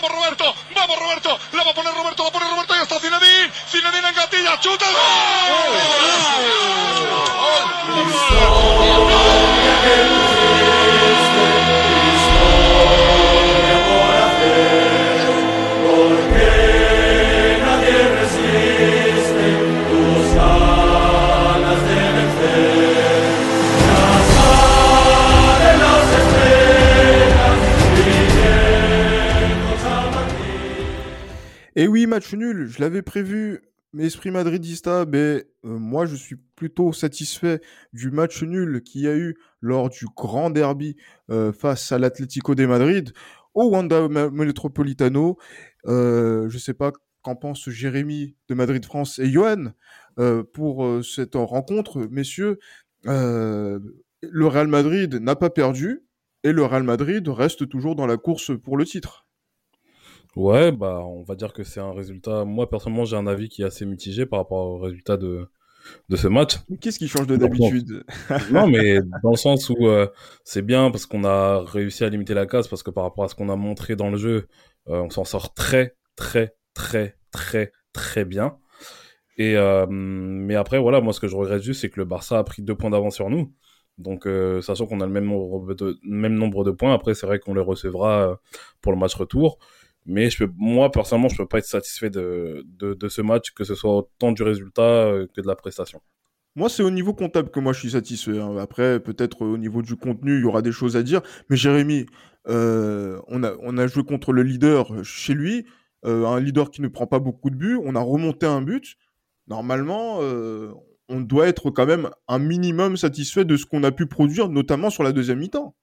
Vamos 0.00 0.12
Roberto, 0.12 0.54
vamos 0.76 0.96
Roberto, 0.96 1.40
la 1.54 1.64
va 1.64 1.70
a 1.72 1.74
poner 1.74 1.92
Roberto, 1.92 2.22
la 2.22 2.30
pone 2.30 2.48
Roberto 2.48 2.76
y 2.76 2.82
está 2.82 3.00
Zinedine, 3.00 3.52
Zinedine 3.68 4.08
en 4.08 4.14
gatilla, 4.14 4.60
chuta. 4.60 4.86
Et 31.78 31.86
oui, 31.86 32.08
match 32.08 32.34
nul, 32.34 32.66
je 32.66 32.80
l'avais 32.80 33.02
prévu. 33.02 33.60
Mais 33.92 34.06
esprit 34.06 34.32
madridista, 34.32 35.04
ben, 35.04 35.44
euh, 35.64 35.78
moi 35.78 36.06
je 36.06 36.16
suis 36.16 36.34
plutôt 36.56 36.92
satisfait 36.92 37.60
du 37.92 38.10
match 38.10 38.42
nul 38.42 38.82
qu'il 38.82 39.02
y 39.02 39.06
a 39.08 39.16
eu 39.16 39.36
lors 39.60 39.88
du 39.88 40.06
grand 40.16 40.50
derby 40.50 40.96
euh, 41.30 41.52
face 41.52 41.92
à 41.92 41.98
l'Atlético 42.00 42.56
de 42.56 42.66
Madrid 42.66 43.12
au 43.54 43.70
Wanda 43.70 44.08
Metropolitano. 44.08 45.38
Euh, 45.86 46.48
je 46.48 46.54
ne 46.56 46.60
sais 46.60 46.74
pas 46.74 46.90
qu'en 47.22 47.36
pense 47.36 47.70
Jérémy 47.70 48.34
de 48.48 48.54
Madrid 48.56 48.84
France 48.84 49.20
et 49.20 49.30
Johan 49.30 49.72
pour 50.52 51.04
cette 51.04 51.36
rencontre, 51.36 52.08
messieurs. 52.10 52.58
le 53.04 53.80
Real 54.46 54.66
Madrid 54.66 55.14
n'a 55.14 55.36
pas 55.36 55.50
perdu 55.50 56.02
et 56.42 56.50
le 56.50 56.64
Real 56.64 56.82
Madrid 56.82 57.28
reste 57.28 57.68
toujours 57.68 57.94
dans 57.94 58.06
la 58.08 58.16
course 58.16 58.50
pour 58.60 58.76
le 58.76 58.84
titre. 58.84 59.27
Ouais, 60.36 60.72
bah, 60.72 61.02
on 61.04 61.22
va 61.22 61.34
dire 61.34 61.52
que 61.52 61.64
c'est 61.64 61.80
un 61.80 61.92
résultat. 61.92 62.44
Moi, 62.44 62.68
personnellement, 62.68 63.04
j'ai 63.04 63.16
un 63.16 63.26
avis 63.26 63.48
qui 63.48 63.62
est 63.62 63.64
assez 63.66 63.86
mitigé 63.86 64.26
par 64.26 64.38
rapport 64.40 64.66
au 64.66 64.78
résultat 64.78 65.16
de, 65.16 65.48
de 66.08 66.16
ce 66.16 66.28
match. 66.28 66.56
Qu'est-ce 66.80 66.98
qui 66.98 67.08
change 67.08 67.26
de 67.26 67.36
d'habitude? 67.36 68.04
Non, 68.52 68.66
mais 68.66 69.00
dans 69.22 69.30
le 69.30 69.36
sens 69.36 69.68
où 69.70 69.86
euh, 69.86 70.06
c'est 70.44 70.62
bien 70.62 70.90
parce 70.90 71.06
qu'on 71.06 71.24
a 71.24 71.62
réussi 71.64 72.04
à 72.04 72.08
limiter 72.08 72.34
la 72.34 72.46
casse, 72.46 72.68
parce 72.68 72.82
que 72.82 72.90
par 72.90 73.04
rapport 73.04 73.24
à 73.24 73.28
ce 73.28 73.34
qu'on 73.34 73.48
a 73.48 73.56
montré 73.56 73.96
dans 73.96 74.10
le 74.10 74.16
jeu, 74.16 74.48
euh, 74.88 75.00
on 75.02 75.10
s'en 75.10 75.24
sort 75.24 75.54
très, 75.54 75.96
très, 76.16 76.54
très, 76.74 77.16
très, 77.32 77.72
très 77.92 78.24
bien. 78.24 78.56
Et 79.38 79.56
euh, 79.56 79.86
mais 79.88 80.56
après, 80.56 80.78
voilà, 80.78 81.00
moi, 81.00 81.12
ce 81.12 81.20
que 81.20 81.28
je 81.28 81.36
regrette 81.36 81.62
juste, 81.62 81.80
c'est 81.82 81.90
que 81.90 82.00
le 82.00 82.06
Barça 82.06 82.38
a 82.38 82.44
pris 82.44 82.62
deux 82.62 82.74
points 82.74 82.90
d'avance 82.90 83.14
sur 83.14 83.30
nous. 83.30 83.52
Donc, 83.98 84.28
sachant 84.62 84.86
qu'on 84.86 85.00
a 85.00 85.06
le 85.06 85.12
même 85.12 85.24
nombre 85.26 85.74
de, 85.74 85.98
même 86.04 86.34
nombre 86.34 86.62
de 86.62 86.70
points, 86.70 86.94
après, 86.94 87.14
c'est 87.14 87.26
vrai 87.26 87.40
qu'on 87.40 87.54
les 87.54 87.60
recevra 87.60 88.40
pour 88.80 88.92
le 88.92 88.98
match 88.98 89.14
retour. 89.16 89.58
Mais 90.08 90.30
je 90.30 90.38
peux, 90.38 90.50
moi, 90.56 90.90
personnellement, 90.90 91.28
je 91.28 91.36
peux 91.36 91.46
pas 91.46 91.58
être 91.58 91.66
satisfait 91.66 92.08
de, 92.08 92.64
de, 92.80 93.08
ce 93.08 93.20
match, 93.20 93.50
que 93.52 93.62
ce 93.62 93.74
soit 93.74 93.94
autant 93.94 94.32
du 94.32 94.42
résultat 94.42 94.82
euh, 94.82 95.26
que 95.34 95.42
de 95.42 95.46
la 95.46 95.54
prestation. 95.54 96.00
Moi, 96.56 96.70
c'est 96.70 96.82
au 96.82 96.90
niveau 96.90 97.12
comptable 97.12 97.50
que 97.50 97.60
moi 97.60 97.74
je 97.74 97.80
suis 97.80 97.90
satisfait. 97.90 98.40
Hein. 98.40 98.56
Après, 98.56 99.00
peut-être 99.00 99.42
au 99.42 99.58
niveau 99.58 99.82
du 99.82 99.96
contenu, 99.96 100.38
il 100.38 100.40
y 100.40 100.44
aura 100.46 100.62
des 100.62 100.72
choses 100.72 100.96
à 100.96 101.02
dire. 101.02 101.20
Mais 101.50 101.56
Jérémy, 101.58 102.06
euh, 102.48 103.20
on, 103.28 103.44
a, 103.44 103.52
on 103.60 103.76
a 103.76 103.86
joué 103.86 104.02
contre 104.02 104.32
le 104.32 104.42
leader 104.42 105.04
chez 105.04 105.34
lui, 105.34 105.66
euh, 106.06 106.24
un 106.24 106.40
leader 106.40 106.70
qui 106.70 106.80
ne 106.80 106.88
prend 106.88 107.06
pas 107.06 107.18
beaucoup 107.18 107.50
de 107.50 107.56
buts. 107.56 107.78
On 107.84 107.94
a 107.94 108.00
remonté 108.00 108.46
un 108.46 108.62
but. 108.62 108.96
Normalement, 109.46 110.20
on 111.08 111.20
doit 111.20 111.48
être 111.48 111.70
quand 111.70 111.86
même 111.86 112.10
un 112.28 112.38
minimum 112.38 112.96
satisfait 112.96 113.44
de 113.44 113.56
ce 113.56 113.66
qu'on 113.66 113.82
a 113.82 113.92
pu 113.92 114.06
produire, 114.06 114.48
notamment 114.48 114.90
sur 114.90 115.02
la 115.02 115.12
deuxième 115.12 115.38
mi-temps. 115.38 115.74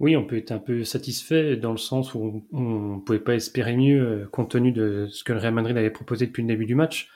Oui, 0.00 0.16
on 0.16 0.24
peut 0.24 0.38
être 0.38 0.50
un 0.50 0.58
peu 0.58 0.82
satisfait 0.82 1.56
dans 1.56 1.72
le 1.72 1.76
sens 1.76 2.14
où 2.14 2.42
on 2.52 2.96
ne 2.96 3.00
pouvait 3.00 3.18
pas 3.18 3.34
espérer 3.34 3.76
mieux 3.76 4.00
euh, 4.00 4.26
compte 4.32 4.50
tenu 4.52 4.72
de 4.72 5.06
ce 5.10 5.22
que 5.24 5.34
le 5.34 5.38
Real 5.38 5.52
Madrid 5.52 5.76
avait 5.76 5.90
proposé 5.90 6.26
depuis 6.26 6.40
le 6.42 6.48
début 6.48 6.64
du 6.64 6.74
match. 6.74 7.10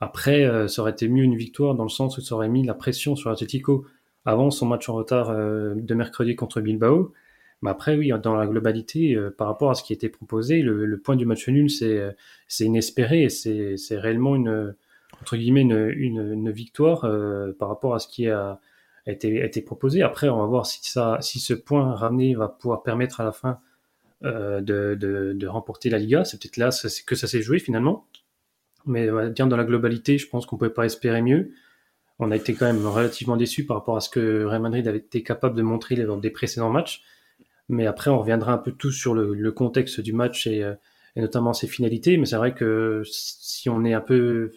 Après, 0.00 0.46
euh, 0.46 0.66
ça 0.66 0.80
aurait 0.80 0.92
été 0.92 1.08
mieux 1.08 1.24
une 1.24 1.36
victoire 1.36 1.74
dans 1.74 1.82
le 1.82 1.90
sens 1.90 2.16
où 2.16 2.22
ça 2.22 2.34
aurait 2.34 2.48
mis 2.48 2.64
la 2.64 2.72
pression 2.72 3.16
sur 3.16 3.30
Atletico 3.30 3.86
avant 4.24 4.50
son 4.50 4.64
match 4.64 4.88
en 4.88 4.94
retard 4.94 5.28
euh, 5.28 5.74
de 5.76 5.94
mercredi 5.94 6.34
contre 6.34 6.62
Bilbao. 6.62 7.12
Mais 7.60 7.70
après, 7.70 7.96
oui, 7.96 8.10
dans 8.22 8.34
la 8.34 8.46
globalité, 8.46 9.16
par 9.36 9.46
rapport 9.46 9.70
à 9.70 9.74
ce 9.74 9.84
qui 9.84 9.92
était 9.92 10.08
proposé, 10.08 10.62
le, 10.62 10.98
point 10.98 11.14
du 11.14 11.26
match 11.26 11.46
nul, 11.48 11.70
c'est 11.70 12.64
inespéré. 12.64 13.28
C'est 13.28 13.76
réellement 13.92 14.34
une, 14.34 14.74
entre 15.20 15.36
guillemets, 15.36 15.60
une, 15.60 16.32
une 16.32 16.50
victoire 16.50 17.02
par 17.60 17.68
rapport 17.68 17.94
à 17.94 18.00
ce 18.00 18.08
qui 18.08 18.26
a 18.26 18.58
a 19.06 19.10
été, 19.12 19.62
proposé. 19.62 20.02
Après, 20.02 20.28
on 20.28 20.38
va 20.38 20.46
voir 20.46 20.66
si, 20.66 20.78
ça, 20.88 21.18
si 21.20 21.40
ce 21.40 21.54
point 21.54 21.94
ramené 21.94 22.34
va 22.34 22.48
pouvoir 22.48 22.82
permettre 22.82 23.20
à 23.20 23.24
la 23.24 23.32
fin 23.32 23.58
euh, 24.24 24.60
de, 24.60 24.94
de, 24.94 25.32
de, 25.34 25.46
remporter 25.48 25.90
la 25.90 25.98
Liga. 25.98 26.24
C'est 26.24 26.40
peut-être 26.40 26.56
là 26.56 26.70
que 27.06 27.14
ça 27.16 27.26
s'est 27.26 27.42
joué 27.42 27.58
finalement. 27.58 28.06
Mais 28.86 29.10
on 29.10 29.14
va 29.14 29.28
dire 29.28 29.46
dans 29.46 29.56
la 29.56 29.64
globalité, 29.64 30.18
je 30.18 30.28
pense 30.28 30.46
qu'on 30.46 30.56
ne 30.56 30.58
pouvait 30.60 30.72
pas 30.72 30.84
espérer 30.84 31.22
mieux. 31.22 31.52
On 32.18 32.30
a 32.30 32.36
été 32.36 32.54
quand 32.54 32.66
même 32.66 32.86
relativement 32.86 33.36
déçus 33.36 33.66
par 33.66 33.78
rapport 33.78 33.96
à 33.96 34.00
ce 34.00 34.08
que 34.08 34.44
Real 34.44 34.62
Madrid 34.62 34.86
avait 34.86 34.98
été 34.98 35.22
capable 35.24 35.56
de 35.56 35.62
montrer 35.62 35.96
lors 35.96 36.18
des 36.18 36.30
précédents 36.30 36.70
matchs. 36.70 37.02
Mais 37.68 37.86
après, 37.86 38.10
on 38.10 38.18
reviendra 38.18 38.52
un 38.52 38.58
peu 38.58 38.72
tous 38.72 38.92
sur 38.92 39.14
le, 39.14 39.34
le 39.34 39.52
contexte 39.52 40.00
du 40.00 40.12
match 40.12 40.46
et, 40.46 40.62
euh, 40.62 40.74
et 41.16 41.20
notamment 41.20 41.52
ses 41.52 41.66
finalités. 41.66 42.16
Mais 42.16 42.26
c'est 42.26 42.36
vrai 42.36 42.54
que 42.54 43.02
si 43.06 43.68
on 43.68 43.84
est 43.84 43.94
un 43.94 44.00
peu 44.00 44.52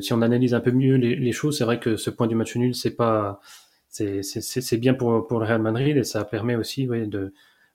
si 0.00 0.12
on 0.12 0.22
analyse 0.22 0.54
un 0.54 0.60
peu 0.60 0.72
mieux 0.72 0.96
les, 0.96 1.32
choses, 1.32 1.58
c'est 1.58 1.64
vrai 1.64 1.80
que 1.80 1.96
ce 1.96 2.10
point 2.10 2.26
du 2.26 2.34
match 2.34 2.56
nul, 2.56 2.74
c'est 2.74 2.96
pas, 2.96 3.40
c'est 3.88 4.76
bien 4.78 4.94
pour, 4.94 5.26
pour 5.26 5.38
le 5.38 5.46
Real 5.46 5.62
Madrid 5.62 5.96
et 5.96 6.04
ça 6.04 6.24
permet 6.24 6.56
aussi 6.56 6.86
de, 6.86 7.32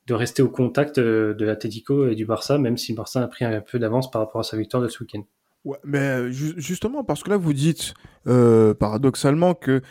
de 0.08 0.14
rester 0.14 0.42
au 0.42 0.50
contact 0.50 0.98
euh, 0.98 1.34
de 1.34 1.46
l'Atlético 1.46 2.08
et 2.08 2.16
du 2.16 2.26
Barça, 2.26 2.58
même 2.58 2.78
si 2.78 2.94
le 2.94 2.98
Barça 2.98 3.22
a 3.22 3.28
pris 3.28 3.46
un 3.46 3.62
peu 3.62 3.78
d'avance 3.78 4.10
par 4.10 4.22
rapport 4.22 4.40
à 4.40 4.44
sa 4.44 4.58
victoire 4.58 4.82
de 4.82 4.88
ce 4.88 5.04
week-end. 5.04 5.24
Ouais, 5.66 5.78
mais 5.84 6.00
euh, 6.00 6.32
justement, 6.32 7.04
parce 7.04 7.24
que 7.24 7.30
là, 7.30 7.38
vous 7.38 7.52
dites 7.52 7.94
euh, 8.26 8.74
paradoxalement 8.74 9.54
que 9.54 9.82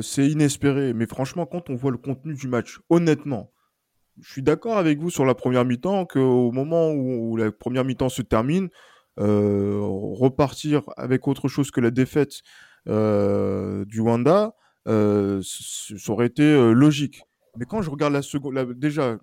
c'est 0.00 0.26
inespéré. 0.26 0.94
Mais 0.94 1.06
franchement, 1.06 1.44
quand 1.44 1.68
on 1.68 1.74
voit 1.74 1.90
le 1.90 1.98
contenu 1.98 2.34
du 2.34 2.48
match, 2.48 2.78
honnêtement, 2.88 3.50
je 4.18 4.32
suis 4.32 4.42
d'accord 4.42 4.78
avec 4.78 4.98
vous 4.98 5.10
sur 5.10 5.26
la 5.26 5.34
première 5.34 5.66
mi-temps, 5.66 6.06
qu'au 6.06 6.52
moment 6.52 6.92
où, 6.92 7.36
la 7.36 7.52
première 7.52 7.84
mi-temps 7.84 8.08
se 8.08 8.22
termine, 8.22 8.70
repartir 9.18 10.82
avec 10.96 11.26
autre 11.28 11.48
chose 11.48 11.70
que 11.70 11.80
la 11.80 11.90
défaite 11.90 12.40
euh, 12.88 13.84
du 13.84 14.00
Wanda, 14.00 14.54
euh, 14.86 15.40
ça 15.42 16.12
aurait 16.12 16.26
été 16.26 16.72
logique. 16.72 17.22
Mais 17.56 17.64
quand 17.64 17.82
je 17.82 17.90
regarde 17.90 18.12
la 18.12 18.22
seconde, 18.22 18.72
déjà, 18.74 19.18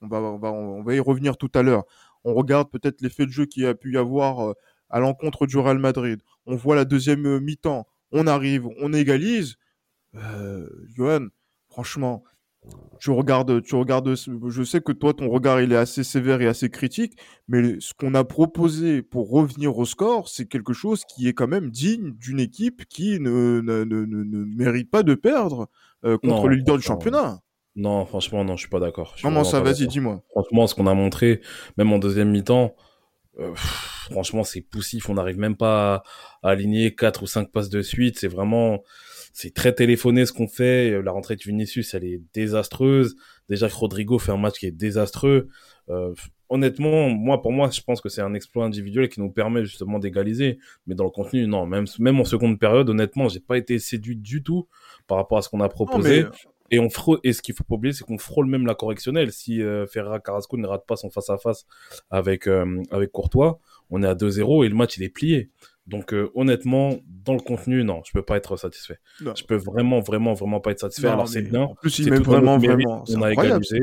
on 0.00 0.08
va, 0.08 0.18
on, 0.18 0.38
va, 0.38 0.52
on 0.52 0.82
va 0.82 0.94
y 0.94 1.00
revenir 1.00 1.36
tout 1.36 1.50
à 1.54 1.62
l'heure. 1.62 1.84
On 2.24 2.34
regarde 2.34 2.70
peut-être 2.70 3.00
l'effet 3.00 3.26
de 3.26 3.30
jeu 3.30 3.46
qu'il 3.46 3.66
a 3.66 3.74
pu 3.74 3.92
y 3.92 3.96
avoir 3.96 4.54
à 4.90 5.00
l'encontre 5.00 5.46
du 5.46 5.56
Real 5.58 5.78
Madrid. 5.78 6.20
On 6.46 6.56
voit 6.56 6.76
la 6.76 6.84
deuxième 6.84 7.38
mi-temps. 7.40 7.86
On 8.12 8.26
arrive, 8.26 8.66
on 8.80 8.92
égalise. 8.92 9.56
Euh, 10.16 10.68
Johan, 10.94 11.28
franchement, 11.68 12.24
tu 12.98 13.10
regardes, 13.10 13.62
tu 13.62 13.74
regardes, 13.74 14.14
je 14.14 14.62
sais 14.62 14.80
que 14.80 14.92
toi, 14.92 15.14
ton 15.14 15.30
regard, 15.30 15.60
il 15.60 15.72
est 15.72 15.76
assez 15.76 16.04
sévère 16.04 16.42
et 16.42 16.46
assez 16.46 16.68
critique, 16.68 17.14
mais 17.48 17.80
ce 17.80 17.94
qu'on 17.94 18.14
a 18.14 18.24
proposé 18.24 19.00
pour 19.02 19.30
revenir 19.30 19.78
au 19.78 19.86
score, 19.86 20.28
c'est 20.28 20.46
quelque 20.46 20.74
chose 20.74 21.04
qui 21.04 21.26
est 21.26 21.32
quand 21.32 21.48
même 21.48 21.70
digne 21.70 22.12
d'une 22.12 22.40
équipe 22.40 22.84
qui 22.86 23.18
ne, 23.18 23.60
ne, 23.62 23.84
ne, 23.84 24.04
ne, 24.04 24.44
mérite 24.44 24.90
pas 24.90 25.02
de 25.02 25.14
perdre 25.14 25.68
euh, 26.04 26.18
contre 26.18 26.48
le 26.48 26.56
leader 26.56 26.76
du 26.76 26.82
championnat. 26.82 27.40
Non, 27.76 28.04
franchement, 28.04 28.44
non, 28.44 28.56
je 28.56 28.62
suis 28.62 28.68
pas 28.68 28.80
d'accord. 28.80 29.14
Comment 29.22 29.44
ça 29.44 29.60
Vas-y, 29.60 29.86
dis-moi. 29.86 30.22
Franchement, 30.30 30.66
ce 30.66 30.74
qu'on 30.74 30.86
a 30.86 30.94
montré, 30.94 31.40
même 31.78 31.92
en 31.92 31.98
deuxième 31.98 32.30
mi-temps, 32.30 32.74
euh, 33.38 33.52
franchement, 33.54 34.44
c'est 34.44 34.60
poussif. 34.60 35.08
On 35.08 35.14
n'arrive 35.14 35.38
même 35.38 35.56
pas 35.56 35.94
à, 36.42 36.48
à 36.48 36.50
aligner 36.50 36.94
quatre 36.94 37.22
ou 37.22 37.26
cinq 37.26 37.50
passes 37.52 37.70
de 37.70 37.82
suite. 37.82 38.18
C'est 38.18 38.28
vraiment, 38.28 38.82
c'est 39.32 39.54
très 39.54 39.72
téléphoné 39.72 40.26
ce 40.26 40.32
qu'on 40.32 40.48
fait. 40.48 40.90
Euh, 40.90 41.00
la 41.02 41.12
rentrée 41.12 41.36
de 41.36 41.42
Vinicius, 41.42 41.94
elle 41.94 42.04
est 42.04 42.20
désastreuse. 42.34 43.16
Déjà 43.48 43.68
que 43.68 43.74
Rodrigo 43.74 44.18
fait 44.18 44.32
un 44.32 44.36
match 44.36 44.58
qui 44.58 44.66
est 44.66 44.72
désastreux. 44.72 45.48
Euh, 45.88 46.12
honnêtement, 46.48 47.08
moi, 47.08 47.40
pour 47.40 47.52
moi, 47.52 47.70
je 47.70 47.80
pense 47.80 48.00
que 48.00 48.08
c'est 48.08 48.20
un 48.20 48.34
exploit 48.34 48.64
individuel 48.64 49.08
qui 49.08 49.20
nous 49.20 49.30
permet 49.30 49.64
justement 49.64 49.98
d'égaliser. 49.98 50.58
Mais 50.86 50.94
dans 50.94 51.04
le 51.04 51.10
contenu, 51.10 51.46
non. 51.46 51.66
Même, 51.66 51.86
même 51.98 52.20
en 52.20 52.24
seconde 52.24 52.58
période, 52.58 52.90
honnêtement, 52.90 53.28
j'ai 53.28 53.40
pas 53.40 53.58
été 53.58 53.78
séduit 53.78 54.16
du 54.16 54.42
tout 54.42 54.68
par 55.06 55.18
rapport 55.18 55.38
à 55.38 55.42
ce 55.42 55.48
qu'on 55.48 55.60
a 55.60 55.68
proposé. 55.68 56.26
Et 56.70 56.78
on 56.78 56.88
frôle, 56.88 57.18
et 57.24 57.32
ce 57.32 57.42
qu'il 57.42 57.54
faut 57.54 57.64
pas 57.64 57.74
oublier, 57.74 57.92
c'est 57.92 58.04
qu'on 58.04 58.18
frôle 58.18 58.46
même 58.46 58.66
la 58.66 58.74
correctionnelle. 58.74 59.32
Si 59.32 59.62
euh, 59.62 59.86
Ferreira 59.86 60.20
Carrasco 60.20 60.56
ne 60.56 60.66
rate 60.66 60.86
pas 60.86 60.96
son 60.96 61.10
face 61.10 61.30
à 61.30 61.38
face 61.38 61.66
avec 62.10 62.46
euh, 62.46 62.82
avec 62.90 63.10
Courtois, 63.10 63.58
on 63.90 64.02
est 64.02 64.06
à 64.06 64.14
2-0 64.14 64.64
et 64.64 64.68
le 64.68 64.74
match 64.74 64.96
il 64.96 65.02
est 65.02 65.08
plié. 65.08 65.50
Donc 65.86 66.14
euh, 66.14 66.30
honnêtement, 66.34 66.98
dans 67.08 67.34
le 67.34 67.40
contenu, 67.40 67.82
non, 67.82 68.02
je 68.06 68.12
peux 68.12 68.22
pas 68.22 68.36
être 68.36 68.56
satisfait. 68.56 68.98
Je 69.20 69.42
peux 69.44 69.56
vraiment, 69.56 70.00
vraiment, 70.00 70.34
vraiment 70.34 70.60
pas 70.60 70.70
être 70.70 70.78
satisfait. 70.80 71.08
Alors 71.08 71.26
c'est 71.26 71.42
bien. 71.42 71.62
En 71.62 71.74
plus, 71.74 71.98
il 71.98 72.10
met 72.10 72.18
vraiment, 72.18 72.58
vraiment. 72.58 73.04
On 73.08 73.22
a 73.22 73.32
égalisé. 73.32 73.80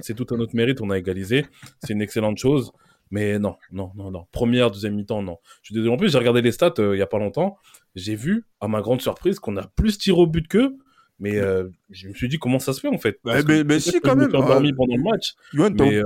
C'est 0.00 0.14
tout 0.14 0.26
un 0.34 0.40
autre 0.40 0.56
mérite. 0.56 0.80
On 0.80 0.90
a 0.90 0.98
égalisé. 0.98 1.44
C'est 1.84 1.92
une 1.92 2.02
excellente 2.02 2.38
chose. 2.38 2.72
Mais 3.10 3.38
non, 3.38 3.56
non, 3.72 3.90
non, 3.96 4.10
non. 4.10 4.26
Première, 4.30 4.70
deuxième 4.70 4.94
mi-temps, 4.94 5.22
non. 5.22 5.38
Je 5.62 5.66
suis 5.66 5.74
désolé. 5.74 5.92
En 5.92 5.96
plus, 5.96 6.12
j'ai 6.12 6.18
regardé 6.18 6.42
les 6.42 6.52
stats 6.52 6.74
euh, 6.78 6.94
il 6.94 6.98
y 6.98 7.02
a 7.02 7.06
pas 7.06 7.18
longtemps. 7.18 7.56
J'ai 7.96 8.14
vu, 8.14 8.46
à 8.60 8.68
ma 8.68 8.80
grande 8.80 9.00
surprise, 9.00 9.40
qu'on 9.40 9.56
a 9.56 9.66
plus 9.66 9.98
tiré 9.98 10.18
au 10.18 10.26
but 10.26 10.46
qu'eux. 10.46 10.76
Mais 11.20 11.36
euh, 11.38 11.68
je 11.90 12.08
me 12.08 12.14
suis 12.14 12.28
dit 12.28 12.38
comment 12.38 12.58
ça 12.58 12.72
se 12.72 12.80
fait 12.80 12.88
en 12.88 12.98
fait? 12.98 13.18
Bah, 13.24 13.36
mais, 13.46 13.62
mais 13.62 13.78
si 13.78 14.00
quand 14.00 14.16
même. 14.16 14.30
dormi 14.32 14.72
pendant 14.72 14.96
le 14.96 15.02
match. 15.02 15.34
Yoann, 15.52 15.76
t'as 15.76 15.84
Mais 15.84 15.96
euh, 15.96 16.04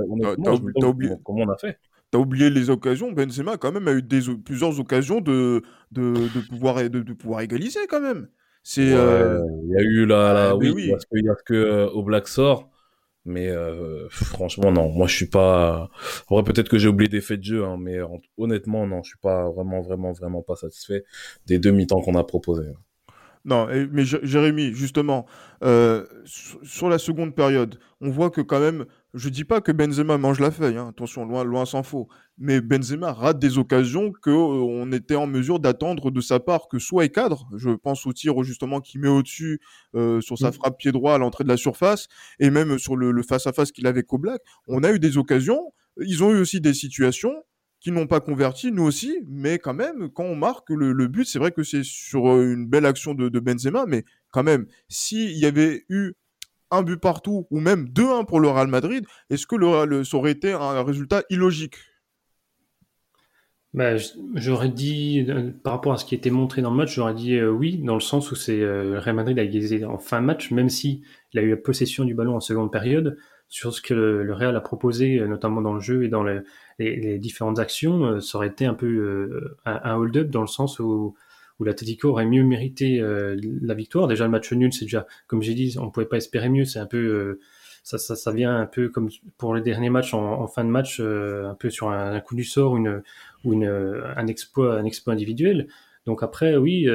oublié- 0.89 1.13
comment, 1.23 1.43
on 1.43 1.49
a 1.49 1.57
fait. 1.57 1.79
t'as 2.11 2.17
oublié 2.19 2.49
les 2.49 2.69
occasions. 2.69 3.11
Benzema 3.11 3.57
quand 3.57 3.71
même 3.71 3.87
a 3.87 3.93
eu 3.93 4.01
des, 4.01 4.21
plusieurs 4.43 4.79
occasions 4.79 5.21
de, 5.21 5.61
de, 5.91 6.13
de 6.13 6.39
pouvoir, 6.41 6.75
de, 6.77 6.87
de 7.01 7.13
pouvoir 7.13 7.41
égaliser 7.41 7.87
quand 7.89 8.01
même. 8.01 8.27
C'est 8.63 8.93
euh, 8.93 9.39
il 9.63 9.71
y 9.71 9.77
a 9.77 9.81
eu 9.81 10.05
la, 10.05 10.33
la 10.33 10.49
Ah, 10.49 10.55
oui, 10.55 10.71
oui. 10.75 10.89
parce 10.91 11.05
qu'il 11.05 11.23
y 11.23 11.29
a 11.29 11.35
que 11.45 11.53
euh, 11.53 11.89
Oblak 11.91 12.27
sort. 12.27 12.69
Mais 13.27 13.49
euh, 13.49 14.07
franchement, 14.09 14.71
non. 14.71 14.89
Moi, 14.89 15.07
je 15.07 15.15
suis 15.15 15.25
pas. 15.29 15.89
En 16.27 16.35
vrai, 16.35 16.43
peut-être 16.43 16.69
que 16.69 16.77
j'ai 16.77 16.87
oublié 16.87 17.09
des 17.09 17.21
faits 17.21 17.39
de 17.39 17.45
jeu, 17.45 17.65
hein, 17.65 17.77
mais 17.79 18.01
hon- 18.01 18.21
honnêtement, 18.37 18.85
non, 18.85 19.01
je 19.01 19.09
suis 19.09 19.19
pas 19.19 19.49
vraiment, 19.49 19.81
vraiment, 19.81 20.11
vraiment 20.11 20.41
pas 20.43 20.55
satisfait 20.55 21.03
des 21.47 21.57
deux 21.57 21.71
mi-temps 21.71 22.01
qu'on 22.01 22.15
a 22.15 22.23
proposés. 22.23 22.67
Non, 23.47 23.67
mais 23.91 24.05
Jé- 24.05 24.19
Jérémy, 24.23 24.73
justement, 24.73 25.27
euh, 25.63 26.03
sur 26.63 26.89
la 26.89 26.97
seconde 26.97 27.35
période, 27.35 27.77
on 28.01 28.09
voit 28.09 28.31
que 28.31 28.41
quand 28.41 28.59
même, 28.59 28.85
je 29.13 29.29
dis 29.29 29.43
pas 29.43 29.61
que 29.61 29.71
Benzema 29.71 30.17
mange 30.17 30.39
la 30.39 30.49
feuille, 30.49 30.77
hein, 30.77 30.87
attention, 30.89 31.25
loin, 31.25 31.43
loin 31.43 31.65
s'en 31.65 31.83
faut, 31.83 32.07
mais 32.39 32.59
Benzema 32.59 33.13
rate 33.13 33.37
des 33.37 33.59
occasions 33.59 34.11
que 34.11 34.31
euh, 34.31 34.33
on 34.33 34.91
était 34.91 35.13
en 35.13 35.27
mesure 35.27 35.59
d'attendre 35.59 36.09
de 36.09 36.21
sa 36.21 36.39
part 36.39 36.67
que 36.67 36.79
soit 36.79 37.05
il 37.05 37.11
cadre, 37.11 37.47
je 37.55 37.69
pense 37.69 38.07
au 38.07 38.13
tir 38.13 38.41
justement 38.43 38.81
qui 38.81 38.97
met 38.97 39.07
au-dessus 39.09 39.59
euh, 39.95 40.21
sur 40.21 40.39
sa 40.39 40.49
Mm. 40.49 40.53
frappe 40.53 40.77
pied 40.79 40.91
droit 40.91 41.13
à 41.13 41.17
l'entrée 41.19 41.43
de 41.43 41.49
la 41.49 41.57
surface, 41.57 42.07
et 42.39 42.49
même 42.49 42.79
sur 42.79 42.95
le 42.95 43.11
le 43.11 43.21
face-à-face 43.21 43.71
qu'il 43.71 43.85
avait 43.85 43.99
avec 43.99 44.11
Oblak, 44.11 44.41
on 44.67 44.83
a 44.83 44.91
eu 44.91 44.97
des 44.99 45.17
occasions, 45.19 45.71
ils 46.01 46.23
ont 46.23 46.31
eu 46.33 46.39
aussi 46.39 46.59
des 46.61 46.73
situations 46.73 47.33
qui 47.85 47.91
n'ont 47.91 48.07
pas 48.07 48.19
converti, 48.19 48.71
nous 48.71 48.81
aussi, 48.81 49.19
mais 49.27 49.59
quand 49.59 49.75
même, 49.75 50.09
quand 50.09 50.23
on 50.23 50.35
marque 50.35 50.71
le, 50.71 51.07
but, 51.07 51.23
c'est 51.25 51.37
vrai 51.37 51.51
que 51.51 51.61
c'est 51.61 51.83
sur 51.83 52.31
euh, 52.31 52.51
une 52.51 52.65
belle 52.65 52.83
action 52.87 53.13
de, 53.13 53.29
Benzema, 53.39 53.85
mais 53.85 54.05
quand 54.31 54.41
même, 54.41 54.65
s'il 54.89 55.37
y 55.37 55.45
avait 55.45 55.85
eu 55.89 56.13
un 56.71 56.81
but 56.81 56.97
partout, 56.99 57.45
ou 57.51 57.59
même 57.59 57.87
2-1 57.89 58.23
pour 58.25 58.39
le 58.39 58.49
Real 58.49 58.69
Madrid, 58.69 59.05
est-ce 59.29 59.45
que 59.45 59.55
le, 59.55 59.85
le- 59.85 60.03
ça 60.03 60.17
aurait 60.17 60.31
été 60.31 60.51
un 60.51 60.81
résultat 60.83 61.21
illogique? 61.29 61.75
Bah, 63.75 63.97
j'aurais 64.35 64.69
dit, 64.69 65.25
euh, 65.29 65.51
par 65.51 65.73
rapport 65.73 65.91
à 65.91 65.97
ce 65.97 66.05
qui 66.05 66.15
était 66.15 66.29
montré 66.29 66.61
dans 66.61 66.71
le 66.71 66.77
match, 66.77 66.95
j'aurais 66.95 67.13
dit 67.13 67.35
euh, 67.35 67.51
oui, 67.51 67.77
dans 67.77 67.93
le 67.95 67.99
sens 67.99 68.31
où 68.31 68.35
c'est 68.35 68.61
euh, 68.61 68.99
Real 69.01 69.17
Madrid 69.17 69.37
a 69.37 69.43
égalisé 69.43 69.83
en 69.83 69.97
fin 69.97 70.21
match, 70.21 70.49
même 70.51 70.69
si 70.69 71.03
a 71.35 71.41
eu 71.41 71.49
la 71.49 71.57
possession 71.57 72.05
du 72.05 72.15
ballon 72.15 72.37
en 72.37 72.39
seconde 72.39 72.71
période, 72.71 73.17
sur 73.49 73.73
ce 73.73 73.81
que 73.81 73.93
le, 73.93 74.33
Real 74.33 74.55
a 74.55 74.61
proposé, 74.61 75.19
euh, 75.19 75.27
notamment 75.27 75.61
dans 75.61 75.73
le 75.73 75.79
jeu 75.79 76.03
et 76.03 76.07
dans 76.09 76.23
le- 76.23 76.43
les, 76.79 76.95
les 76.97 77.19
différentes 77.19 77.59
actions, 77.59 78.03
euh, 78.05 78.19
ça 78.19 78.37
aurait 78.37 78.47
été 78.47 78.65
un 78.65 78.73
peu 78.73 78.87
euh, 78.87 79.57
un, 79.65 79.79
un 79.83 79.95
hold-up 79.95 80.29
dans 80.29 80.41
le 80.41 80.47
sens 80.47 80.79
où, 80.79 81.15
où 81.59 81.63
l'Atlético 81.63 82.09
aurait 82.09 82.25
mieux 82.25 82.43
mérité 82.43 82.99
euh, 82.99 83.35
la 83.61 83.73
victoire. 83.73 84.07
Déjà, 84.07 84.25
le 84.25 84.31
match 84.31 84.51
nul, 84.51 84.73
c'est 84.73 84.85
déjà, 84.85 85.05
comme 85.27 85.41
j'ai 85.41 85.53
dit, 85.53 85.75
on 85.79 85.89
pouvait 85.91 86.05
pas 86.05 86.17
espérer 86.17 86.49
mieux, 86.49 86.65
c'est 86.65 86.79
un 86.79 86.85
peu... 86.87 86.97
euh, 86.97 87.39
ça, 87.83 87.97
ça, 87.99 88.15
ça 88.15 88.31
vient 88.31 88.57
un 88.59 88.65
peu 88.65 88.89
comme 88.89 89.09
pour 89.37 89.53
les 89.55 89.61
derniers 89.61 89.91
matchs 89.91 90.13
en, 90.15 90.41
en 90.41 90.47
fin 90.47 90.63
de 90.63 90.69
match, 90.69 90.99
euh, 90.99 91.47
un 91.47 91.53
peu 91.55 91.69
sur 91.69 91.89
un, 91.89 92.19
coup 92.19 92.35
du 92.35 92.43
sort, 92.43 92.77
une, 92.77 93.03
ou 93.43 93.53
une, 93.53 93.65
un 93.65 94.27
exploit, 94.27 94.75
un 94.79 94.85
exploit 94.85 95.13
individuel. 95.13 95.67
Donc 96.07 96.23
après, 96.23 96.55
oui, 96.57 96.87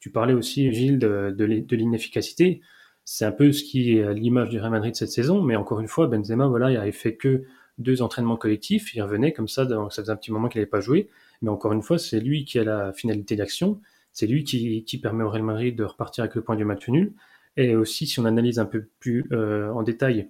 tu 0.00 0.10
parlais 0.10 0.34
aussi, 0.34 0.72
Gilles, 0.72 0.98
de, 0.98 1.34
de 1.36 1.76
l'inefficacité. 1.76 2.60
C'est 3.10 3.24
un 3.24 3.32
peu 3.32 3.52
ce 3.52 3.64
qui 3.64 3.96
est 3.96 4.04
à 4.04 4.12
l'image 4.12 4.50
du 4.50 4.58
Real 4.58 4.70
Madrid 4.70 4.94
cette 4.94 5.08
saison, 5.08 5.40
mais 5.40 5.56
encore 5.56 5.80
une 5.80 5.88
fois, 5.88 6.08
Benzema, 6.08 6.46
voilà, 6.46 6.70
il 6.70 6.76
avait 6.76 6.92
fait 6.92 7.16
que 7.16 7.44
deux 7.78 8.02
entraînements 8.02 8.36
collectifs, 8.36 8.94
il 8.94 9.00
revenait 9.00 9.32
comme 9.32 9.48
ça, 9.48 9.64
donc 9.64 9.94
ça 9.94 10.02
faisait 10.02 10.12
un 10.12 10.16
petit 10.16 10.30
moment 10.30 10.50
qu'il 10.50 10.60
n'avait 10.60 10.68
pas 10.68 10.82
joué, 10.82 11.08
mais 11.40 11.48
encore 11.48 11.72
une 11.72 11.80
fois, 11.80 11.96
c'est 11.96 12.20
lui 12.20 12.44
qui 12.44 12.58
a 12.58 12.64
la 12.64 12.92
finalité 12.92 13.34
d'action, 13.34 13.80
c'est 14.12 14.26
lui 14.26 14.44
qui, 14.44 14.84
qui 14.84 15.00
permet 15.00 15.24
au 15.24 15.30
Real 15.30 15.42
Madrid 15.42 15.74
de 15.74 15.84
repartir 15.84 16.22
avec 16.22 16.34
le 16.34 16.42
point 16.42 16.54
du 16.54 16.66
match 16.66 16.86
nul, 16.86 17.14
et 17.56 17.74
aussi, 17.74 18.06
si 18.06 18.20
on 18.20 18.26
analyse 18.26 18.58
un 18.58 18.66
peu 18.66 18.88
plus 19.00 19.24
euh, 19.32 19.72
en 19.72 19.82
détail 19.82 20.28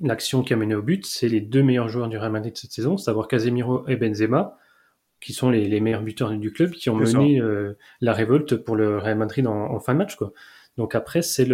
l'action 0.00 0.42
qui 0.42 0.52
a 0.54 0.56
mené 0.56 0.74
au 0.74 0.82
but, 0.82 1.06
c'est 1.06 1.28
les 1.28 1.40
deux 1.40 1.62
meilleurs 1.62 1.88
joueurs 1.88 2.08
du 2.08 2.18
Real 2.18 2.32
Madrid 2.32 2.56
cette 2.56 2.72
saison, 2.72 2.96
savoir 2.96 3.28
Casemiro 3.28 3.86
et 3.86 3.94
Benzema, 3.94 4.58
qui 5.20 5.32
sont 5.32 5.50
les, 5.50 5.68
les 5.68 5.80
meilleurs 5.80 6.02
buteurs 6.02 6.30
du 6.30 6.50
club, 6.50 6.72
qui 6.72 6.90
ont 6.90 6.96
mené 6.96 7.40
euh, 7.40 7.74
la 8.00 8.12
révolte 8.12 8.56
pour 8.56 8.74
le 8.74 8.98
Real 8.98 9.16
Madrid 9.16 9.46
en, 9.46 9.70
en 9.70 9.78
fin 9.78 9.92
de 9.92 9.98
match. 9.98 10.16
Quoi. 10.16 10.32
Donc 10.76 10.94
après, 10.94 11.22
c'est 11.22 11.46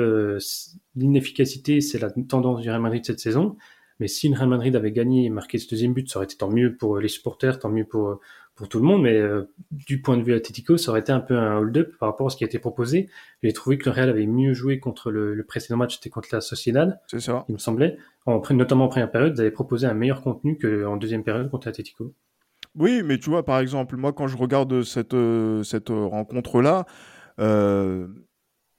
l'inefficacité, 0.94 1.80
c'est 1.80 1.98
la 1.98 2.10
tendance 2.10 2.60
du 2.60 2.68
Real 2.70 2.80
Madrid 2.80 3.04
cette 3.04 3.20
saison. 3.20 3.56
Mais 4.00 4.06
si 4.06 4.28
le 4.28 4.36
Real 4.36 4.48
Madrid 4.48 4.76
avait 4.76 4.92
gagné 4.92 5.24
et 5.24 5.30
marqué 5.30 5.58
ce 5.58 5.68
deuxième 5.68 5.92
but, 5.92 6.08
ça 6.08 6.18
aurait 6.18 6.26
été 6.26 6.36
tant 6.36 6.50
mieux 6.50 6.76
pour 6.76 6.98
les 6.98 7.08
supporters, 7.08 7.58
tant 7.58 7.68
mieux 7.68 7.84
pour, 7.84 8.20
pour 8.54 8.68
tout 8.68 8.78
le 8.78 8.84
monde. 8.84 9.02
Mais 9.02 9.16
euh, 9.16 9.50
du 9.72 10.00
point 10.00 10.16
de 10.16 10.22
vue 10.22 10.34
Atlético, 10.34 10.76
ça 10.76 10.92
aurait 10.92 11.00
été 11.00 11.10
un 11.10 11.18
peu 11.18 11.36
un 11.36 11.58
hold-up 11.58 11.92
par 11.98 12.10
rapport 12.10 12.28
à 12.28 12.30
ce 12.30 12.36
qui 12.36 12.44
a 12.44 12.46
été 12.46 12.60
proposé. 12.60 13.08
J'ai 13.42 13.52
trouvé 13.52 13.76
que 13.76 13.86
le 13.86 13.94
Real 13.96 14.08
avait 14.08 14.26
mieux 14.26 14.54
joué 14.54 14.78
contre 14.78 15.10
le, 15.10 15.34
le 15.34 15.44
précédent 15.44 15.76
match, 15.78 15.96
c'était 15.96 16.10
contre 16.10 16.28
la 16.30 16.40
Sociedad, 16.40 17.00
C'est 17.08 17.20
ça. 17.20 17.44
il 17.48 17.54
me 17.54 17.58
semblait. 17.58 17.96
En, 18.24 18.40
notamment 18.52 18.84
en 18.84 18.88
première 18.88 19.10
période, 19.10 19.34
ils 19.36 19.40
avaient 19.40 19.50
proposé 19.50 19.88
un 19.88 19.94
meilleur 19.94 20.22
contenu 20.22 20.56
qu'en 20.58 20.96
deuxième 20.96 21.24
période 21.24 21.50
contre 21.50 21.66
l'Atlético. 21.66 22.14
Oui, 22.76 23.02
mais 23.04 23.18
tu 23.18 23.30
vois, 23.30 23.44
par 23.44 23.58
exemple, 23.58 23.96
moi, 23.96 24.12
quand 24.12 24.28
je 24.28 24.36
regarde 24.36 24.82
cette, 24.84 25.14
euh, 25.14 25.64
cette 25.64 25.90
euh, 25.90 26.04
rencontre-là, 26.06 26.86
euh, 27.40 28.06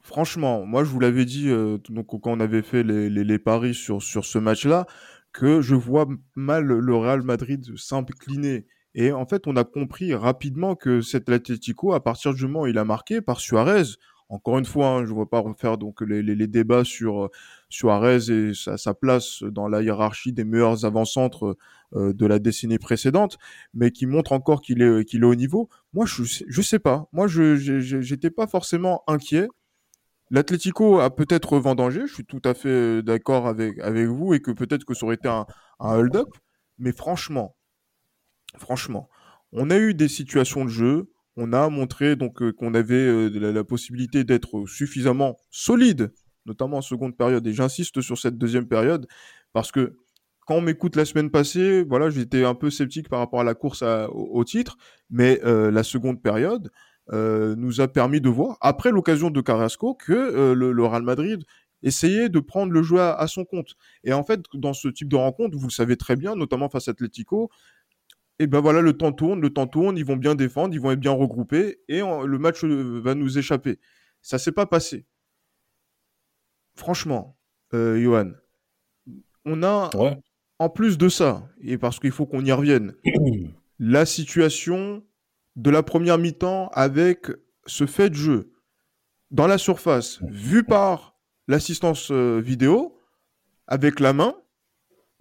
franchement, 0.02 0.66
moi, 0.66 0.84
je 0.84 0.90
vous 0.90 1.00
l'avais 1.00 1.26
dit 1.26 1.50
euh, 1.50 1.78
donc, 1.90 2.08
quand 2.08 2.32
on 2.32 2.40
avait 2.40 2.62
fait 2.62 2.84
les, 2.84 3.10
les- 3.10 3.40
paris 3.40 3.74
sur, 3.74 4.02
sur 4.02 4.26
ce 4.26 4.38
match-là, 4.40 4.86
que 5.32 5.62
je 5.62 5.76
vois 5.76 6.08
mal 6.36 6.66
le 6.66 6.96
Real 6.96 7.22
Madrid 7.22 7.66
s'incliner. 7.78 8.66
Et 8.96 9.12
en 9.12 9.26
fait, 9.26 9.46
on 9.48 9.56
a 9.56 9.64
compris 9.64 10.14
rapidement 10.16 10.76
que 10.76 11.02
cet 11.02 11.30
Atlético, 11.30 11.94
à 11.94 12.04
partir 12.04 12.34
du 12.34 12.44
moment 12.46 12.62
où 12.62 12.68
il 12.68 12.78
a 12.80 12.86
marqué 12.86 13.22
par 13.22 13.40
Suarez, 13.40 13.84
encore 14.30 14.58
une 14.60 14.66
fois, 14.66 14.88
hein, 14.90 15.06
je 15.06 15.10
ne 15.10 15.16
vois 15.16 15.30
pas 15.30 15.40
refaire 15.40 15.78
donc 15.78 16.02
les, 16.02 16.22
les- 16.22 16.48
débats 16.48 16.84
sur 16.84 17.26
euh, 17.26 17.30
Suarez 17.70 18.30
et 18.32 18.52
sa, 18.54 18.94
place 18.94 19.42
dans 19.44 19.68
la 19.68 19.82
hiérarchie 19.82 20.34
des 20.34 20.44
meilleurs 20.44 20.86
avant-centres 20.86 21.58
euh, 21.96 22.14
de 22.14 22.26
la 22.28 22.38
décennie 22.40 22.78
précédente, 22.78 23.38
mais 23.74 23.92
qui 23.92 24.06
montre 24.06 24.32
encore 24.32 24.62
qu'il 24.62 24.82
est, 24.82 25.04
qu'il 25.06 25.22
est 25.22 25.26
au 25.26 25.36
niveau. 25.36 25.70
Moi, 25.94 26.06
je, 26.06 26.24
je 26.48 26.62
sais 26.62 26.80
pas. 26.80 27.08
Moi, 27.12 27.28
je 27.28 27.56
j'étais 28.02 28.30
pas 28.32 28.48
forcément 28.48 29.04
inquiet. 29.08 29.48
L'Atlético 30.32 31.00
a 31.00 31.10
peut-être 31.16 31.58
vendangé, 31.58 32.02
je 32.06 32.14
suis 32.14 32.26
tout 32.26 32.42
à 32.46 32.54
fait 32.54 32.70
euh, 32.70 33.02
d'accord 33.02 33.48
avec, 33.48 33.80
avec 33.80 34.08
vous, 34.08 34.34
et 34.34 34.42
que 34.42 34.52
peut-être 34.52 34.86
que 34.86 34.94
ça 34.94 35.06
aurait 35.06 35.16
été 35.16 35.28
un, 35.28 35.48
un 35.80 35.96
hold-up, 35.96 36.30
mais 36.78 36.92
franchement, 36.92 37.56
franchement, 38.58 39.10
on 39.52 39.72
a 39.72 39.78
eu 39.78 39.96
des 39.96 40.08
situations 40.08 40.66
de 40.66 40.70
jeu, 40.70 41.12
on 41.36 41.52
a 41.52 41.70
montré 41.70 42.16
donc 42.16 42.44
euh, 42.44 42.52
qu'on 42.52 42.76
avait 42.76 42.94
euh, 42.96 43.30
la, 43.52 43.64
possibilité 43.64 44.24
d'être 44.24 44.68
suffisamment 44.68 45.36
solide, 45.50 46.14
notamment 46.46 46.78
en 46.78 46.82
seconde 46.82 47.18
période, 47.18 47.46
et 47.48 47.54
j'insiste 47.54 48.02
sur 48.02 48.18
cette 48.20 48.38
deuxième 48.38 48.68
période, 48.68 49.08
parce 49.52 49.72
que 49.72 49.96
quand 50.46 50.56
on 50.56 50.62
m'écoute 50.62 50.96
la 50.96 51.06
semaine 51.06 51.32
passée, 51.32 51.84
voilà, 51.84 52.12
j'étais 52.12 52.44
un 52.44 52.56
peu 52.56 52.70
sceptique 52.70 53.10
par 53.10 53.20
rapport 53.20 53.40
à 53.40 53.44
la 53.44 53.56
course 53.56 53.84
au, 53.84 54.44
titre, 54.44 54.78
mais 55.12 55.40
la 55.44 55.84
seconde 55.84 56.24
période 56.24 56.72
euh, 57.12 57.56
nous 57.58 57.82
a 57.82 57.88
permis 57.88 58.22
de 58.22 58.30
voir, 58.30 58.58
après 58.62 58.92
l'occasion 58.92 59.30
de 59.32 59.42
Carrasco, 59.42 59.96
que 59.96 60.14
euh, 60.14 60.54
le, 60.54 60.72
le 60.72 60.86
Real 60.86 61.04
Madrid 61.04 61.44
essayait 61.82 62.30
de 62.30 62.40
prendre 62.40 62.72
le 62.74 62.84
jeu 62.84 63.00
à, 63.00 63.14
à 63.14 63.28
son 63.28 63.46
compte. 63.46 63.76
Et 64.04 64.12
en 64.14 64.24
fait, 64.24 64.42
dans 64.54 64.74
ce 64.74 64.88
type 64.90 65.08
de 65.10 65.16
rencontre, 65.16 65.58
vous 65.58 65.68
le 65.68 65.72
savez 65.72 65.96
très 65.98 66.16
bien, 66.16 66.36
notamment 66.36 66.70
face 66.70 66.88
à 66.88 66.92
Atletico, 66.92 67.50
et 68.42 68.48
ben 68.48 68.62
voilà, 68.62 68.82
le 68.82 68.94
temps 68.94 69.12
tourne, 69.12 69.42
le 69.42 69.50
temps 69.50 69.68
tourne, 69.68 69.98
ils 69.98 70.06
vont 70.06 70.16
bien 70.16 70.34
défendre, 70.36 70.74
ils 70.74 70.80
vont 70.80 70.92
être 70.92 71.00
bien 71.00 71.12
regroupés, 71.12 71.80
et 71.90 72.00
le 72.00 72.38
match 72.38 72.64
euh, 72.64 73.02
va 73.04 73.14
nous 73.16 73.38
échapper. 73.38 73.80
Ça 74.22 74.38
s'est 74.40 74.52
pas 74.54 74.66
passé. 74.66 75.06
Franchement, 76.76 77.38
euh, 77.74 78.02
Johan, 78.02 78.32
on 79.46 79.64
a 79.64 79.90
Ouais. 79.96 80.18
en 80.60 80.70
plus 80.70 80.98
de 80.98 81.10
ça, 81.10 81.48
et 81.62 81.78
parce 81.78 82.00
qu'il 82.00 82.12
faut 82.12 82.26
qu'on 82.26 82.44
y 82.46 82.52
revienne, 82.52 82.94
la 83.80 84.06
situation 84.06 85.04
de 85.60 85.70
la 85.70 85.84
première 85.84 86.18
mi-temps 86.18 86.70
avec 86.70 87.28
ce 87.66 87.86
fait 87.86 88.10
de 88.10 88.16
jeu 88.16 88.54
dans 89.30 89.46
la 89.46 89.58
surface, 89.58 90.20
vu 90.24 90.64
par 90.64 91.20
l'assistance 91.48 92.12
euh, 92.12 92.40
vidéo, 92.40 92.98
avec 93.68 94.00
la 94.00 94.14
main. 94.14 94.36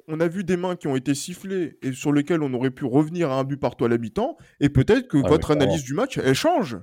On 0.07 0.21
a 0.21 0.29
vu 0.29 0.45
des 0.45 0.57
mains 0.57 0.77
qui 0.77 0.87
ont 0.87 0.97
été 0.97 1.15
sifflées 1.15 1.77
et 1.83 1.93
sur 1.93 2.13
lesquelles 2.13 2.43
on 2.43 2.55
aurait 2.55 2.71
pu 2.71 2.85
revenir 2.85 3.31
à 3.31 3.39
un 3.39 3.45
but 3.45 3.59
partout 3.59 3.85
à 3.85 3.89
l'habitant. 3.89 4.39
Et 4.61 4.71
peut-être 4.71 5.09
que 5.09 5.19
Ah, 5.23 5.29
votre 5.29 5.51
analyse 5.51 5.83
du 5.83 5.93
match, 5.93 6.17
elle 6.17 6.35
change. 6.35 6.79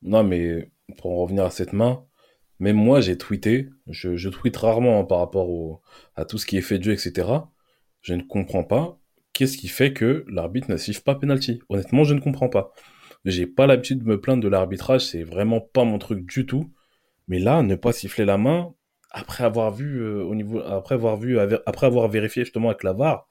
Non, 0.00 0.24
mais 0.24 0.72
pour 0.96 1.12
en 1.12 1.16
revenir 1.22 1.44
à 1.44 1.50
cette 1.50 1.72
main, 1.72 2.04
même 2.58 2.76
moi, 2.76 3.00
j'ai 3.00 3.16
tweeté. 3.16 3.68
Je, 3.86 4.16
je 4.16 4.28
tweete 4.28 4.56
rarement 4.56 4.98
hein, 4.98 5.04
par 5.04 5.18
rapport 5.18 5.50
au, 5.50 5.82
à 6.16 6.24
tout 6.24 6.38
ce 6.38 6.46
qui 6.46 6.56
est 6.56 6.62
fait 6.62 6.78
de 6.78 6.84
jeu, 6.84 6.92
etc. 6.92 7.28
Je 8.00 8.14
ne 8.14 8.22
comprends 8.22 8.64
pas 8.64 8.98
qu'est-ce 9.32 9.56
qui 9.56 9.68
fait 9.68 9.92
que 9.92 10.24
l'arbitre 10.28 10.70
ne 10.70 10.76
siffle 10.76 11.02
pas 11.02 11.14
penalty? 11.14 11.60
Honnêtement, 11.68 12.04
je 12.04 12.14
ne 12.14 12.20
comprends 12.20 12.48
pas. 12.48 12.72
J'ai 13.24 13.46
pas 13.46 13.66
l'habitude 13.66 14.00
de 14.00 14.04
me 14.04 14.20
plaindre 14.20 14.42
de 14.42 14.48
l'arbitrage, 14.48 15.02
c'est 15.06 15.22
vraiment 15.22 15.60
pas 15.60 15.84
mon 15.84 15.98
truc 15.98 16.26
du 16.26 16.46
tout. 16.46 16.72
Mais 17.28 17.38
là, 17.38 17.62
ne 17.62 17.76
pas 17.76 17.92
siffler 17.92 18.24
la 18.24 18.36
main 18.36 18.74
après 19.10 19.44
avoir 19.44 19.70
vu 19.70 20.00
euh, 20.00 20.24
au 20.24 20.34
niveau, 20.34 20.60
après 20.60 20.94
avoir 20.94 21.16
vu, 21.16 21.38
après 21.38 21.86
avoir 21.86 22.08
vérifié 22.08 22.44
justement 22.44 22.70
avec 22.70 22.82
la 22.82 22.92
VAR, 22.92 23.28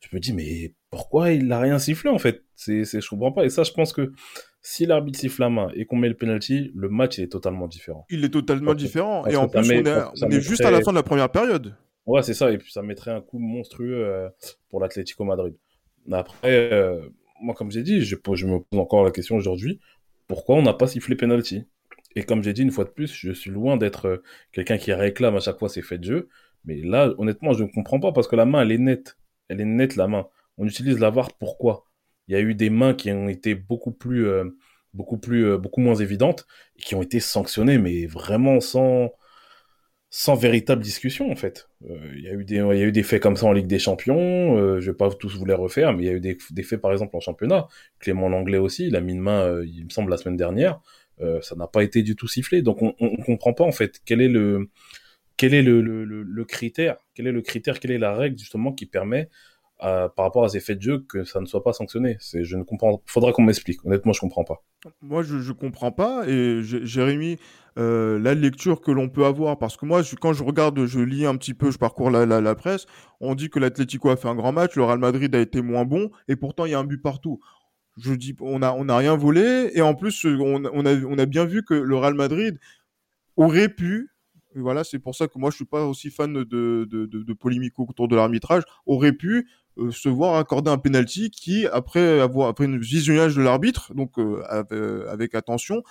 je 0.00 0.08
me 0.16 0.20
dis 0.20 0.32
mais 0.32 0.74
pourquoi 0.90 1.30
il 1.30 1.46
n'a 1.46 1.60
rien 1.60 1.78
sifflé 1.78 2.10
en 2.10 2.18
fait? 2.18 2.42
C'est, 2.56 2.84
c'est, 2.84 3.00
je 3.00 3.08
comprends 3.08 3.32
pas. 3.32 3.44
Et 3.44 3.50
ça, 3.50 3.62
je 3.62 3.72
pense 3.72 3.92
que 3.92 4.12
Si 4.62 4.84
l'arbitre 4.84 5.18
siffle 5.18 5.42
la 5.42 5.50
main 5.50 5.70
et 5.74 5.86
qu'on 5.86 5.96
met 5.96 6.08
le 6.08 6.16
penalty, 6.16 6.70
le 6.74 6.88
match 6.88 7.18
est 7.18 7.28
totalement 7.28 7.68
différent. 7.68 8.06
Il 8.10 8.24
est 8.24 8.30
totalement 8.30 8.74
différent. 8.74 9.26
Et 9.26 9.36
en 9.36 9.48
plus, 9.48 9.70
on 9.70 10.30
est, 10.30 10.40
juste 10.40 10.64
à 10.64 10.70
la 10.70 10.80
fin 10.80 10.90
de 10.90 10.96
la 10.96 11.02
première 11.02 11.30
période. 11.30 11.76
Ouais, 12.06 12.22
c'est 12.22 12.34
ça. 12.34 12.50
Et 12.50 12.58
puis 12.58 12.72
ça 12.72 12.82
mettrait 12.82 13.10
un 13.10 13.20
coup 13.20 13.38
monstrueux 13.38 14.04
euh, 14.04 14.28
pour 14.68 14.80
l'Atlético 14.80 15.24
Madrid. 15.24 15.56
Après, 16.10 16.72
euh, 16.72 17.08
moi, 17.40 17.54
comme 17.54 17.70
j'ai 17.70 17.82
dit, 17.82 18.02
je, 18.02 18.16
je, 18.34 18.46
me 18.46 18.60
pose 18.60 18.80
encore 18.80 19.04
la 19.04 19.10
question 19.10 19.36
aujourd'hui 19.36 19.80
pourquoi 20.26 20.54
on 20.54 20.62
n'a 20.62 20.74
pas 20.74 20.86
sifflé 20.86 21.16
penalty? 21.16 21.64
Et 22.14 22.22
comme 22.22 22.44
j'ai 22.44 22.52
dit 22.52 22.62
une 22.62 22.70
fois 22.70 22.84
de 22.84 22.90
plus, 22.90 23.12
je 23.12 23.32
suis 23.32 23.50
loin 23.50 23.76
d'être 23.76 24.06
euh, 24.06 24.22
quelqu'un 24.52 24.78
qui 24.78 24.92
réclame 24.92 25.34
à 25.34 25.40
chaque 25.40 25.58
fois 25.58 25.68
ses 25.68 25.82
faits 25.82 26.00
de 26.00 26.04
jeu. 26.06 26.28
Mais 26.64 26.76
là, 26.82 27.12
honnêtement, 27.18 27.52
je 27.52 27.64
ne 27.64 27.68
comprends 27.68 27.98
pas 27.98 28.12
parce 28.12 28.28
que 28.28 28.36
la 28.36 28.44
main, 28.46 28.62
elle 28.62 28.70
est 28.70 28.78
nette. 28.78 29.18
Elle 29.48 29.60
est 29.60 29.64
nette, 29.64 29.96
la 29.96 30.06
main. 30.06 30.28
On 30.56 30.66
utilise 30.68 31.00
la 31.00 31.10
VAR, 31.10 31.32
pourquoi? 31.32 31.84
Il 32.28 32.34
y 32.34 32.36
a 32.36 32.40
eu 32.40 32.54
des 32.54 32.70
mains 32.70 32.94
qui 32.94 33.10
ont 33.10 33.28
été 33.28 33.56
beaucoup 33.56 33.90
plus, 33.90 34.28
beaucoup 34.94 35.18
plus, 35.18 35.58
beaucoup 35.58 35.80
moins 35.80 35.96
évidentes 35.96 36.46
et 36.76 36.82
qui 36.82 36.94
ont 36.94 37.02
été 37.02 37.18
sanctionnées, 37.18 37.78
mais 37.78 38.06
vraiment 38.06 38.60
sans, 38.60 39.10
sans 40.10 40.34
véritable 40.34 40.82
discussion 40.82 41.30
en 41.30 41.36
fait. 41.36 41.68
Euh, 41.88 42.12
il 42.16 42.24
y 42.24 42.28
a 42.28 42.32
eu 42.32 42.44
des 42.44 42.56
y 42.56 42.60
a 42.60 42.74
eu 42.82 42.92
des 42.92 43.04
faits 43.04 43.22
comme 43.22 43.36
ça 43.36 43.46
en 43.46 43.52
Ligue 43.52 43.68
des 43.68 43.78
Champions, 43.78 44.58
euh, 44.58 44.80
je 44.80 44.90
vais 44.90 44.96
pas 44.96 45.08
tous 45.10 45.36
vous 45.36 45.44
les 45.44 45.54
refaire 45.54 45.92
mais 45.92 46.02
il 46.02 46.06
y 46.06 46.08
a 46.08 46.12
eu 46.12 46.20
des, 46.20 46.36
des, 46.50 46.62
faits 46.64 46.80
par 46.80 46.90
exemple 46.90 47.16
en 47.16 47.20
championnat. 47.20 47.68
Clément 48.00 48.28
Langlais 48.28 48.58
aussi, 48.58 48.88
il 48.88 48.96
a 48.96 49.00
mis 49.00 49.12
une 49.12 49.20
main 49.20 49.42
euh, 49.42 49.64
il 49.64 49.84
me 49.84 49.90
semble 49.90 50.10
la 50.10 50.16
semaine 50.16 50.36
dernière, 50.36 50.80
euh, 51.20 51.40
ça 51.42 51.54
n'a 51.54 51.68
pas 51.68 51.84
été 51.84 52.02
du 52.02 52.16
tout 52.16 52.26
sifflé. 52.26 52.60
Donc 52.60 52.82
on, 52.82 52.94
on, 52.98 53.16
comprend 53.22 53.52
pas 53.52 53.64
en 53.64 53.72
fait 53.72 54.00
quel 54.04 54.20
est 54.20 54.28
le 54.28 54.68
quel 55.36 55.54
est 55.54 55.62
le, 55.62 55.80
le, 55.80 56.04
le, 56.04 56.44
critère, 56.44 56.96
quel 57.14 57.26
est 57.26 57.32
le 57.32 57.40
critère, 57.40 57.80
quelle 57.80 57.92
est 57.92 57.98
la 57.98 58.14
règle 58.14 58.38
justement 58.38 58.72
qui 58.72 58.84
permet 58.84 59.30
par 59.80 60.24
rapport 60.24 60.44
à 60.44 60.48
ces 60.48 60.60
faits 60.60 60.78
de 60.78 60.82
jeu 60.82 61.04
que 61.08 61.24
ça 61.24 61.40
ne 61.40 61.46
soit 61.46 61.62
pas 61.62 61.72
sanctionné. 61.72 62.16
C'est 62.20 62.44
je 62.44 62.56
ne 62.56 62.62
comprends 62.62 63.02
faudra 63.06 63.32
qu'on 63.32 63.42
m'explique. 63.42 63.84
Honnêtement, 63.84 64.12
je 64.12 64.20
comprends 64.20 64.44
pas. 64.44 64.62
Moi 65.02 65.22
je 65.22 65.38
je 65.38 65.52
comprends 65.52 65.92
pas 65.92 66.28
et 66.28 66.60
Jérémy 66.62 67.38
euh, 67.78 68.18
la 68.18 68.34
lecture 68.34 68.80
que 68.80 68.90
l'on 68.90 69.08
peut 69.08 69.24
avoir. 69.24 69.58
Parce 69.58 69.76
que 69.76 69.86
moi, 69.86 70.02
quand 70.20 70.32
je 70.32 70.42
regarde, 70.42 70.84
je 70.86 71.00
lis 71.00 71.26
un 71.26 71.36
petit 71.36 71.54
peu, 71.54 71.70
je 71.70 71.78
parcours 71.78 72.10
la, 72.10 72.54
presse, 72.54 72.86
on 73.20 73.34
dit 73.34 73.48
que 73.48 73.58
l'Atlético 73.58 74.10
a 74.10 74.16
fait 74.16 74.28
un 74.28 74.34
grand 74.34 74.52
match, 74.52 74.76
le 74.76 74.84
Real 74.84 74.98
Madrid 74.98 75.34
a 75.34 75.40
été 75.40 75.62
moins 75.62 75.84
bon, 75.84 76.10
et 76.28 76.36
pourtant 76.36 76.66
il 76.66 76.72
y 76.72 76.74
a 76.74 76.78
un 76.78 76.84
but 76.84 77.00
partout. 77.00 77.40
Je 77.98 78.12
dis, 78.14 78.34
on 78.40 78.62
a, 78.62 78.72
on 78.72 78.88
a 78.88 78.96
rien 78.96 79.16
volé, 79.16 79.70
et 79.74 79.82
en 79.82 79.94
plus, 79.94 80.24
on, 80.24 80.64
a, 80.64 81.26
bien 81.26 81.44
vu 81.44 81.64
que 81.64 81.74
le 81.74 81.96
Real 81.96 82.14
Madrid 82.14 82.58
aurait 83.36 83.68
pu, 83.68 84.10
voilà, 84.54 84.84
c'est 84.84 84.98
pour 84.98 85.14
ça 85.14 85.28
que 85.28 85.38
moi 85.38 85.50
je 85.50 85.56
suis 85.56 85.64
pas 85.64 85.86
aussi 85.86 86.10
fan 86.10 86.32
de, 86.32 86.44
de, 86.44 87.72
autour 87.78 88.08
de 88.08 88.16
l'arbitrage, 88.16 88.62
aurait 88.86 89.12
pu 89.12 89.48
euh, 89.78 89.90
se 89.90 90.08
voir 90.08 90.36
accorder 90.36 90.70
un 90.70 90.78
penalty 90.78 91.30
qui, 91.30 91.66
après 91.66 92.20
avoir 92.20 92.48
après 92.48 92.66
un 92.66 92.78
visionnage 92.78 93.36
de 93.36 93.42
l'arbitre, 93.42 93.94
donc 93.94 94.18
euh, 94.18 95.06
avec 95.08 95.34
attention, 95.34 95.82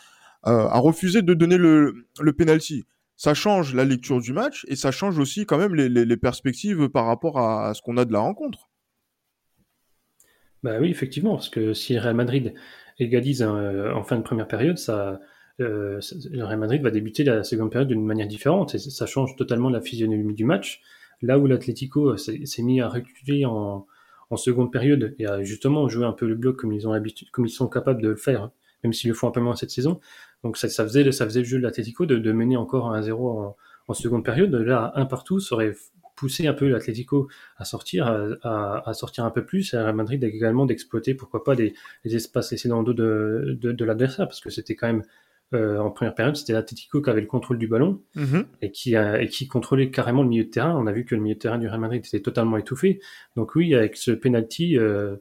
euh, 0.47 0.67
a 0.67 0.79
refusé 0.79 1.21
de 1.21 1.33
donner 1.33 1.57
le, 1.57 2.05
le 2.19 2.33
penalty. 2.33 2.85
Ça 3.15 3.33
change 3.33 3.73
la 3.73 3.85
lecture 3.85 4.21
du 4.21 4.31
match 4.31 4.65
et 4.69 4.75
ça 4.75 4.91
change 4.91 5.19
aussi 5.19 5.45
quand 5.45 5.57
même 5.57 5.75
les, 5.75 6.17
perspectives 6.17 6.87
par 6.89 7.05
rapport 7.05 7.37
à, 7.39 7.73
ce 7.73 7.81
qu'on 7.81 7.97
a 7.97 8.05
de 8.05 8.13
la 8.13 8.19
rencontre. 8.19 8.69
Bah 10.63 10.77
oui, 10.79 10.89
effectivement, 10.89 11.35
parce 11.35 11.49
que 11.49 11.73
si 11.73 11.97
Real 11.97 12.15
Madrid 12.15 12.53
égalise 12.97 13.43
en 13.43 14.03
fin 14.03 14.17
de 14.17 14.23
première 14.23 14.47
période, 14.47 14.77
ça, 14.77 15.19
le 15.57 15.99
Real 16.43 16.59
Madrid 16.59 16.81
va 16.81 16.91
débuter 16.91 17.25
la 17.25 17.43
seconde 17.43 17.71
période 17.71 17.89
d'une 17.89 18.05
manière 18.05 18.27
différente 18.27 18.75
et 18.75 18.77
ça 18.79 19.05
change 19.05 19.35
totalement 19.35 19.69
la 19.69 19.81
physionomie 19.81 20.33
du 20.33 20.45
match. 20.45 20.81
Là 21.21 21.37
où 21.39 21.47
l'Atlético 21.47 22.15
s'est 22.17 22.63
mis 22.63 22.81
à 22.81 22.87
reculer 22.87 23.45
en, 23.45 23.85
en, 24.29 24.37
seconde 24.37 24.71
période 24.71 25.15
et 25.19 25.25
à 25.25 25.43
justement 25.43 25.87
jouer 25.89 26.05
un 26.05 26.13
peu 26.13 26.27
le 26.27 26.35
bloc 26.35 26.57
comme 26.57 26.71
ils 26.71 26.87
ont 26.87 27.03
comme 27.31 27.45
ils 27.45 27.49
sont 27.49 27.67
capables 27.67 28.01
de 28.01 28.09
le 28.09 28.15
faire, 28.15 28.51
même 28.83 28.93
s'ils 28.93 29.09
le 29.09 29.15
font 29.15 29.27
un 29.27 29.31
peu 29.31 29.41
moins 29.41 29.55
cette 29.55 29.71
saison, 29.71 29.99
donc 30.43 30.57
ça, 30.57 30.69
ça, 30.69 30.83
faisait, 30.83 31.11
ça 31.11 31.25
faisait 31.25 31.41
le 31.41 31.45
jeu 31.45 31.57
de 31.57 31.63
l'Atlético 31.63 32.05
de, 32.05 32.17
de, 32.17 32.31
mener 32.31 32.57
encore 32.57 32.93
1-0 32.93 33.11
en, 33.13 33.57
en, 33.87 33.93
seconde 33.93 34.23
période. 34.23 34.53
Là, 34.53 34.91
un 34.95 35.05
partout, 35.05 35.39
ça 35.39 35.55
aurait 35.55 35.75
poussé 36.15 36.47
un 36.47 36.53
peu 36.53 36.67
l'Atlético 36.67 37.29
à 37.57 37.65
sortir, 37.65 38.07
à, 38.43 38.89
à, 38.89 38.93
sortir 38.93 39.25
un 39.25 39.31
peu 39.31 39.45
plus, 39.45 39.73
et 39.73 39.77
à 39.77 39.91
Madrid 39.93 40.23
également 40.23 40.65
d'exploiter, 40.65 41.13
pourquoi 41.13 41.43
pas, 41.43 41.55
les, 41.55 41.73
les, 42.03 42.15
espaces 42.15 42.51
laissés 42.51 42.69
dans 42.69 42.79
le 42.79 42.85
dos 42.85 42.93
de, 42.93 43.57
de, 43.59 43.71
de 43.71 43.85
l'adversaire, 43.85 44.27
parce 44.27 44.41
que 44.41 44.49
c'était 44.49 44.75
quand 44.75 44.87
même, 44.87 45.03
euh, 45.53 45.79
en 45.79 45.89
première 45.91 46.15
période, 46.15 46.35
c'était 46.35 46.53
l'Atlético 46.53 47.01
qui 47.01 47.09
avait 47.09 47.21
le 47.21 47.27
contrôle 47.27 47.57
du 47.57 47.67
ballon 47.67 48.01
mm-hmm. 48.15 48.45
et, 48.61 48.71
qui, 48.71 48.95
et 48.95 49.27
qui 49.29 49.47
contrôlait 49.47 49.89
carrément 49.89 50.23
le 50.23 50.29
milieu 50.29 50.43
de 50.43 50.49
terrain. 50.49 50.75
On 50.77 50.87
a 50.87 50.91
vu 50.91 51.05
que 51.05 51.15
le 51.15 51.21
milieu 51.21 51.35
de 51.35 51.39
terrain 51.39 51.57
du 51.57 51.67
Real 51.67 51.79
Madrid 51.79 52.03
était 52.05 52.21
totalement 52.21 52.57
étouffé. 52.57 52.99
Donc 53.35 53.55
oui, 53.55 53.73
avec 53.73 53.97
ce 53.97 54.11
penalty, 54.11 54.77
euh, 54.77 55.15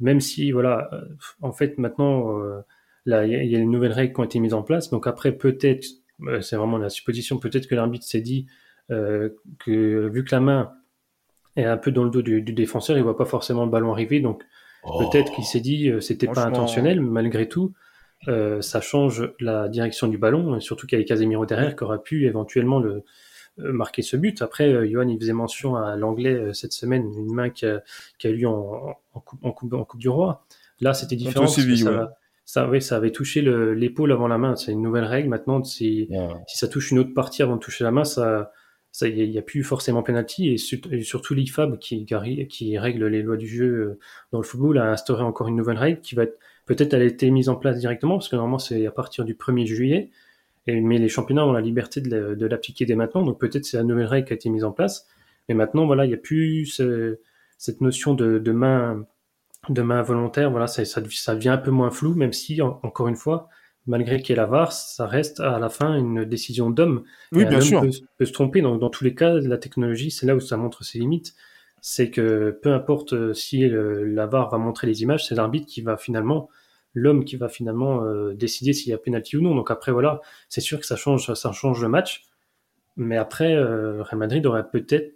même 0.00 0.20
si, 0.20 0.52
voilà, 0.52 0.88
euh, 0.92 1.00
en 1.40 1.52
fait, 1.52 1.78
maintenant... 1.78 2.38
Euh, 2.38 2.60
Là, 3.04 3.26
il 3.26 3.50
y, 3.50 3.56
a 3.56 3.58
une 3.58 3.70
nouvelle 3.70 3.92
règle 3.92 4.14
qui 4.14 4.20
ont 4.20 4.24
été 4.24 4.38
mises 4.38 4.54
en 4.54 4.62
place. 4.62 4.88
Donc 4.90 5.08
après, 5.08 5.32
peut-être, 5.32 5.86
euh, 6.26 6.40
c'est 6.40 6.54
vraiment 6.54 6.78
la 6.78 6.88
supposition, 6.88 7.38
peut-être 7.38 7.66
que 7.66 7.74
l'arbitre 7.74 8.06
s'est 8.06 8.20
dit 8.20 8.46
euh, 8.90 9.30
que 9.58 10.08
vu 10.08 10.24
que 10.24 10.32
la 10.32 10.40
main 10.40 10.72
est 11.56 11.64
un 11.64 11.76
peu 11.76 11.90
dans 11.90 12.04
le 12.04 12.10
dos 12.10 12.22
du, 12.22 12.40
défenseur, 12.42 12.96
il 12.96 13.02
voit 13.02 13.16
pas 13.16 13.24
forcément 13.24 13.64
le 13.64 13.70
ballon 13.70 13.92
arriver. 13.92 14.20
Donc 14.20 14.44
oh. 14.84 15.10
peut-être 15.10 15.32
qu'il 15.32 15.44
s'est 15.44 15.60
dit 15.60 15.88
euh, 15.88 16.00
c'était 16.00 16.28
pas 16.28 16.46
intentionnel, 16.46 17.00
malgré 17.00 17.48
tout, 17.48 17.74
euh, 18.28 18.60
ça 18.60 18.80
change 18.80 19.32
la 19.40 19.68
direction 19.68 20.08
du 20.08 20.18
ballon. 20.18 20.60
Surtout 20.60 20.86
qu'il 20.86 20.96
y 20.96 21.00
avait 21.00 21.04
Casemiro 21.04 21.46
derrière 21.46 21.76
qui 21.76 21.84
aura 21.84 22.02
pu 22.02 22.26
éventuellement 22.26 22.80
le 22.80 23.04
marquer 23.58 24.02
ce 24.02 24.16
but. 24.16 24.40
Après, 24.42 24.88
Johan, 24.88 25.08
il 25.08 25.18
faisait 25.18 25.32
mention 25.32 25.76
à 25.76 25.96
l'anglais 25.96 26.54
cette 26.54 26.72
semaine, 26.72 27.04
une 27.16 27.34
main 27.34 27.50
qui 27.50 27.66
a, 27.66 27.82
qui 28.18 28.26
a 28.26 28.30
eu 28.30 28.46
en, 28.46 28.96
en, 29.12 29.20
coupe, 29.20 29.44
en, 29.44 29.84
coupe, 29.84 30.00
du 30.00 30.08
Roi. 30.08 30.44
Là, 30.80 30.94
c'était 30.94 31.16
différent. 31.16 31.46
ça, 31.46 31.62
ça, 32.44 32.68
oui, 32.68 32.82
ça 32.82 32.96
avait 32.96 33.12
touché 33.12 33.42
l'épaule 33.42 34.12
avant 34.12 34.28
la 34.28 34.38
main. 34.38 34.56
C'est 34.56 34.72
une 34.72 34.82
nouvelle 34.82 35.04
règle. 35.04 35.28
Maintenant, 35.28 35.62
si, 35.62 36.08
si 36.46 36.58
ça 36.58 36.68
touche 36.68 36.90
une 36.90 36.98
autre 36.98 37.14
partie 37.14 37.42
avant 37.42 37.56
de 37.56 37.60
toucher 37.60 37.84
la 37.84 37.90
main, 37.90 38.04
ça, 38.04 38.52
ça, 38.92 39.08
il 39.08 39.30
n'y 39.30 39.38
a, 39.38 39.42
plus 39.42 39.64
forcément 39.64 40.02
penalty. 40.02 40.50
Et, 40.50 40.58
surtout 40.58 41.34
l'IFAB 41.34 41.78
qui, 41.78 42.06
qui 42.48 42.78
règle 42.78 43.06
les 43.06 43.22
lois 43.22 43.38
du 43.38 43.48
jeu 43.48 43.66
euh, 43.66 43.98
dans 44.32 44.38
le 44.38 44.44
football 44.44 44.78
a 44.78 44.90
instauré 44.90 45.22
encore 45.22 45.48
une 45.48 45.56
nouvelle 45.56 45.78
règle 45.78 46.00
qui 46.00 46.14
va 46.14 46.24
être, 46.24 46.38
peut-être 46.74 46.94
elle 46.94 47.02
a 47.02 47.06
été 47.06 47.30
mise 47.30 47.48
en 47.48 47.56
place 47.56 47.78
directement 47.78 48.16
parce 48.16 48.28
que 48.28 48.36
normalement 48.36 48.58
c'est 48.58 48.86
à 48.86 48.90
partir 48.90 49.24
du 49.24 49.34
1er 49.34 49.66
juillet. 49.66 50.10
Et, 50.66 50.80
mais 50.80 50.98
les 50.98 51.08
championnats 51.08 51.44
ont 51.44 51.52
la 51.52 51.60
liberté 51.60 52.00
de 52.00 52.46
l'appliquer 52.46 52.86
dès 52.86 52.94
maintenant. 52.94 53.22
Donc 53.22 53.40
peut-être 53.40 53.64
c'est 53.64 53.76
la 53.76 53.82
nouvelle 53.82 54.06
règle 54.06 54.26
qui 54.26 54.32
a 54.32 54.36
été 54.36 54.50
mise 54.50 54.64
en 54.64 54.72
place. 54.72 55.08
Mais 55.48 55.54
maintenant, 55.54 55.86
voilà, 55.86 56.04
il 56.04 56.08
n'y 56.08 56.14
a 56.14 56.18
plus 56.18 56.80
cette 57.58 57.80
notion 57.80 58.14
de, 58.14 58.38
de 58.38 58.52
main 58.52 59.04
de 59.68 59.82
main 59.82 60.02
volontaire, 60.02 60.50
voilà, 60.50 60.66
ça, 60.66 60.84
ça, 60.84 61.00
ça, 61.10 61.34
devient 61.34 61.50
un 61.50 61.58
peu 61.58 61.70
moins 61.70 61.90
flou, 61.90 62.14
même 62.14 62.32
si, 62.32 62.60
encore 62.60 63.06
une 63.06 63.16
fois, 63.16 63.48
malgré 63.86 64.20
qu'il 64.20 64.30
y 64.30 64.32
ait 64.32 64.42
la 64.42 64.46
VAR, 64.46 64.72
ça 64.72 65.06
reste 65.06 65.40
à 65.40 65.58
la 65.58 65.68
fin 65.68 65.96
une 65.96 66.24
décision 66.24 66.70
d'homme. 66.70 67.04
Oui, 67.30 67.44
bien 67.44 67.60
sûr. 67.60 67.80
Peut, 67.80 67.90
peut, 68.18 68.24
se 68.24 68.32
tromper. 68.32 68.60
Donc, 68.60 68.80
dans 68.80 68.90
tous 68.90 69.04
les 69.04 69.14
cas, 69.14 69.34
la 69.34 69.58
technologie, 69.58 70.10
c'est 70.10 70.26
là 70.26 70.34
où 70.34 70.40
ça 70.40 70.56
montre 70.56 70.84
ses 70.84 70.98
limites. 70.98 71.34
C'est 71.80 72.10
que 72.10 72.58
peu 72.62 72.72
importe 72.72 73.12
euh, 73.12 73.34
si 73.34 73.68
la 73.68 74.26
VAR 74.26 74.50
va 74.50 74.58
montrer 74.58 74.86
les 74.86 75.02
images, 75.02 75.26
c'est 75.26 75.34
l'arbitre 75.34 75.66
qui 75.66 75.80
va 75.80 75.96
finalement, 75.96 76.48
l'homme 76.94 77.24
qui 77.24 77.36
va 77.36 77.48
finalement 77.48 78.04
euh, 78.04 78.34
décider 78.34 78.72
s'il 78.72 78.90
y 78.90 78.92
a 78.92 78.98
pénalty 78.98 79.36
ou 79.36 79.42
non. 79.42 79.54
Donc 79.54 79.70
après, 79.70 79.92
voilà, 79.92 80.20
c'est 80.48 80.60
sûr 80.60 80.78
que 80.78 80.86
ça 80.86 80.96
change, 80.96 81.32
ça 81.34 81.52
change 81.52 81.80
le 81.82 81.88
match. 81.88 82.24
Mais 82.96 83.16
après, 83.16 83.54
euh, 83.54 84.02
Real 84.02 84.18
Madrid 84.18 84.44
aurait 84.46 84.68
peut-être 84.68 85.14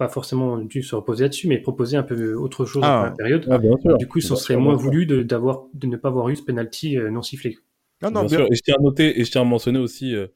pas 0.00 0.08
forcément 0.08 0.56
dû 0.56 0.82
se 0.82 0.94
reposer 0.94 1.24
là-dessus, 1.24 1.46
mais 1.46 1.58
proposer 1.58 1.98
un 1.98 2.02
peu 2.02 2.34
autre 2.34 2.64
chose 2.64 2.82
ah, 2.86 3.02
la 3.04 3.10
période. 3.10 3.46
Ah, 3.50 3.58
du 3.98 4.08
coup, 4.08 4.20
ce 4.22 4.34
serait 4.34 4.56
moins 4.56 4.74
voulu 4.74 5.04
de, 5.04 5.22
d'avoir, 5.22 5.64
de 5.74 5.86
ne 5.86 5.96
pas 5.96 6.08
avoir 6.08 6.30
eu 6.30 6.36
ce 6.36 6.42
penalty 6.42 6.96
euh, 6.96 7.10
non 7.10 7.20
sifflé. 7.20 7.58
Non, 8.02 8.24
bien, 8.24 8.46
Et 8.50 8.54
je 8.54 8.62
tiens 8.62 8.76
à 8.78 8.82
noter, 8.82 9.20
et 9.20 9.24
je 9.24 9.30
tiens 9.30 9.42
à 9.42 9.44
mentionner 9.44 9.78
aussi 9.78 10.14
euh, 10.14 10.28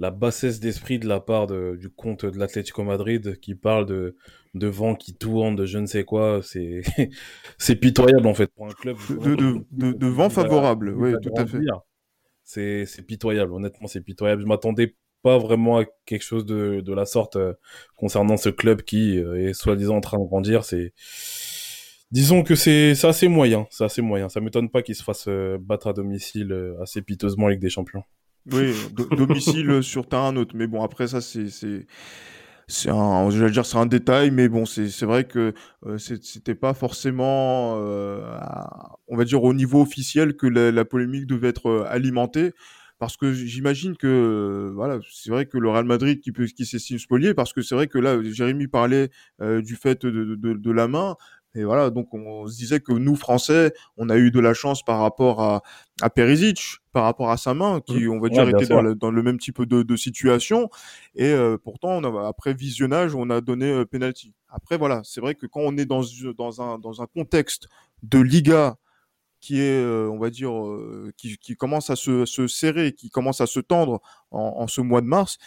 la 0.00 0.10
bassesse 0.10 0.60
d'esprit 0.60 0.98
de 0.98 1.06
la 1.06 1.20
part 1.20 1.46
de, 1.46 1.76
du 1.78 1.90
compte 1.90 2.24
de 2.24 2.38
l'Atlético 2.38 2.82
Madrid 2.82 3.38
qui 3.38 3.54
parle 3.54 3.84
de, 3.84 4.16
de 4.54 4.66
vent 4.66 4.94
qui 4.94 5.14
tourne, 5.14 5.56
de 5.56 5.66
je 5.66 5.76
ne 5.76 5.84
sais 5.84 6.04
quoi. 6.04 6.40
C'est, 6.42 6.80
c'est 7.58 7.76
pitoyable, 7.76 8.26
en 8.26 8.32
fait, 8.32 8.46
pour 8.46 8.66
un 8.66 8.72
club. 8.72 8.96
De, 9.10 9.36
de, 9.70 9.92
de, 9.92 10.06
vent 10.06 10.30
favorable, 10.30 10.94
oui, 10.96 11.12
tout 11.22 11.30
à 11.36 11.46
fait. 11.46 11.58
C'est, 12.42 12.86
c'est 12.86 13.02
pitoyable, 13.02 13.52
honnêtement, 13.52 13.86
c'est 13.88 14.00
pitoyable. 14.00 14.40
Je 14.40 14.46
m'attendais 14.46 14.96
pas 15.22 15.36
vraiment 15.36 15.78
à 15.78 15.84
quelque 16.06 16.24
chose 16.24 16.46
de, 16.46 16.80
de 16.80 16.92
la 16.94 17.04
sorte 17.04 17.36
euh, 17.36 17.52
concernant 17.96 18.38
ce 18.38 18.48
club 18.48 18.80
qui 18.80 19.18
euh, 19.18 19.50
est 19.50 19.52
soi-disant 19.52 19.96
en 19.96 20.00
train 20.00 20.18
de 20.18 20.24
grandir. 20.24 20.64
C'est 20.64 20.94
disons 22.10 22.42
que 22.42 22.54
c'est 22.54 22.94
c'est 22.94 23.06
assez 23.06 23.28
moyen, 23.28 23.66
c'est 23.70 23.84
assez 23.84 24.00
moyen. 24.00 24.30
Ça 24.30 24.40
m'étonne 24.40 24.70
pas 24.70 24.80
qu'il 24.80 24.94
se 24.94 25.02
fasse 25.02 25.26
euh, 25.28 25.58
battre 25.60 25.88
à 25.88 25.92
domicile 25.92 26.74
assez 26.80 27.02
piteusement 27.02 27.46
en 27.46 27.48
Ligue 27.48 27.60
des 27.60 27.68
Champions. 27.68 28.02
Oui, 28.52 28.74
domicile 29.16 29.82
sur 29.82 30.08
terrain 30.08 30.32
neutre. 30.32 30.54
Mais 30.56 30.66
bon, 30.66 30.82
après 30.82 31.08
ça, 31.08 31.20
c'est 31.20 31.48
c'est 32.68 32.88
un, 32.88 33.28
dire, 33.48 33.66
c'est 33.66 33.78
un 33.78 33.86
détail, 33.86 34.30
mais 34.30 34.48
bon, 34.48 34.64
c'est 34.64 35.02
vrai 35.02 35.24
que 35.24 35.52
c'était 35.98 36.54
pas 36.54 36.72
forcément, 36.72 37.74
on 37.74 39.16
va 39.16 39.24
dire, 39.24 39.42
au 39.42 39.52
niveau 39.54 39.82
officiel 39.82 40.36
que 40.36 40.46
la, 40.46 40.70
la 40.70 40.84
polémique 40.84 41.26
devait 41.26 41.48
être 41.48 41.86
alimentée 41.88 42.52
parce 43.00 43.16
que 43.16 43.32
j'imagine 43.32 43.96
que 43.96 44.06
euh, 44.06 44.72
voilà, 44.74 45.00
c'est 45.10 45.30
vrai 45.30 45.46
que 45.46 45.56
le 45.56 45.70
Real 45.70 45.86
Madrid 45.86 46.20
qui 46.20 46.32
peut 46.32 46.44
qui 46.44 46.66
s'estime 46.66 46.98
spolié 46.98 47.32
parce 47.32 47.54
que 47.54 47.62
c'est 47.62 47.74
vrai 47.74 47.86
que 47.86 47.98
là 47.98 48.22
Jérémy 48.22 48.68
parlait 48.68 49.08
euh, 49.40 49.62
du 49.62 49.74
fait 49.74 50.04
de, 50.04 50.36
de, 50.36 50.52
de, 50.52 50.70
la 50.70 50.86
main 50.86 51.16
Et 51.56 51.64
voilà, 51.64 51.90
donc 51.90 52.14
on 52.14 52.46
se 52.46 52.56
disait 52.56 52.78
que 52.78 52.92
nous, 52.92 53.16
Français, 53.16 53.72
on 53.96 54.08
a 54.08 54.16
eu 54.16 54.30
de 54.30 54.38
la 54.38 54.54
chance 54.54 54.84
par 54.84 55.00
rapport 55.00 55.42
à, 55.42 55.62
à 56.00 56.08
Perisic, 56.08 56.78
par 56.92 57.02
rapport 57.02 57.30
à 57.30 57.36
sa 57.36 57.54
main, 57.54 57.80
qui, 57.80 58.04
Mmh. 58.06 58.10
on 58.12 58.20
va 58.20 58.28
dire, 58.28 58.48
était 58.48 58.66
dans 58.66 58.82
le, 58.82 58.94
dans 58.94 59.10
le 59.10 59.22
même 59.22 59.38
type 59.38 59.62
de, 59.62 59.82
de 59.82 59.96
situation. 59.96 60.70
Et 61.16 61.26
euh, 61.32 61.58
pourtant, 61.58 61.90
on 61.90 62.04
a, 62.04 62.28
après 62.28 62.54
visionnage, 62.54 63.16
on 63.16 63.30
a 63.30 63.40
donné 63.40 63.66
euh, 63.66 63.84
penalty. 63.84 64.32
Après, 64.48 64.78
voilà, 64.78 65.00
c'est 65.02 65.20
vrai 65.20 65.34
que 65.34 65.46
quand 65.46 65.60
on 65.60 65.76
est 65.76 65.86
dans, 65.86 66.02
dans, 66.38 66.62
un, 66.62 66.78
dans 66.78 67.02
un 67.02 67.06
contexte 67.06 67.68
de 68.04 68.20
Liga 68.20 68.76
qui 69.40 69.58
est, 69.58 69.82
euh, 69.82 70.08
on 70.08 70.18
va 70.18 70.30
dire, 70.30 70.52
euh, 70.52 71.12
qui, 71.16 71.36
qui 71.38 71.56
commence 71.56 71.90
à 71.90 71.96
se, 71.96 72.26
se 72.26 72.46
serrer, 72.46 72.92
qui 72.92 73.10
commence 73.10 73.40
à 73.40 73.46
se 73.46 73.58
tendre 73.58 74.00
en, 74.30 74.54
en 74.58 74.68
ce 74.68 74.82
mois 74.82 75.00
de 75.00 75.06
mars, 75.06 75.38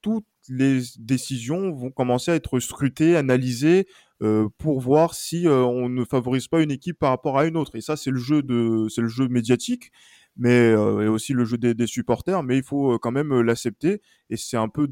toutes 0.00 0.24
les 0.48 0.80
décisions 0.98 1.70
vont 1.70 1.90
commencer 1.90 2.32
à 2.32 2.34
être 2.34 2.58
scrutées, 2.58 3.16
analysées 3.16 3.86
euh, 4.22 4.48
pour 4.58 4.80
voir 4.80 5.14
si 5.14 5.46
euh, 5.46 5.64
on 5.64 5.88
ne 5.88 6.04
favorise 6.04 6.48
pas 6.48 6.62
une 6.62 6.70
équipe 6.70 6.98
par 6.98 7.10
rapport 7.10 7.38
à 7.38 7.46
une 7.46 7.56
autre. 7.56 7.76
Et 7.76 7.80
ça, 7.80 7.96
c'est 7.96 8.10
le 8.10 8.18
jeu 8.18 8.42
de, 8.42 8.86
c'est 8.88 9.00
le 9.02 9.08
jeu 9.08 9.28
médiatique, 9.28 9.90
mais 10.36 10.58
euh, 10.72 11.02
et 11.02 11.08
aussi 11.08 11.32
le 11.32 11.44
jeu 11.44 11.58
des, 11.58 11.74
des 11.74 11.86
supporters. 11.86 12.42
Mais 12.42 12.58
il 12.58 12.64
faut 12.64 12.98
quand 12.98 13.12
même 13.12 13.40
l'accepter. 13.40 14.00
Et 14.28 14.36
c'est 14.36 14.56
un 14.56 14.68
peu, 14.68 14.88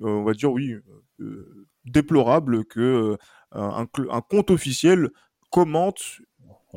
on 0.00 0.24
va 0.24 0.32
dire, 0.32 0.52
oui, 0.52 0.74
déplorable 1.84 2.64
que 2.64 3.16
un, 3.52 3.86
un 4.10 4.20
compte 4.20 4.50
officiel 4.50 5.10
commente 5.50 6.20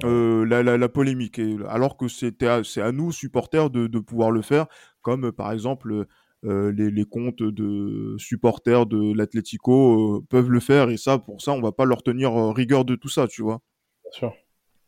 euh, 0.03 0.45
la, 0.45 0.61
la, 0.61 0.77
la 0.77 0.89
polémique. 0.89 1.39
Et, 1.39 1.57
alors 1.67 1.97
que 1.97 2.07
c'était 2.07 2.63
c'est 2.63 2.81
à 2.81 2.91
nous, 2.91 3.11
supporters, 3.11 3.69
de, 3.69 3.87
de 3.87 3.99
pouvoir 3.99 4.31
le 4.31 4.41
faire, 4.43 4.67
comme 5.01 5.31
par 5.31 5.51
exemple 5.51 6.05
euh, 6.45 6.71
les, 6.71 6.91
les 6.91 7.05
comptes 7.05 7.41
de 7.43 8.15
supporters 8.17 8.85
de 8.85 9.13
l'Atlético 9.15 10.17
euh, 10.17 10.25
peuvent 10.29 10.49
le 10.49 10.59
faire. 10.59 10.89
Et 10.89 10.97
ça, 10.97 11.17
pour 11.17 11.41
ça, 11.41 11.51
on 11.51 11.61
va 11.61 11.71
pas 11.71 11.85
leur 11.85 12.03
tenir 12.03 12.31
euh, 12.37 12.51
rigueur 12.51 12.85
de 12.85 12.95
tout 12.95 13.09
ça, 13.09 13.27
tu 13.27 13.41
vois. 13.41 13.61
Bien 14.03 14.11
sûr. 14.11 14.33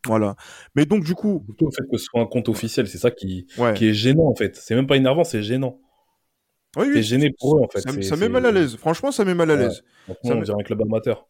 Voilà. 0.06 0.36
Mais 0.74 0.86
donc, 0.86 1.04
du 1.04 1.14
coup, 1.14 1.42
Surtout 1.46 1.66
le 1.66 1.70
fait 1.72 1.90
que 1.90 1.98
ce 1.98 2.04
soit 2.04 2.20
un 2.20 2.26
compte 2.26 2.48
officiel, 2.48 2.86
c'est 2.88 2.98
ça 2.98 3.10
qui, 3.10 3.46
ouais. 3.58 3.74
qui 3.74 3.86
est 3.88 3.94
gênant 3.94 4.28
en 4.28 4.34
fait. 4.34 4.56
C'est 4.56 4.74
même 4.74 4.86
pas 4.86 4.96
énervant, 4.96 5.24
c'est 5.24 5.42
gênant. 5.42 5.78
Oui, 6.76 6.84
oui, 6.86 6.94
T'es 6.94 7.02
gêné 7.02 7.34
pour 7.38 7.58
eux 7.58 7.60
en 7.62 7.68
fait. 7.68 7.80
Ça, 7.80 7.90
C'est- 7.92 8.02
ça 8.02 8.16
met 8.16 8.22
c'est- 8.22 8.28
mal 8.28 8.46
à 8.46 8.52
l'aise. 8.52 8.76
Franchement, 8.76 9.10
ça 9.10 9.24
met 9.24 9.34
mal 9.34 9.50
à 9.50 9.54
Ouais. 9.56 9.60
l'aise. 9.62 9.82
Franchement, 10.04 10.20
Ça 10.30 10.34
on 10.34 10.38
me- 10.38 10.44
dirait 10.44 10.56
un 10.60 10.62
club 10.64 10.80
amateur. 10.82 11.26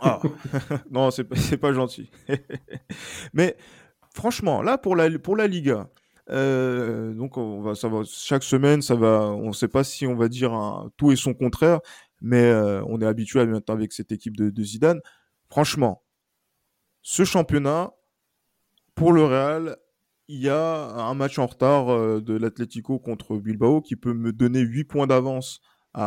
Ah. 0.00 0.20
non, 0.90 1.10
c'est 1.10 1.24
pas, 1.24 1.36
c'est 1.36 1.56
pas 1.56 1.72
gentil. 1.72 2.10
Mais 3.32 3.56
franchement, 4.14 4.60
là 4.62 4.76
pour 4.78 4.96
la 4.96 5.10
pour 5.18 5.36
la 5.36 5.46
Liga, 5.46 5.88
euh, 6.30 7.12
donc 7.12 7.36
on 7.36 7.60
va 7.60 7.74
ça 7.74 7.88
va 7.88 8.02
chaque 8.04 8.44
semaine, 8.44 8.82
ça 8.82 8.94
va. 8.94 9.28
On 9.30 9.52
sait 9.52 9.68
pas 9.68 9.84
si 9.84 10.06
on 10.06 10.16
va 10.16 10.28
dire 10.28 10.52
tout 10.96 11.12
et 11.12 11.16
son 11.16 11.34
contraire, 11.34 11.80
mais 12.20 12.42
euh, 12.44 12.82
on 12.86 13.00
est 13.00 13.06
habitué 13.06 13.44
maintenant 13.46 13.74
avec 13.74 13.92
cette 13.92 14.12
équipe 14.12 14.36
de, 14.36 14.50
de 14.50 14.62
Zidane. 14.62 15.00
Franchement, 15.48 16.02
ce 17.02 17.24
championnat 17.24 17.92
pour 18.94 19.12
le 19.12 19.24
Real, 19.24 19.76
il 20.28 20.40
y 20.40 20.48
a 20.48 20.86
un 20.86 21.14
match 21.14 21.38
en 21.38 21.46
retard 21.46 21.90
euh, 21.90 22.20
de 22.20 22.34
l'Atlético 22.34 22.98
contre 22.98 23.36
Bilbao 23.36 23.82
qui 23.82 23.96
peut 23.96 24.14
me 24.14 24.32
donner 24.32 24.60
8 24.60 24.84
points 24.84 25.06
d'avance 25.06 25.60
au 25.96 26.00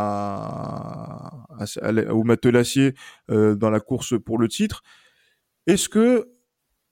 matelassier 2.24 2.93
dans 3.29 3.69
la 3.69 3.79
course 3.79 4.15
pour 4.21 4.38
le 4.38 4.50
titre. 4.50 4.83
Est-ce 5.65 5.88
que, 5.88 6.27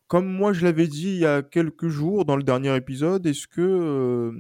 comme 0.08 0.28
moi 0.28 0.54
je 0.54 0.64
l'avais 0.64 0.88
dit 0.88 1.10
il 1.10 1.20
y 1.20 1.26
a 1.26 1.42
quelques 1.42 1.88
jours 1.88 2.26
dans 2.26 2.36
le 2.36 2.44
dernier 2.44 2.76
épisode, 2.76 3.26
est-ce 3.26 3.48
que 3.48 4.32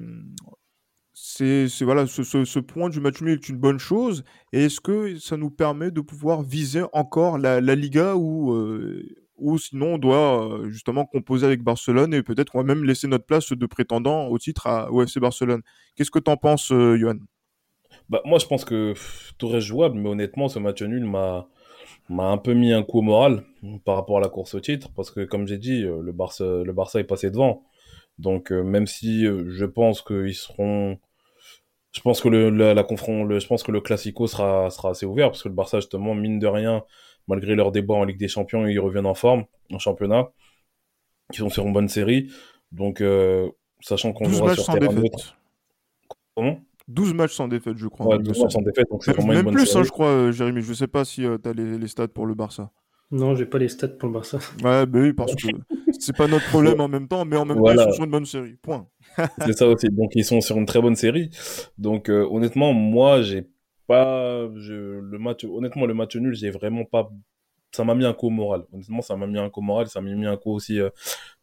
c'est 1.14 1.68
voilà 1.82 2.06
ce, 2.08 2.60
point 2.60 2.90
du 2.90 3.00
match 3.00 3.22
nul 3.22 3.34
est 3.34 3.50
une 3.50 3.58
bonne 3.58 3.80
chose? 3.80 4.24
Et 4.52 4.66
est-ce 4.66 4.82
que 4.82 5.18
ça 5.18 5.38
nous 5.38 5.50
permet 5.50 5.92
de 5.92 6.02
pouvoir 6.02 6.44
viser 6.44 6.84
encore 6.94 7.38
la, 7.38 7.60
Liga 7.62 8.16
ou 8.16 9.58
sinon 9.58 9.96
on 9.96 9.98
doit 9.98 10.60
justement 10.68 11.06
composer 11.06 11.46
avec 11.46 11.64
Barcelone 11.64 12.14
et 12.14 12.22
peut-être 12.22 12.62
même 12.64 12.84
laisser 12.84 13.08
notre 13.08 13.26
place 13.26 13.52
de 13.52 13.66
prétendant 13.66 14.28
au 14.28 14.38
titre 14.38 14.68
à, 14.68 14.92
au 14.92 15.02
FC 15.02 15.20
Barcelone? 15.20 15.62
Qu'est-ce 15.96 16.12
que 16.12 16.20
t'en 16.20 16.38
penses, 16.38 16.72
euh, 16.72 16.98
Johan? 16.98 17.16
Bah, 18.10 18.22
moi, 18.26 18.40
je 18.40 18.46
pense 18.46 18.66
que 18.66 18.94
tout 19.38 19.48
reste 19.48 19.68
jouable, 19.68 19.98
mais 19.98 20.10
honnêtement, 20.10 20.48
ce 20.48 20.60
match 20.60 20.82
nul 20.82 21.06
m'a 21.06 21.48
m'a 22.10 22.26
un 22.26 22.38
peu 22.38 22.54
mis 22.54 22.74
un 22.74 22.84
coup 22.84 23.00
au 23.00 23.02
moral 23.02 23.44
par 23.86 23.96
rapport 23.96 24.18
à 24.18 24.22
la 24.22 24.30
course 24.30 24.56
au 24.56 24.60
titre, 24.60 24.90
parce 24.96 25.12
que 25.12 25.26
comme 25.26 25.48
j'ai 25.48 25.58
dit, 25.58 25.84
euh, 25.84 26.02
le 26.02 26.12
Barça, 26.12 26.44
le 26.46 26.74
Barça 26.74 27.00
est 27.00 27.04
passé 27.06 27.32
devant. 27.32 27.64
Donc, 28.20 28.52
euh, 28.52 28.64
même 28.64 28.88
si 28.88 29.26
euh, 29.26 29.46
je 29.50 29.66
pense 29.66 30.02
qu'ils 30.02 30.36
seront, 30.36 30.98
je 31.92 32.02
pense 32.02 32.22
que 32.22 32.30
le, 32.30 32.50
la, 32.50 32.74
la 32.74 32.84
confront, 32.84 33.24
le, 33.24 33.40
je 33.40 33.48
pense 33.48 33.64
que 33.64 33.72
le 33.72 33.82
Classico 33.82 34.28
sera 34.28 34.70
sera 34.70 34.92
assez 34.92 35.06
ouvert, 35.06 35.30
parce 35.32 35.44
que 35.44 35.50
le 35.50 35.56
Barça 35.56 35.80
justement, 35.80 36.16
mine 36.16 36.40
de 36.40 36.48
rien, 36.48 36.84
malgré 37.28 37.56
leur 37.56 37.72
débat 37.72 37.96
en 37.96 38.04
Ligue 38.04 38.20
des 38.20 38.28
Champions, 38.28 38.66
ils 38.68 38.80
reviennent 38.80 39.06
en 39.06 39.16
forme 39.16 39.46
en 39.72 39.80
championnat, 39.80 40.30
ils 41.32 41.38
sont 41.38 41.50
sur 41.50 41.66
une 41.66 41.74
bonne 41.74 41.90
série. 41.90 42.32
Donc, 42.72 43.02
euh, 43.02 43.50
sachant 43.82 44.14
qu'on 44.14 44.26
12 44.26 44.38
jouera 44.38 44.56
sur 44.56 44.66
terrain 44.66 44.94
neutre, 44.94 45.38
comment? 46.36 46.60
12 46.88 47.14
matchs 47.14 47.34
sans 47.34 47.48
défaite, 47.48 47.78
je 47.78 47.88
crois. 47.88 48.08
Ouais, 48.08 48.16
il 48.18 48.20
me 48.20 48.26
12 48.26 48.36
semble. 48.36 48.46
matchs 48.46 48.54
sans 48.54 48.62
défaite, 48.62 48.88
donc 48.90 49.04
c'est 49.04 49.18
Même, 49.26 49.46
plus, 49.48 49.76
hein, 49.76 49.84
je 49.84 49.90
crois, 49.90 50.08
euh, 50.08 50.32
Jérémy. 50.32 50.62
Je 50.62 50.74
sais 50.74 50.88
pas 50.88 51.06
si 51.06 51.22
tu 51.22 51.28
as 51.50 51.54
les, 51.54 51.78
les 51.78 51.88
stats 51.88 52.08
pour 52.08 52.26
le 52.26 52.36
Barça. 52.36 52.72
Non, 53.12 53.36
j'ai 53.36 53.46
pas 53.46 53.60
les 53.60 53.70
stats 53.70 53.88
pour 53.90 54.08
le 54.10 54.14
Barça. 54.14 54.40
Ouais, 54.64 54.86
bah 54.86 55.00
oui, 55.00 55.14
parce 55.14 55.36
que 55.36 55.48
c'est 56.00 56.16
pas 56.16 56.28
notre 56.28 56.46
problème 56.48 56.82
en 56.82 56.88
même 56.88 57.08
temps, 57.08 57.24
mais 57.26 57.38
en 57.38 57.46
même 57.46 57.58
Voilà. 57.58 57.84
temps, 57.84 57.90
ils 57.90 57.92
sont 57.92 57.96
sur 57.98 58.04
une 58.06 58.12
bonne 58.12 58.26
série. 58.26 58.56
Point. 58.62 58.88
C'est 59.46 59.54
ça 59.54 59.68
aussi. 59.68 59.90
Donc 59.90 60.12
ils 60.16 60.26
sont 60.26 60.42
sur 60.42 60.58
une 60.58 60.66
très 60.66 60.82
bonne 60.82 60.96
série. 60.96 61.30
Donc 61.78 62.10
euh, 62.10 62.28
honnêtement, 62.30 62.74
moi 62.74 63.22
j'ai 63.22 63.48
pas 63.88 64.48
je, 64.56 64.74
le 65.00 65.20
match 65.20 65.44
honnêtement 65.46 65.86
le 65.86 65.94
match 65.94 66.16
nul, 66.16 66.34
j'ai 66.34 66.50
vraiment 66.50 66.84
pas 66.86 67.12
ça 67.72 67.84
m'a 67.84 67.94
mis 67.94 68.06
un 68.06 68.14
coup 68.14 68.28
au 68.28 68.32
moral. 68.32 68.64
Honnêtement, 68.74 69.02
ça 69.02 69.16
m'a 69.18 69.28
mis 69.28 69.38
un 69.38 69.50
coup 69.50 69.60
au 69.60 69.64
moral, 69.64 69.88
ça 69.88 70.02
m'a 70.02 70.10
mis 70.10 70.26
un 70.26 70.38
coup 70.38 70.52
aussi 70.52 70.80
euh, 70.80 70.90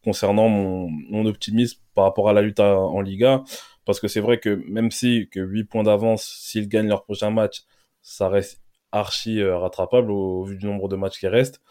concernant 0.03 0.49
mon, 0.49 0.89
mon 0.89 1.25
optimisme 1.25 1.79
par 1.95 2.05
rapport 2.05 2.27
à 2.29 2.33
la 2.33 2.41
lutte 2.41 2.59
à- 2.59 2.77
en 2.79 3.01
Liga 3.01 3.43
parce 3.85 3.99
que 3.99 4.07
c'est 4.07 4.19
vrai 4.19 4.39
que 4.39 4.61
même 4.67 4.91
si 4.91 5.29
que 5.29 5.39
8 5.39 5.65
points 5.65 5.83
d'avance 5.83 6.23
s'ils 6.25 6.67
gagnent 6.67 6.87
leur 6.87 7.03
prochain 7.03 7.31
match, 7.31 7.63
ça 8.01 8.29
reste 8.29 8.61
archi 8.91 9.41
euh, 9.41 9.57
rattrapable 9.57 10.11
au, 10.11 10.43
vu 10.43 10.57
du 10.57 10.65
nombre 10.65 10.87
de 10.89 10.95
matchs 10.95 11.19
qui 11.19 11.27
restent. 11.27 11.61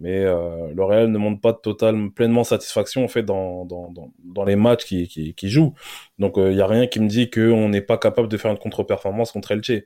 Mais 0.00 0.24
euh, 0.24 0.72
le 0.74 0.84
Real 0.84 1.08
ne 1.10 1.18
montre 1.18 1.40
pas 1.40 1.52
de 1.52 1.58
total 1.58 2.10
pleinement 2.12 2.44
satisfaction 2.44 3.04
en 3.04 3.08
fait 3.08 3.24
dans, 3.24 3.64
dans, 3.64 3.90
dans, 3.90 4.12
dans 4.24 4.44
les 4.44 4.54
matchs 4.54 4.84
qui, 4.84 5.08
qui, 5.08 5.34
qui 5.34 5.48
jouent. 5.48 5.74
Donc 6.18 6.34
il 6.36 6.50
n'y 6.50 6.60
a 6.60 6.68
rien 6.68 6.86
qui 6.86 7.00
me 7.00 7.08
dit 7.08 7.30
qu'on 7.30 7.68
n'est 7.68 7.80
pas 7.80 7.98
capable 7.98 8.28
de 8.28 8.36
faire 8.36 8.52
une 8.52 8.58
contre-performance 8.58 9.32
contre 9.32 9.50
Elche. 9.52 9.82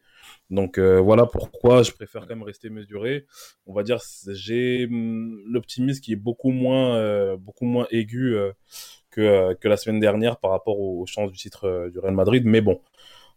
Donc 0.51 0.79
euh, 0.79 1.01
voilà 1.01 1.25
pourquoi 1.25 1.83
je 1.83 1.93
préfère 1.93 2.23
quand 2.23 2.37
même 2.37 2.43
rester 2.43 2.69
mesuré. 2.69 3.27
On 3.67 3.73
va 3.73 3.83
dire 3.83 4.01
j'ai 4.29 4.85
hum, 4.85 5.43
l'optimisme 5.47 6.01
qui 6.03 6.13
est 6.13 6.17
beaucoup 6.17 6.51
moins 6.51 6.97
euh, 6.97 7.37
beaucoup 7.39 7.65
moins 7.65 7.87
aigu 7.91 8.37
euh, 8.37 8.53
que 9.13 9.21
euh, 9.21 9.55
que 9.55 9.69
la 9.69 9.77
semaine 9.77 10.01
dernière 10.01 10.39
par 10.39 10.51
rapport 10.51 10.81
aux, 10.81 11.07
chances 11.07 11.31
du 11.31 11.39
titre 11.39 11.69
euh, 11.69 11.91
du 11.91 12.01
Real 12.01 12.15
Madrid. 12.15 12.43
Mais 12.45 12.61
bon, 12.61 12.81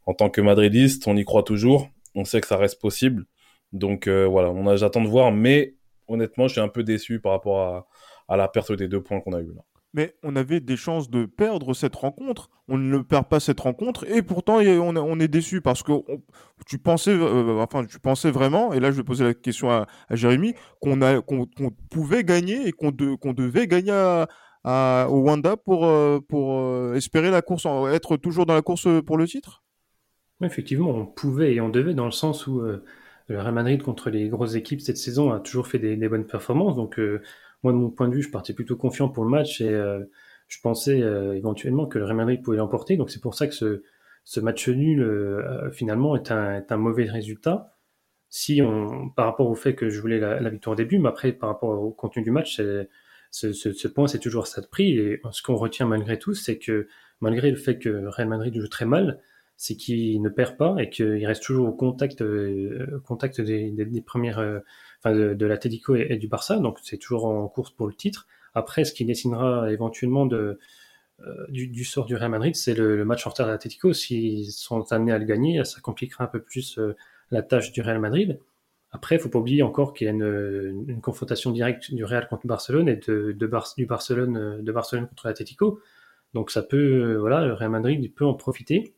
en 0.07 0.15
tant 0.15 0.31
que 0.31 0.41
madridiste, 0.41 1.07
on 1.07 1.15
y 1.15 1.23
croit 1.23 1.43
toujours. 1.43 1.89
On 2.15 2.25
sait 2.25 2.41
que 2.41 2.47
ça 2.47 2.57
reste 2.57 2.81
possible. 2.81 3.25
Donc 3.73 4.07
euh, 4.07 4.25
voilà, 4.25 4.49
on 4.49 4.65
a 4.67 4.75
j'attends 4.77 5.03
de 5.03 5.07
voir. 5.07 5.31
Mais 5.31 5.75
honnêtement, 6.07 6.47
je 6.47 6.53
suis 6.53 6.61
un 6.61 6.69
peu 6.69 6.83
déçu 6.83 7.19
par 7.19 7.33
rapport 7.33 7.85
à, 8.27 8.37
la 8.37 8.47
perte 8.47 8.71
des 8.71 8.87
deux 8.87 9.03
points 9.03 9.19
qu'on 9.19 9.33
a 9.33 9.41
eu 9.41 9.53
là. 9.53 9.61
Mais 9.93 10.13
on 10.23 10.35
avait 10.35 10.59
des 10.59 10.75
chances 10.75 11.09
de 11.09 11.25
perdre 11.25 11.73
cette 11.73 11.95
rencontre. 11.95 12.49
On 12.67 12.77
ne 12.77 12.97
perd 12.97 13.27
pas 13.27 13.39
cette 13.39 13.61
rencontre 13.61 14.05
et 14.11 14.21
pourtant 14.21 14.55
on, 14.57 15.19
est 15.21 15.27
déçu 15.29 15.61
parce 15.61 15.83
que 15.83 15.93
tu 16.65 16.79
pensais, 16.79 17.17
enfin 17.17 17.85
tu 17.85 17.99
pensais 17.99 18.29
vraiment. 18.29 18.73
Et 18.73 18.81
là, 18.81 18.91
je 18.91 18.97
vais 18.97 19.03
poser 19.03 19.23
la 19.23 19.33
question 19.33 19.69
à, 19.69 19.87
Jérémy 20.11 20.53
qu'on 20.81 20.99
pouvait 21.89 22.25
gagner 22.25 22.67
et 22.67 22.71
qu'on 22.73 22.91
devait 22.91 23.67
gagner 23.67 23.91
à- 23.91 24.27
au 24.65 25.19
Wanda 25.19 25.57
pour 25.57 25.85
euh, 25.85 26.19
pour 26.27 26.59
euh, 26.59 26.95
espérer 26.95 27.31
la 27.31 27.41
course, 27.41 27.67
être 27.91 28.17
toujours 28.17 28.45
dans 28.45 28.55
la 28.55 28.61
course 28.61 28.87
pour 29.05 29.17
le 29.17 29.27
titre? 29.27 29.63
Effectivement, 30.41 30.89
on 30.89 31.05
pouvait 31.05 31.55
et 31.55 31.61
on 31.61 31.69
devait 31.69 31.93
dans 31.93 32.05
le 32.05 32.11
sens 32.11 32.45
où 32.47 32.59
euh, 32.59 32.83
le 33.27 33.39
Real 33.39 33.53
Madrid 33.53 33.81
contre 33.81 34.09
les 34.09 34.27
grosses 34.27 34.55
équipes 34.55 34.81
cette 34.81 34.97
saison 34.97 35.31
a 35.31 35.39
toujours 35.39 35.67
fait 35.67 35.79
des, 35.79 35.95
bonnes 36.09 36.25
performances. 36.25 36.75
Donc 36.75 36.99
euh, 36.99 37.21
moi, 37.63 37.71
de 37.71 37.77
mon 37.77 37.89
point 37.89 38.09
de 38.09 38.15
vue, 38.15 38.21
je 38.21 38.29
partais 38.29 38.53
plutôt 38.53 38.75
confiant 38.75 39.07
pour 39.07 39.23
le 39.23 39.29
match 39.29 39.61
et 39.61 39.69
euh, 39.69 40.03
je 40.47 40.59
pensais 40.61 41.01
euh, 41.01 41.35
éventuellement 41.35 41.85
que 41.85 41.99
le 41.99 42.05
Real 42.05 42.17
Madrid 42.17 42.41
pouvait 42.41 42.57
l'emporter. 42.57 42.97
Donc 42.97 43.11
c'est 43.11 43.21
pour 43.21 43.33
ça 43.35 43.47
que 43.47 43.53
ce, 43.53 43.83
ce 44.25 44.39
match 44.41 44.67
nul 44.67 45.01
euh, 45.01 45.71
finalement 45.71 46.15
est 46.15 46.31
un, 46.31 46.57
est 46.57 46.71
un 46.71 46.77
mauvais 46.77 47.05
résultat. 47.05 47.77
Si 48.29 48.61
on, 48.61 49.09
par 49.09 49.27
rapport 49.27 49.49
au 49.49 49.55
fait 49.55 49.75
que 49.75 49.89
je 49.89 50.01
voulais 50.01 50.19
la, 50.19 50.41
la 50.41 50.49
victoire 50.49 50.73
au 50.73 50.75
début, 50.77 50.99
mais 50.99 51.09
après 51.09 51.31
par 51.31 51.49
rapport 51.49 51.69
au 51.81 51.91
contenu 51.91 52.23
du 52.23 52.31
match, 52.31 52.57
c'est- 52.57 52.89
ce, 53.35 53.87
point 53.87 54.07
c'est 54.07 54.19
toujours 54.19 54.47
ça 54.47 54.61
de 54.61 54.67
prix. 54.67 54.97
Et 54.97 55.21
ce 55.31 55.41
qu'on 55.41 55.55
retient 55.55 55.85
malgré 55.85 56.17
tout, 56.17 56.33
c'est 56.33 56.57
que 56.57 56.87
malgré 57.21 57.51
le 57.51 57.57
fait 57.57 57.77
que 57.77 58.05
Real 58.07 58.27
Madrid 58.27 58.57
joue 58.59 58.67
très 58.67 58.85
mal, 58.85 59.19
c'est 59.57 59.75
qu'il 59.75 60.21
ne 60.21 60.29
perd 60.29 60.57
pas 60.57 60.75
et 60.79 60.89
qu'il 60.89 61.25
reste 61.25 61.43
toujours 61.43 61.67
au 61.67 61.73
contact, 61.73 62.21
euh, 62.21 63.01
des, 63.39 64.01
premières, 64.01 64.39
euh, 64.39 64.59
enfin 64.99 65.15
de, 65.15 65.33
de 65.33 65.45
l'Atlético 65.45 65.95
et, 65.95 66.17
du 66.17 66.27
Barça. 66.27 66.57
Donc 66.57 66.79
c'est 66.83 66.97
toujours 66.97 67.25
en 67.25 67.47
course 67.47 67.71
pour 67.71 67.87
le 67.87 67.93
titre. 67.93 68.27
Après, 68.53 68.85
ce 68.85 68.93
qui 68.93 69.05
dessinera 69.05 69.71
éventuellement 69.71 70.27
euh, 70.31 70.57
du, 71.49 71.83
sort 71.83 72.05
du 72.05 72.15
Real 72.15 72.31
Madrid, 72.31 72.55
c'est 72.55 72.73
le, 72.73 73.03
match 73.05 73.25
en 73.27 73.29
retard 73.29 73.47
de 73.47 73.51
l'Atlético. 73.51 73.93
S'ils 73.93 74.51
sont 74.51 74.91
amenés 74.91 75.11
à 75.11 75.17
le 75.17 75.25
gagner, 75.25 75.63
ça 75.63 75.81
compliquera 75.81 76.25
un 76.25 76.27
peu 76.27 76.41
plus 76.41 76.79
la 77.31 77.41
tâche 77.41 77.71
du 77.71 77.81
Real 77.81 77.99
Madrid. 77.99 78.39
Après, 78.95 79.17
il 79.17 79.19
faut 79.19 79.27
pas 79.27 79.39
oublier 79.39 79.61
encore 79.61 79.93
qu'il 79.93 80.05
y 80.05 80.09
a 80.09 80.13
une, 80.13 81.01
confrontation 81.01 81.51
directe 81.51 81.93
du 81.93 82.05
Real 82.05 82.29
contre 82.29 82.47
Barcelone 82.47 82.87
et 82.87 82.95
de, 82.95 83.33
de 83.33 83.49
du 83.77 83.85
Barcelone, 83.85 84.61
de 84.63 84.71
Barcelone 84.71 85.07
contre 85.07 85.27
l'Atlético. 85.27 85.81
Donc 86.33 86.49
ça 86.49 86.63
peut, 86.63 87.15
voilà, 87.15 87.45
le 87.45 87.51
Real 87.51 87.71
Madrid 87.71 88.13
peut 88.15 88.25
en 88.25 88.35
profiter. 88.35 88.95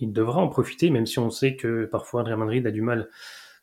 Il 0.00 0.12
devra 0.12 0.40
en 0.40 0.48
profiter, 0.48 0.90
même 0.90 1.06
si 1.06 1.20
on 1.20 1.30
sait 1.30 1.54
que 1.54 1.84
parfois 1.84 2.22
le 2.22 2.26
Real 2.26 2.38
Madrid 2.40 2.66
a 2.66 2.72
du 2.72 2.82
mal 2.82 3.08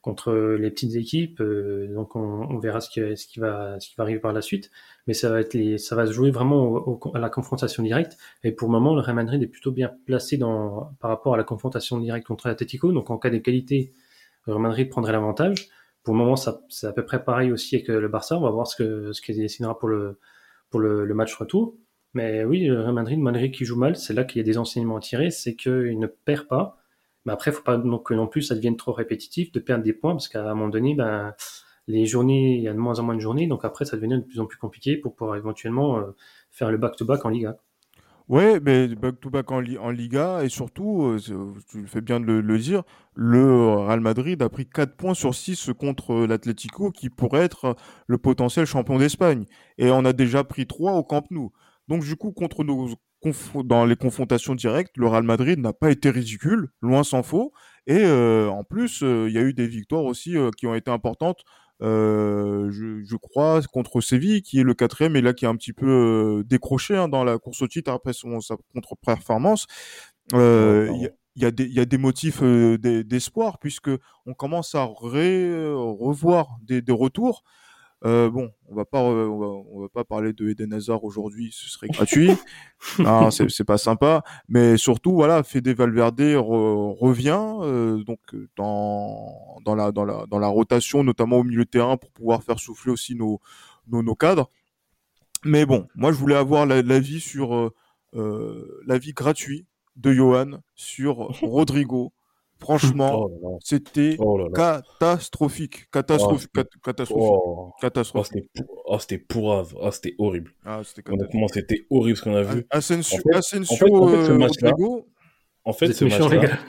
contre 0.01 0.31
les 0.31 0.71
petites 0.71 0.95
équipes. 0.95 1.41
Euh, 1.41 1.93
donc 1.93 2.15
on, 2.15 2.57
verra 2.59 2.79
ce 2.79 2.89
qui, 2.89 3.01
ce, 3.17 3.27
qui 3.27 3.41
va, 3.41 3.81
ce 3.81 3.89
qui 3.89 3.95
va 3.97 4.03
arriver 4.03 4.19
par 4.19 4.31
la 4.31 4.41
suite. 4.41 4.71
Mais 5.07 5.13
ça 5.13 5.29
va, 5.29 5.41
être 5.41 5.57
ça 5.77 5.97
va 5.97 6.07
se 6.07 6.13
jouer 6.13 6.31
vraiment 6.31 7.01
à 7.13 7.19
la 7.19 7.29
confrontation 7.29 7.83
directe. 7.83 8.17
Et 8.45 8.53
pour 8.53 8.69
le 8.69 8.71
moment, 8.71 8.95
le 8.95 9.01
Real 9.01 9.15
Madrid 9.15 9.43
est 9.43 9.47
plutôt 9.47 9.73
bien 9.73 9.91
placé 10.05 10.37
par 10.37 11.09
rapport 11.09 11.33
à 11.33 11.37
la 11.37 11.43
confrontation 11.43 11.99
directe 11.99 12.27
contre 12.27 12.47
l'Atletico. 12.47 12.93
Donc 12.93 13.09
en 13.09 13.17
cas 13.17 13.29
d'égalité, 13.29 13.91
le 13.91 14.08
Real 14.53 14.89
prendrait 14.89 15.11
l'avantage. 15.11 15.69
Pour 16.03 16.13
le 16.13 16.19
moment, 16.19 16.35
c'est 16.35 16.87
à 16.87 16.93
peu 16.93 17.05
près 17.05 17.23
pareil 17.23 17.51
aussi 17.51 17.75
avec 17.75 17.87
le 17.89 18.07
Barça. 18.07 18.37
On 18.37 18.41
va 18.41 18.51
voir 18.51 18.67
ce 18.67 18.75
que 18.75 19.11
ce 19.11 19.21
qu'il 19.21 19.35
décidera 19.35 19.77
pour 19.77 19.89
le 19.89 21.13
match 21.13 21.35
retour. 21.35 21.75
Mais 22.13 22.43
oui, 22.43 22.65
le 22.65 22.81
Real 22.81 22.93
Madrid, 22.93 23.19
malgré 23.19 23.51
qu'il 23.51 23.67
joue 23.67 23.77
mal, 23.77 23.95
c'est 23.95 24.13
là 24.13 24.23
qu'il 24.23 24.39
y 24.39 24.41
a 24.41 24.43
des 24.43 24.57
enseignements 24.57 24.97
à 24.97 24.99
tirer, 24.99 25.29
c'est 25.29 25.55
qu'il 25.55 25.99
ne 25.99 26.07
perd 26.07 26.47
pas, 26.47 26.77
mais 27.25 27.33
après, 27.33 27.51
il 27.51 27.53
faut 27.53 27.63
pas 27.63 27.77
que 27.77 28.13
non 28.13 28.27
plus 28.27 28.41
ça 28.41 28.55
devienne 28.55 28.77
trop 28.77 28.93
répétitif 28.93 29.51
de 29.51 29.59
perdre 29.59 29.83
des 29.83 29.93
points, 29.93 30.13
parce 30.13 30.27
qu'à 30.27 30.41
un 30.49 30.55
moment 30.55 30.69
donné, 30.69 30.95
ben, 30.95 31.35
les 31.87 32.05
journées, 32.05 32.55
il 32.55 32.63
y 32.63 32.67
a 32.67 32.73
de 32.73 32.77
moins 32.79 32.99
en 32.99 33.03
moins 33.03 33.15
de 33.15 33.19
journées, 33.19 33.47
donc 33.47 33.65
après, 33.65 33.85
ça 33.85 33.97
devient 33.97 34.17
de 34.17 34.23
plus 34.23 34.39
en 34.39 34.45
plus 34.45 34.57
compliqué 34.57 34.97
pour 34.97 35.15
pouvoir 35.15 35.37
éventuellement 35.37 35.99
euh, 35.99 36.15
faire 36.51 36.71
le 36.71 36.77
back-to-back 36.77 37.25
en 37.25 37.29
Liga. 37.29 37.57
Ouais, 38.29 38.59
mais 38.59 38.87
back-to-back 38.89 39.51
en, 39.51 39.63
en, 39.79 39.89
Liga, 39.89 40.43
et 40.43 40.49
surtout, 40.49 41.03
euh, 41.03 41.19
tu 41.67 41.87
fais 41.87 41.99
bien 41.99 42.19
de 42.19 42.25
le, 42.25 42.59
dire, 42.59 42.83
le 43.15 43.73
Real 43.73 44.01
Madrid 44.01 44.39
a 44.43 44.49
pris 44.49 44.69
4 44.69 44.95
points 44.95 45.15
sur 45.15 45.33
6 45.33 45.71
contre 45.79 46.27
l'Atlético, 46.27 46.91
qui 46.91 47.09
pourrait 47.09 47.43
être 47.43 47.75
le 48.05 48.17
potentiel 48.19 48.67
champion 48.67 48.99
d'Espagne. 48.99 49.45
Et 49.79 49.89
on 49.89 50.05
a 50.05 50.13
déjà 50.13 50.43
pris 50.43 50.67
3 50.67 50.93
au 50.93 51.03
Camp 51.03 51.25
Nou. 51.31 51.51
Donc, 51.87 52.03
du 52.03 52.15
coup, 52.15 52.31
contre 52.31 52.63
nos 52.63 52.89
dans 53.65 53.85
les 53.85 53.95
confrontations 53.95 54.55
directes, 54.55 54.95
le 54.95 55.07
Real 55.07 55.23
Madrid 55.23 55.59
n'a 55.59 55.73
pas 55.73 55.91
été 55.91 56.09
ridicule, 56.09 56.69
loin 56.81 57.03
s'en 57.03 57.23
faut. 57.23 57.51
Et 57.87 57.99
euh, 58.03 58.49
en 58.49 58.63
plus, 58.63 59.03
euh, 59.03 59.27
il 59.27 59.35
y 59.35 59.37
a 59.37 59.41
eu 59.41 59.53
des 59.53 59.67
victoires 59.67 60.05
aussi 60.05 60.37
euh, 60.37 60.51
qui 60.55 60.67
ont 60.67 60.75
été 60.75 60.89
importantes. 60.91 61.43
Je, 61.81 63.01
je, 63.03 63.15
crois 63.15 63.61
contre 63.71 64.01
Séville, 64.01 64.41
qui 64.41 64.59
est 64.59 64.63
le 64.63 64.73
quatrième 64.73 65.15
et 65.15 65.21
là 65.21 65.33
qui 65.33 65.45
est 65.45 65.47
un 65.47 65.55
petit 65.55 65.73
peu 65.73 66.43
décroché 66.45 66.95
hein, 66.95 67.07
dans 67.07 67.23
la 67.23 67.37
course 67.37 67.61
au 67.61 67.67
titre 67.67 67.91
après 67.91 68.13
son, 68.13 68.41
sa 68.41 68.55
contre-performance. 68.73 69.67
Il 70.33 71.09
y, 71.35 71.45
a 71.45 71.51
des, 71.51 71.67
y 71.67 71.79
a 71.79 71.85
des 71.85 71.97
motifs 71.97 72.43
d'espoir 72.43 73.59
puisque 73.59 73.91
on 74.25 74.33
commence 74.33 74.75
à 74.75 74.83
revoir 74.83 76.57
des, 76.63 76.81
des 76.81 76.91
retours. 76.91 77.43
Euh, 78.05 78.29
bon, 78.29 78.49
on 78.69 78.75
va 78.75 78.85
pas, 78.85 79.01
on 79.01 79.39
va, 79.39 79.47
on 79.47 79.81
va 79.81 79.89
pas 79.89 80.05
parler 80.05 80.31
de 80.31 80.49
Eden 80.49 80.73
Hazard 80.73 81.03
aujourd'hui, 81.03 81.49
ce 81.51 81.69
serait 81.69 81.89
gratuit. 81.89 82.31
non, 82.99 83.29
c'est 83.29 83.65
pas 83.65 83.77
sympa. 83.77 84.23
Mais 84.47 84.77
surtout, 84.77 85.13
voilà, 85.13 85.43
Fede 85.43 85.67
Valverde 85.69 86.21
revient 86.21 87.57
euh, 87.61 88.03
donc 88.03 88.19
dans 88.55 89.57
dans 89.65 89.75
la 89.75 89.91
dans 89.91 90.05
la 90.05 90.25
dans 90.27 90.39
la 90.39 90.47
rotation, 90.47 91.03
notamment 91.03 91.37
au 91.37 91.43
milieu 91.43 91.65
de 91.65 91.69
terrain, 91.69 91.97
pour 91.97 92.11
pouvoir 92.11 92.43
faire 92.43 92.59
souffler 92.59 92.91
aussi 92.91 93.15
nos 93.15 93.41
nos, 93.87 94.01
nos 94.01 94.15
cadres. 94.15 94.49
Mais 95.43 95.65
bon, 95.65 95.87
moi 95.95 96.11
je 96.11 96.17
voulais 96.17 96.35
avoir 96.35 96.65
l'avis 96.65 97.13
la 97.15 97.19
sur 97.19 97.53
euh, 97.53 97.73
euh 98.15 98.81
l'avis 98.85 99.13
gratuit 99.13 99.65
de 99.97 100.13
Johan 100.13 100.61
sur 100.75 101.15
Rodrigo 101.41 102.13
Franchement, 102.61 103.29
oh 103.41 103.59
c'était 103.63 104.17
oh 104.19 104.49
catastrophique. 104.51 105.89
Catastrophique. 105.91 106.51
Oh, 106.57 106.63
catastrophique. 106.83 107.31
Oh. 107.31 107.73
catastrophique. 107.79 108.49
Oh, 108.85 108.99
c'était 108.99 109.17
pourrave. 109.17 109.73
Oh, 109.79 109.89
c'était 109.91 110.15
horrible. 110.17 110.51
Ah, 110.65 110.81
Honnêtement, 111.07 111.47
c'était 111.47 111.87
horrible 111.89 112.17
ce 112.17 112.23
qu'on 112.23 112.35
a 112.35 112.43
vu. 112.43 112.65
Asensio, 112.69 113.17
en 113.17 113.21
fait, 113.21 113.35
Asensio 113.37 113.73
en 113.73 113.77
fait, 113.77 113.91
en 113.91 114.07
fait, 114.09 114.25
ce 114.25 114.31
match 114.33 114.57
-là, 114.61 114.73
en 115.63 115.73
fait, 115.73 115.93
ce 115.93 116.05
match 116.05 116.19
-là, 116.19 116.59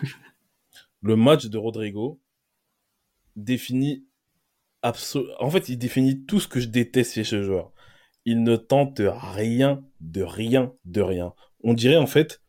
le 1.02 1.16
match 1.16 1.46
de 1.46 1.58
Rodrigo 1.58 2.20
définit 3.34 4.06
absolument. 4.82 5.34
En 5.40 5.50
fait, 5.50 5.68
il 5.68 5.76
définit 5.76 6.24
tout 6.24 6.38
ce 6.38 6.46
que 6.46 6.60
je 6.60 6.68
déteste 6.68 7.14
chez 7.14 7.24
ce 7.24 7.42
joueur. 7.42 7.72
Il 8.24 8.44
ne 8.44 8.54
tente 8.56 9.00
rien, 9.04 9.82
de 10.00 10.22
rien, 10.22 10.72
de 10.84 11.00
rien. 11.00 11.34
On 11.62 11.74
dirait 11.74 11.96
en 11.96 12.06
fait 12.06 12.39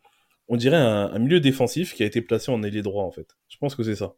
on 0.52 0.58
dirait 0.58 0.76
un, 0.76 1.18
milieu 1.18 1.40
défensif 1.40 1.94
qui 1.94 2.04
a 2.04 2.06
été 2.06 2.22
placé 2.22 2.52
en 2.52 2.62
ailier 2.62 2.82
droit, 2.82 3.06
en 3.06 3.12
fait. 3.12 3.38
Je 3.48 3.58
pense 3.58 3.74
que 3.74 3.84
c'est 3.84 3.96
ça. 3.96 4.16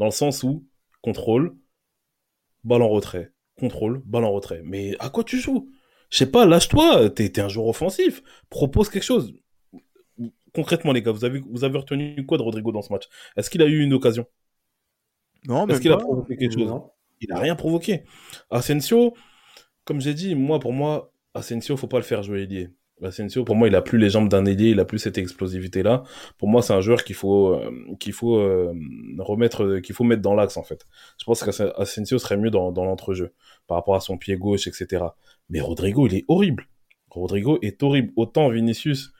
Dans 0.00 0.04
le 0.04 0.10
sens 0.10 0.42
où, 0.42 0.66
contrôle, 1.00 1.56
balle 2.64 2.82
en 2.82 2.88
retrait, 2.88 3.32
contrôle, 3.56 4.02
balle 4.04 4.24
en 4.24 4.32
retrait. 4.32 4.62
Mais 4.64 4.96
à 4.98 5.10
quoi 5.10 5.22
tu 5.22 5.38
joues? 5.38 5.70
Je 6.10 6.18
sais 6.18 6.30
pas, 6.30 6.44
lâche-toi, 6.44 7.08
t'es 7.10 7.26
es 7.26 7.40
un 7.40 7.48
joueur 7.48 7.68
offensif, 7.68 8.20
propose 8.50 8.88
quelque 8.88 9.04
chose. 9.04 9.32
Concrètement, 10.52 10.90
les 10.90 11.02
gars, 11.02 11.12
vous 11.12 11.24
avez, 11.24 11.38
vous 11.38 11.62
avez 11.62 11.78
retenu 11.78 12.26
quoi 12.26 12.36
de 12.36 12.42
Rodrigo 12.42 12.72
dans 12.72 12.82
ce 12.82 12.92
match? 12.92 13.04
Est-ce 13.36 13.48
qu'il 13.48 13.62
a 13.62 13.66
eu 13.66 13.80
une 13.80 13.92
occasion? 13.92 14.26
Non, 15.46 15.66
mais. 15.66 15.74
Est-ce 15.74 15.82
qu'il 15.82 15.92
a 15.92 15.98
provoqué 15.98 16.36
quelque 16.36 16.58
chose? 16.58 16.80
Il 17.20 17.30
a 17.30 17.38
rien 17.38 17.54
provoqué. 17.54 18.02
Asensio, 18.50 19.14
comme 19.84 20.00
j'ai 20.00 20.14
dit, 20.14 20.34
moi, 20.34 20.58
pour 20.58 20.72
moi, 20.72 21.12
Asensio, 21.32 21.76
faut 21.76 21.86
pas 21.86 21.98
le 21.98 22.02
faire 22.02 22.24
jouer 22.24 22.42
ailier. 22.42 22.70
Asensio, 23.02 23.44
pour 23.44 23.56
moi, 23.56 23.68
il 23.68 23.74
a 23.74 23.82
plus 23.82 23.98
les 23.98 24.08
jambes 24.08 24.28
d'un 24.28 24.46
ailier, 24.46 24.70
il 24.70 24.80
a 24.80 24.84
plus 24.86 24.98
cette 24.98 25.18
explosivité-là. 25.18 26.04
Pour 26.38 26.48
moi, 26.48 26.62
c'est 26.62 26.72
un 26.72 26.80
joueur 26.80 27.04
qu'il 27.04 27.14
faut 27.14 27.54
euh, 27.54 27.70
qu'il 28.00 28.12
faut 28.14 28.36
euh, 28.36 28.72
remettre, 29.18 29.80
qu'il 29.80 29.94
faut 29.94 30.04
mettre 30.04 30.22
dans 30.22 30.34
l'axe 30.34 30.56
en 30.56 30.62
fait. 30.62 30.86
Je 31.18 31.24
pense 31.24 31.44
qu'Asensio 31.44 32.18
serait 32.18 32.38
mieux 32.38 32.50
dans, 32.50 32.72
dans 32.72 32.84
l'entrejeu 32.84 33.34
par 33.66 33.76
rapport 33.76 33.96
à 33.96 34.00
son 34.00 34.16
pied 34.16 34.36
gauche, 34.36 34.66
etc. 34.66 35.04
Mais 35.50 35.60
Rodrigo, 35.60 36.06
il 36.06 36.14
est 36.14 36.24
horrible. 36.28 36.68
Rodrigo 37.10 37.58
est 37.62 37.82
horrible. 37.82 38.12
Autant 38.16 38.48
Vinicius, 38.48 39.12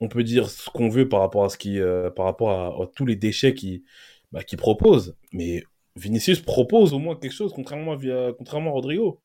on 0.00 0.08
peut 0.08 0.24
dire 0.24 0.48
ce 0.48 0.70
qu'on 0.70 0.88
veut 0.88 1.08
par 1.08 1.20
rapport 1.20 1.44
à 1.44 1.48
ce 1.48 1.58
qui, 1.58 1.80
euh, 1.80 2.10
par 2.10 2.26
rapport 2.26 2.50
à, 2.82 2.86
tous 2.94 3.06
les 3.06 3.16
déchets 3.16 3.54
qui, 3.54 3.84
bah, 4.32 4.42
qui 4.42 4.56
propose. 4.56 5.16
Mais 5.32 5.64
Vinicius 5.96 6.40
propose 6.40 6.92
au 6.92 6.98
moins 6.98 7.16
quelque 7.16 7.32
chose, 7.32 7.52
contrairement 7.52 7.92
à, 7.94 8.32
contrairement 8.36 8.70
à 8.70 8.74
Rodrigo. 8.74 9.20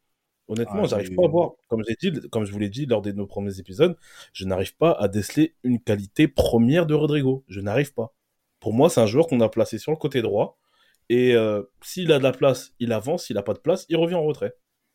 Honnêtement, 0.51 0.81
ah, 0.83 0.87
j'arrive 0.87 1.15
pas 1.15 1.23
à 1.23 1.29
voir, 1.29 1.51
comme 1.69 1.81
j'ai 1.87 1.95
dit, 1.95 2.19
comme 2.29 2.43
je 2.43 2.51
vous 2.51 2.59
l'ai 2.59 2.67
dit 2.67 2.85
lors 2.85 3.01
de 3.01 3.13
nos 3.13 3.25
premiers 3.25 3.57
épisodes, 3.57 3.95
je 4.33 4.43
n'arrive 4.43 4.75
pas 4.75 4.91
à 4.91 5.07
déceler 5.07 5.55
une 5.63 5.79
qualité 5.79 6.27
première 6.27 6.85
de 6.85 6.93
Rodrigo. 6.93 7.45
Je 7.47 7.61
n'arrive 7.61 7.93
pas. 7.93 8.13
Pour 8.59 8.73
moi, 8.73 8.89
c'est 8.89 8.99
un 8.99 9.05
joueur 9.05 9.27
qu'on 9.27 9.39
a 9.39 9.47
placé 9.47 9.77
sur 9.77 9.93
le 9.93 9.97
côté 9.97 10.21
droit. 10.21 10.59
Et 11.07 11.35
euh, 11.35 11.63
s'il 11.81 12.11
a 12.11 12.17
de 12.17 12.23
la 12.23 12.33
place, 12.33 12.73
il 12.79 12.91
avance. 12.91 13.27
S'il 13.27 13.37
n'a 13.37 13.43
pas 13.43 13.53
de 13.53 13.59
place, 13.59 13.85
il 13.87 13.95
revient 13.95 14.15
en 14.15 14.23
retrait. 14.23 14.53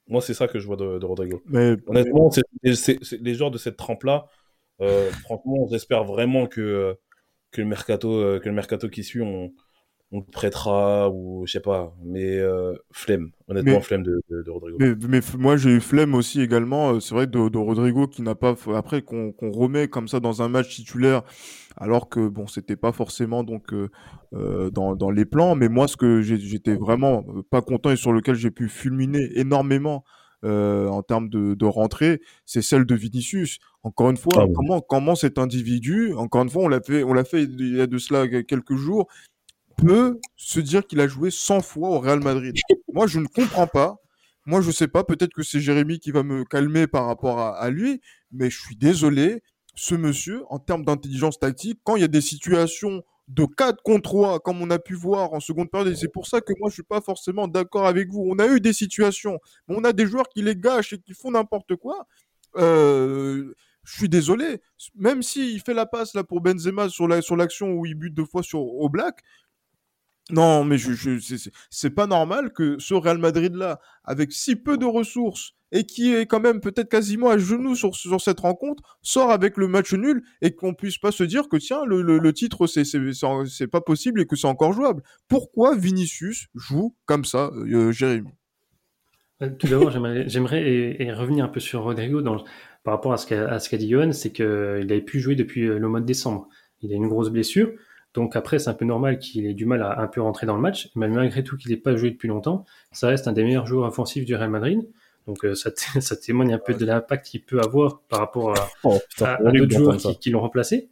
Moi, 0.09 0.21
c'est 0.21 0.35
ça 0.35 0.47
que 0.47 0.59
je 0.59 0.66
vois 0.66 0.77
de, 0.77 1.03
Rodrigo. 1.03 1.42
Mais, 1.47 1.75
Honnêtement, 1.87 2.31
c'est 2.31 2.42
les 2.62 3.35
joueurs 3.35 3.51
de 3.51 3.57
cette 3.57 3.79
trempe-là. 3.79 4.27
Euh, 4.83 5.11
franchement, 5.25 5.66
j'espère 5.71 6.05
vraiment 6.05 6.47
que, 6.47 6.99
que, 7.51 7.62
le 7.62 7.66
mercato, 7.66 8.12
euh, 8.12 8.40
que 8.40 8.51
le 8.51 8.55
mercato 8.55 8.90
qui 8.90 9.03
suit, 9.03 9.23
on, 9.23 9.55
on 10.12 10.21
te 10.21 10.31
prêtera 10.31 11.11
ou 11.11 11.45
je 11.47 11.53
sais 11.53 11.61
pas 11.61 11.95
mais 12.05 12.38
euh, 12.38 12.75
flemme. 12.92 13.31
Honnêtement 13.49 13.81
flemme 13.81 14.03
de, 14.03 14.21
de, 14.31 14.51
Rodrigo. 14.51 14.77
mais, 14.79 14.95
mais 15.09 15.21
moi 15.38 15.57
j'ai 15.57 15.71
eu 15.71 15.81
flemme 15.81 16.14
aussi 16.14 16.40
également 16.40 16.95
euh, 16.95 17.01
c'est 17.01 17.14
vrai 17.14 17.27
de, 17.27 17.49
de, 17.49 17.59
Rodrigo 17.59 18.07
qui 18.07 18.23
n'a 18.23 18.35
pas 18.35 18.55
après 18.75 19.03
qu'on 19.03 19.35
remet 19.40 19.88
comme 19.88 20.09
ça 20.09 20.21
dans 20.21 20.42
un 20.42 20.49
match 20.49 20.75
titulaire 20.75 21.23
alors 21.77 22.09
que 22.09 22.29
bon 22.29 22.47
c'était 22.47 22.77
pas 22.77 22.92
forcément 22.92 23.45
donc 23.45 23.73
euh, 23.73 23.88
euh 24.35 24.71
dans, 24.71 24.97
dans 24.97 25.11
les 25.11 25.25
plans. 25.25 25.55
Mais 25.55 25.69
moi 25.69 25.88
ce 25.88 25.97
que 25.97 26.21
j'étais 26.23 26.75
vraiment 26.75 27.25
pas 27.51 27.62
content 27.62 27.90
et 27.90 27.97
sur 27.97 28.12
lequel 28.12 28.35
j'ai 28.35 28.51
pu 28.51 28.69
fulminer 28.69 29.29
énormément 29.38 30.05
euh, 30.45 30.87
en 30.88 31.03
termes 31.03 31.29
de, 31.29 31.55
de 31.55 31.64
rentrée, 31.64 32.21
c'est 32.45 32.62
celle 32.62 32.85
de 32.85 32.95
Vinicius. 32.95 33.59
Encore 33.83 34.11
une 34.11 34.16
fois, 34.16 34.33
ah 34.37 34.47
comment 34.55 34.81
comment 34.81 35.14
cet 35.14 35.38
individu, 35.38 36.12
encore 36.14 36.42
une 36.42 36.51
fois, 36.51 36.64
on 36.64 36.69
l'a 36.69 36.81
fait, 36.81 37.03
on 37.03 37.14
l'a 37.14 37.25
fait 37.25 37.45
il 37.45 37.77
y 37.77 37.81
a 37.81 37.87
de 37.87 37.99
cela 37.99 38.29
quelques 38.42 38.75
jours, 38.75 39.09
peut 39.77 40.21
se 40.37 40.61
dire 40.61 40.87
qu'il 40.87 41.01
a 41.01 41.09
joué 41.09 41.31
100 41.31 41.61
fois 41.61 41.91
au 41.91 42.01
Real 42.01 42.21
Madrid 42.21 42.55
Moi, 42.93 43.07
je 43.07 43.21
ne 43.21 43.27
comprends 43.27 43.67
pas. 43.67 43.97
Moi, 44.47 44.61
je 44.61 44.71
sais 44.71 44.89
pas. 44.89 45.05
Peut-être 45.05 45.33
que 45.33 45.43
c'est 45.43 45.61
Jérémy 45.61 45.99
qui 45.99 46.11
va 46.11 46.23
me 46.23 46.45
calmer 46.45 46.87
par 46.87 47.07
rapport 47.07 47.39
à, 47.39 47.71
lui, 47.71 48.01
mais 48.33 48.51
je 48.51 48.61
suis 48.61 48.77
désolé. 48.77 49.43
Ce 49.79 49.95
monsieur, 49.95 50.43
en 50.49 50.59
termes 50.59 50.87
d'intelligence 50.87 51.39
tactique, 51.39 51.81
quand 51.85 51.97
il 51.97 52.01
y 52.01 52.05
a 52.05 52.09
des 52.09 52.23
situations 52.23 53.03
de 53.29 53.45
4 53.45 53.83
contre 53.83 54.03
3, 54.03 54.41
comme 54.41 54.62
on 54.62 54.71
a 54.71 54.79
pu 54.79 54.95
voir 54.95 55.35
en 55.35 55.41
seconde 55.41 55.71
période, 55.71 55.93
et 55.93 55.97
c'est 55.97 56.11
pour 56.11 56.27
ça 56.27 56.41
que 56.41 56.55
moi, 56.59 56.71
je 56.71 56.75
suis 56.75 56.83
pas 56.83 57.03
forcément 57.03 57.47
d'accord 57.47 57.87
avec 57.87 58.09
vous. 58.09 58.25
On 58.27 58.39
a 58.39 58.47
eu 58.47 58.61
des 58.61 58.73
situations, 58.73 59.39
mais 59.69 59.75
on 59.77 59.85
a 59.85 59.93
des 59.93 60.07
joueurs 60.07 60.29
qui 60.31 60.41
les 60.41 60.57
gâchent 60.57 60.95
et 60.95 60.99
qui 60.99 61.12
font 61.12 61.33
n'importe 61.33 61.77
quoi. 61.77 62.07
Euh, 62.57 63.53
je 63.87 63.97
suis 63.99 64.09
désolé. 64.09 64.61
Même 64.97 65.23
s'il 65.23 65.61
fait 65.61 65.75
la 65.75 65.87
passe 65.87 66.15
là 66.15 66.25
pour 66.25 66.41
Benzema 66.41 66.89
sur 66.89 67.07
l'action 67.07 67.73
où 67.73 67.87
il 67.87 67.95
bute 67.95 68.15
deux 68.15 68.25
fois 68.25 68.43
sur 68.43 68.61
Oblak, 68.61 69.21
Non, 70.31 70.65
mais 70.65 70.77
je, 70.77 71.19
c'est 71.71 71.91
pas 71.91 72.07
normal 72.07 72.53
que 72.53 72.79
ce 72.81 72.95
Real 72.95 73.19
Madrid-là, 73.19 73.79
avec 74.05 74.33
si 74.33 74.57
peu 74.57 74.77
de 74.77 74.85
ressources 74.85 75.53
et 75.73 75.85
qui 75.85 76.15
est 76.15 76.27
quand 76.27 76.41
même 76.41 76.61
peut-être 76.61 76.89
quasiment 76.89 77.29
à 77.29 77.39
genoux 77.39 77.75
sur, 77.75 77.95
cette 78.21 78.41
rencontre, 78.41 78.99
sort 79.03 79.31
avec 79.31 79.57
le 79.57 79.69
match 79.69 79.93
nul 79.95 80.23
et 80.43 80.53
qu'on 80.53 80.75
puisse 80.75 80.99
pas 80.99 81.12
se 81.12 81.23
dire 81.23 81.49
que 81.49 81.57
tiens, 81.57 81.85
le, 81.87 82.33
titre, 82.33 82.67
c'est 82.67 83.67
pas 83.69 83.81
possible 83.81 84.21
et 84.21 84.27
que 84.27 84.37
c'est 84.37 84.47
encore 84.49 84.73
jouable. 84.73 85.03
Pourquoi 85.29 85.77
Vinicius 85.77 86.47
joue 86.55 86.95
comme 87.05 87.25
ça, 87.25 87.51
euh, 87.55 87.93
Jérémy? 87.93 88.31
Euh, 89.43 89.51
Tout 89.51 89.69
d'abord, 89.69 89.91
j'aimerais 89.91 91.12
revenir 91.12 91.45
un 91.45 91.49
peu 91.49 91.61
sur 91.61 91.83
Rodrigo 91.83 92.23
par 92.85 92.95
rapport 92.95 93.12
à 93.12 93.17
ce 93.19 93.27
qu'a 93.69 93.77
dit 93.77 93.91
Johan, 93.91 94.12
c'est 94.12 94.33
qu'il 94.33 94.45
avait 94.45 95.01
pu 95.01 95.21
jouer 95.21 95.35
depuis 95.35 95.67
euh, 95.67 95.79
le 95.79 95.89
mois 95.89 96.01
de 96.01 96.07
décembre. 96.07 96.49
Il 96.83 96.93
a 96.93 96.97
une 96.97 97.09
grosse 97.09 97.31
blessure. 97.31 97.71
Donc 98.16 98.35
après, 98.35 98.59
c'est 98.59 98.70
un 98.70 98.74
peu 98.74 98.87
normal 98.87 99.18
qu'il 99.18 99.46
ait 99.46 99.52
du 99.52 99.66
mal 99.66 99.83
à 99.83 100.00
un 100.00 100.07
peu 100.07 100.22
rentrer 100.22 100.46
dans 100.46 100.57
le 100.57 100.62
match. 100.62 100.90
Mais 100.96 101.07
malgré 101.07 101.44
tout 101.44 101.59
qu'il 101.59 101.70
n'ait 101.70 101.76
pas 101.76 101.94
joué 101.96 102.11
depuis 102.11 102.29
longtemps, 102.29 102.64
ça 102.90 103.09
reste 103.09 103.29
un 103.29 103.33
des 103.33 103.44
meilleurs 103.44 103.66
joueurs 103.66 103.87
offensifs 103.87 104.24
du 104.24 104.35
Real 104.35 104.48
Madrid. 104.48 104.88
Donc 105.26 105.44
euh, 105.44 105.55
ça, 105.55 105.70
ça, 106.00 106.16
témoigne 106.16 106.55
un 106.55 106.59
peu 106.59 106.72
de 106.72 106.85
l'impact 106.87 107.26
qu'il 107.26 107.42
peut 107.42 107.61
avoir 107.61 108.00
par 108.09 108.20
rapport 108.20 108.59
à, 108.59 108.68
oh, 108.85 108.98
d'autres 109.52 109.70
joueurs 109.70 109.98
qui, 110.18 110.31
l'ont 110.31 110.40
remplacé. 110.40 110.88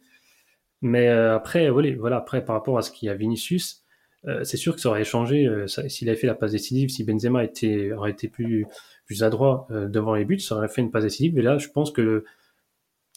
Mais 0.83 1.09
euh, 1.09 1.35
après, 1.35 1.67
voilà, 1.71 1.89
voilà, 1.97 2.17
après 2.17 2.45
par 2.45 2.55
rapport 2.55 2.77
à 2.77 2.83
ce 2.83 2.91
qu'il 2.91 3.07
y 3.07 3.09
a 3.09 3.15
Vinicius, 3.15 3.83
euh, 4.27 4.43
c'est 4.43 4.57
sûr 4.57 4.75
que 4.75 4.81
ça 4.81 4.89
aurait 4.89 5.03
changé 5.03 5.49
s'il 5.87 6.07
avait 6.09 6.17
fait 6.17 6.27
la 6.27 6.35
passe 6.35 6.51
décisive, 6.51 6.89
si 6.89 7.03
Benzema 7.03 7.43
était, 7.43 7.91
aurait 7.91 8.11
été 8.11 8.27
plus, 8.27 8.67
plus 9.07 9.23
adroit 9.23 9.67
devant 9.71 10.13
les 10.13 10.25
buts, 10.25 10.39
ça 10.39 10.57
aurait 10.57 10.67
fait 10.67 10.81
une 10.81 10.91
passe 10.91 11.05
décisive. 11.05 11.39
Et 11.39 11.41
là, 11.41 11.57
je 11.57 11.69
pense 11.69 11.91
que 11.91 12.23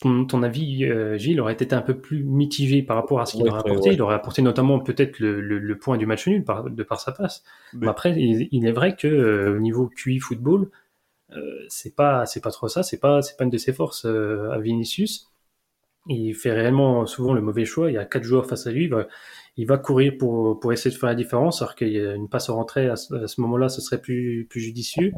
ton, 0.00 0.42
avis, 0.42 0.84
euh, 0.84 1.16
Gilles, 1.18 1.40
aurait 1.40 1.54
été 1.54 1.74
un 1.74 1.82
peu 1.82 1.98
plus 1.98 2.22
mitigé 2.22 2.82
par 2.82 2.96
rapport 2.96 3.20
à 3.20 3.26
ce 3.26 3.36
qu'il 3.36 3.48
aurait 3.48 3.60
apporté. 3.60 3.92
Il 3.92 4.02
aurait 4.02 4.14
apporté 4.14 4.42
notamment 4.42 4.78
peut-être 4.78 5.18
le, 5.18 5.78
point 5.78 5.96
du 5.96 6.06
match 6.06 6.26
nul 6.26 6.44
de 6.44 6.82
par 6.82 7.00
sa 7.00 7.12
passe. 7.12 7.42
Mais 7.74 7.88
après, 7.88 8.14
il, 8.16 8.66
est 8.66 8.72
vrai 8.72 8.96
que 8.96 9.08
euh, 9.08 9.56
au 9.56 9.58
niveau 9.58 9.88
QI 9.88 10.18
football, 10.18 10.70
euh, 11.36 11.64
c'est 11.68 11.94
pas 11.94 12.26
c'est 12.26 12.40
pas 12.40 12.50
trop 12.50 12.68
ça. 12.68 12.82
C'est 12.82 12.98
pas 12.98 13.22
c'est 13.22 13.36
pas 13.36 13.44
une 13.44 13.50
de 13.50 13.58
ses 13.58 13.72
forces 13.72 14.04
à 14.04 14.58
Vinicius. 14.58 15.30
Il 16.06 16.34
fait 16.34 16.52
réellement 16.52 17.04
souvent 17.06 17.34
le 17.34 17.42
mauvais 17.42 17.64
choix. 17.64 17.90
Il 17.90 17.94
y 17.94 17.98
a 17.98 18.04
quatre 18.04 18.24
joueurs 18.24 18.46
face 18.46 18.66
à 18.66 18.70
lui. 18.70 18.90
Il 19.56 19.66
va, 19.66 19.76
courir 19.76 20.12
pour, 20.16 20.60
pour 20.60 20.72
essayer 20.72 20.94
de 20.94 20.98
faire 20.98 21.08
la 21.08 21.16
différence, 21.16 21.60
alors 21.60 21.74
qu'il 21.74 21.88
y 21.88 22.00
a 22.00 22.14
une 22.14 22.28
passe 22.28 22.48
rentrée 22.48 22.88
à 22.88 22.96
ce, 22.96 23.12
à 23.14 23.26
ce 23.26 23.40
moment-là, 23.40 23.68
ce 23.68 23.80
serait 23.80 24.00
plus 24.00 24.46
plus 24.48 24.60
judicieux. 24.60 25.12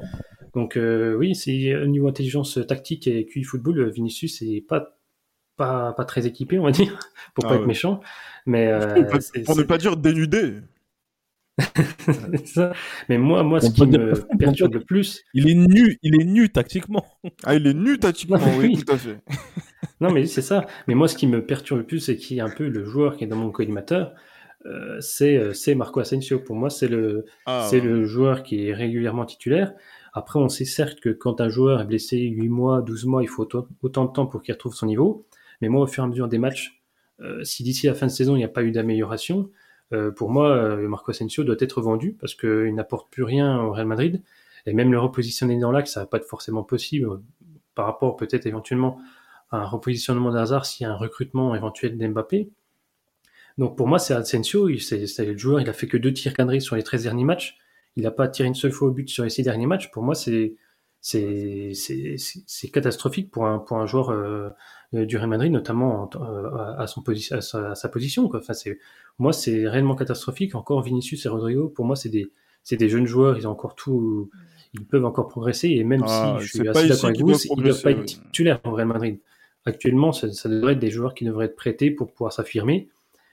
Donc 0.55 0.77
euh, 0.77 1.15
oui, 1.15 1.35
c'est 1.35 1.77
au 1.77 1.87
niveau 1.87 2.09
intelligence 2.09 2.59
tactique 2.67 3.07
et 3.07 3.27
QI 3.27 3.45
football, 3.45 3.91
Vinicius 3.91 4.43
n'est 4.43 4.61
pas, 4.61 4.99
pas, 5.57 5.93
pas 5.93 6.05
très 6.05 6.27
équipé, 6.27 6.59
on 6.59 6.65
va 6.65 6.71
dire, 6.71 6.99
pour 7.35 7.45
pas 7.45 7.55
ah 7.55 7.57
être 7.57 7.67
méchant. 7.67 8.01
Mais, 8.47 8.67
euh, 8.73 9.05
pour 9.45 9.57
ne 9.57 9.63
pas 9.63 9.79
dire 9.79 9.97
dénudé. 9.97 10.57
Mais 13.09 13.19
moi, 13.19 13.43
moi, 13.43 13.61
ce 13.61 13.71
qui 13.71 13.87
me 13.87 14.15
perturbe 14.39 14.75
le 14.75 14.81
plus, 14.81 15.23
il 15.35 15.51
est 15.51 15.55
nu, 15.55 15.99
il 16.03 16.21
est 16.21 16.25
nu 16.25 16.49
tactiquement. 16.49 17.05
Ah, 17.45 17.55
il 17.55 17.67
est 17.67 17.75
nu 17.75 17.99
tactiquement, 17.99 18.39
oui, 18.59 18.83
tout 18.83 18.93
à 18.93 18.97
fait. 18.97 19.19
non, 20.01 20.11
mais 20.11 20.25
c'est 20.25 20.41
ça. 20.41 20.67
Mais 20.89 20.95
moi, 20.95 21.07
ce 21.07 21.17
qui 21.17 21.27
me 21.27 21.45
perturbe 21.45 21.81
le 21.81 21.87
plus, 21.87 22.01
c'est 22.01 22.17
qu'il 22.17 22.39
y 22.39 22.41
a 22.41 22.47
un 22.47 22.51
peu 22.51 22.67
le 22.67 22.85
joueur 22.87 23.17
qui 23.17 23.25
est 23.25 23.27
dans 23.27 23.37
mon 23.37 23.51
collimateur. 23.51 24.15
Euh, 24.67 25.01
c'est 25.01 25.75
Marco 25.75 26.01
Asensio. 26.01 26.39
Pour 26.39 26.57
moi, 26.57 26.71
c'est 26.71 26.89
le, 26.89 27.25
ah, 27.47 27.67
c'est 27.69 27.81
le 27.81 28.05
joueur 28.05 28.43
qui 28.43 28.69
est 28.69 28.75
régulièrement 28.75 29.25
titulaire. 29.25 29.73
Après, 30.13 30.39
on 30.39 30.49
sait 30.49 30.65
certes 30.65 31.01
que 31.01 31.11
quand 31.11 31.41
un 31.41 31.49
joueur 31.49 31.81
est 31.81 31.85
blessé 31.85 32.19
8 32.19 32.49
mois, 32.49 32.83
12 32.83 33.07
mois, 33.07 33.23
il 33.23 33.29
faut 33.29 33.43
autant, 33.83 34.05
de 34.05 34.13
temps 34.13 34.27
pour 34.27 34.43
qu'il 34.43 34.53
retrouve 34.55 34.75
son 34.75 34.87
niveau. 34.87 35.27
Mais 35.61 35.69
moi, 35.69 35.83
au 35.83 35.87
fur 35.87 36.03
et 36.03 36.07
à 36.07 36.09
mesure 36.09 36.29
des 36.29 36.39
matchs, 36.39 36.83
euh, 37.21 37.45
si 37.45 37.63
d'ici 37.63 37.87
la 37.87 37.95
fin 37.95 38.07
de 38.07 38.11
saison, 38.11 38.35
il 38.35 38.39
n'y 38.39 38.45
a 38.45 38.49
pas 38.49 38.63
eu 38.63 38.73
d'amélioration, 38.73 39.51
euh, 39.93 40.11
pour 40.11 40.31
moi, 40.31 40.51
euh, 40.51 40.89
Marco 40.89 41.11
Asensio 41.11 41.45
doit 41.45 41.57
être 41.59 41.81
vendu 41.81 42.17
parce 42.19 42.35
qu'il 42.35 42.75
n'apporte 42.75 43.11
plus 43.11 43.25
rien 43.25 43.61
au 43.61 43.73
Real 43.73 43.87
Madrid. 43.87 44.23
Et 44.67 44.73
même 44.73 44.93
le 44.93 44.99
repositionner 44.99 45.59
dans 45.59 45.73
l'axe, 45.73 45.93
ça 45.93 46.01
va 46.01 46.07
pas 46.07 46.19
être 46.19 46.29
forcément 46.29 46.63
possible 46.63 47.21
par 47.75 47.87
rapport 47.87 48.17
peut-être 48.17 48.47
éventuellement 48.47 48.99
à 49.51 49.59
un 49.59 49.65
repositionnement 49.65 50.31
d'Hazard 50.31 50.67
s'il 50.67 50.85
y 50.85 50.87
a 50.87 50.93
un 50.93 50.97
recrutement 50.97 51.55
éventuel 51.55 51.97
d'Mbappé. 51.97 52.51
Donc 53.59 53.77
pour 53.77 53.89
moi, 53.89 53.99
c'est 53.99 54.15
Asensio, 54.15 54.69
c'est 54.79 55.25
le 55.25 55.37
joueur, 55.37 55.61
il 55.61 55.69
a 55.69 55.73
fait 55.73 55.87
que 55.87 55.97
deux 55.97 56.13
tirs 56.13 56.35
cadrés 56.35 56.61
sur 56.61 56.77
les 56.77 56.83
13 56.83 57.05
derniers 57.05 57.25
matchs. 57.25 57.59
Il 57.97 58.05
n'a 58.05 58.11
pas 58.11 58.29
tiré 58.29 58.49
une 58.49 58.55
seule 58.55 58.73
fois 58.73 58.89
au 58.89 58.91
but 58.93 59.09
sur 59.09 59.25
les 59.25 59.31
six 59.31 59.43
derniers 59.43 59.67
matchs. 59.67 59.91
Pour 59.91 60.03
moi, 60.03 60.15
c'est 60.15 60.55
c'est 61.03 62.69
catastrophique 62.73 63.31
pour 63.31 63.47
un 63.47 63.59
pour 63.59 63.79
un 63.79 63.87
joueur 63.87 64.11
euh, 64.11 64.51
du 64.93 65.17
Real 65.17 65.29
Madrid, 65.29 65.51
notamment 65.51 66.11
euh, 66.17 66.77
à, 66.77 66.87
son 66.87 67.03
position, 67.03 67.37
à 67.37 67.75
sa, 67.75 67.89
position. 67.89 68.29
Quoi. 68.29 68.41
Enfin, 68.41 68.53
c'est 68.53 68.79
moi, 69.19 69.33
c'est 69.33 69.69
réellement 69.69 69.95
catastrophique. 69.95 70.55
Encore 70.55 70.83
Vinicius 70.83 71.25
et 71.25 71.29
Rodrigo, 71.29 71.69
pour 71.69 71.85
moi, 71.85 71.97
c'est 71.97 72.09
des 72.11 72.89
jeunes 72.89 73.07
joueurs. 73.07 73.39
Ils 73.39 73.47
ont 73.47 73.53
encore 73.53 73.75
tout, 73.75 74.31
ils 74.75 74.85
peuvent 74.85 75.05
encore 75.05 75.29
progresser. 75.29 75.69
Et 75.69 75.85
même 75.85 76.03
ah, 76.07 76.37
si 76.39 76.47
je 76.47 76.51
suis 76.51 76.69
assez 76.69 76.89
d'accord 76.89 77.07
avec 77.07 77.21
vous, 77.21 77.33
ils 77.33 77.57
ne 77.57 77.63
doivent 77.63 77.83
pas 77.83 77.93
être 77.93 78.05
titulaires 78.05 78.61
au 78.65 78.73
Real 78.73 78.89
Madrid. 78.89 79.19
Actuellement, 79.65 80.13
ça, 80.13 80.31
ça, 80.33 80.49
devrait 80.49 80.73
être 80.73 80.79
des 80.79 80.91
joueurs 80.91 81.15
qui 81.15 81.25
devraient 81.25 81.47
être 81.47 81.57
prêtés 81.57 81.91
pour 81.91 82.13
pouvoir 82.13 82.33
s'affirmer. 82.33 82.89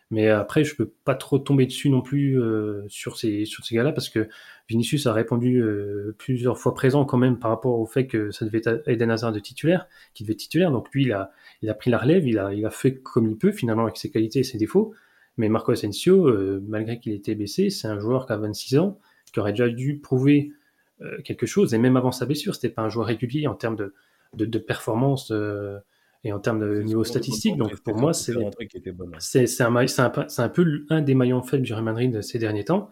Mais 0.10 0.30
après, 0.30 0.64
je 0.64 0.76
peux 0.76 0.90
pas 1.04 1.16
trop 1.16 1.38
tomber 1.38 1.66
dessus 1.66 1.90
non 1.90 2.02
plus 2.02 2.42
euh, 2.42 2.86
sur 2.88 3.18
ces 3.18 3.44
sur 3.46 3.66
ces 3.66 3.76
gars-là 3.76 3.92
parce 3.92 4.08
que 4.10 4.30
Vinicius 4.70 5.06
a 5.06 5.12
répondu 5.12 5.62
euh, 5.62 6.16
plusieurs 6.18 6.58
fois 6.58 6.74
présent 6.74 7.04
quand 7.04 7.18
même 7.18 7.38
par 7.38 7.52
rapport 7.52 7.78
au 7.78 7.86
fait 7.86 8.08
que 8.08 8.32
ça 8.32 8.46
devait 8.46 8.62
être 8.64 8.88
Eden 8.88 9.12
Hazard 9.12 9.34
de 9.34 9.40
titulaire, 9.40 9.88
qui 10.14 10.24
devait 10.24 10.34
être 10.34 10.40
titulaire. 10.40 10.72
Donc 10.72 10.90
lui, 10.94 11.04
il 11.04 11.12
a 11.12 11.32
il 11.62 11.70
a 11.70 11.74
pris 11.74 11.92
la 11.92 11.98
relève, 11.98 12.26
il 12.26 12.40
a 12.40 12.54
il 12.54 12.66
a 12.66 12.70
fait 12.70 12.96
comme 12.96 13.30
il 13.30 13.38
peut 13.38 13.52
finalement 13.52 13.84
avec 13.84 13.98
ses 13.98 14.10
qualités 14.10 14.40
et 14.40 14.44
ses 14.44 14.58
défauts. 14.58 14.94
Mais 15.36 15.50
Marco 15.50 15.72
Asensio, 15.74 16.28
euh, 16.28 16.64
malgré 16.68 17.00
qu'il 17.00 17.12
était 17.12 17.36
blessé, 17.36 17.70
c'est 17.70 17.88
un 17.88 18.00
joueur 18.00 18.28
qui 18.28 18.34
a 18.34 18.38
26 18.38 18.78
ans, 18.80 19.00
qui 19.34 19.40
aurait 19.42 19.52
déjà 19.52 19.70
dû 19.70 20.00
prouver 20.00 20.52
quelque 21.24 21.46
chose. 21.46 21.76
Et 21.76 21.78
même 21.78 21.96
avant 21.96 22.12
sa 22.12 22.26
blessure, 22.26 22.56
c'était 22.56 22.70
pas 22.70 22.82
un 22.82 22.90
joueur 22.90 23.06
régulier 23.06 23.46
en 23.48 23.54
termes 23.54 23.76
de 23.76 23.94
de, 24.34 24.46
de 24.46 24.58
performance 24.58 25.32
et 26.24 26.34
en 26.34 26.40
termes 26.40 26.60
de 26.60 26.82
niveau 26.82 27.04
statistique. 27.04 27.58
Donc 27.58 27.76
pour 27.82 27.96
moi, 27.96 28.14
c'est 28.14 28.34
c'est 29.20 29.64
un, 29.64 29.76
un, 29.76 29.86
un, 30.38 30.50
peu 30.50 30.86
un 30.90 31.02
des 31.02 31.16
maillons 31.16 31.42
faibles 31.42 31.64
du 31.64 31.74
Real 31.74 31.84
Madrid 31.84 32.22
ces 32.22 32.40
derniers 32.40 32.66
temps. 32.66 32.90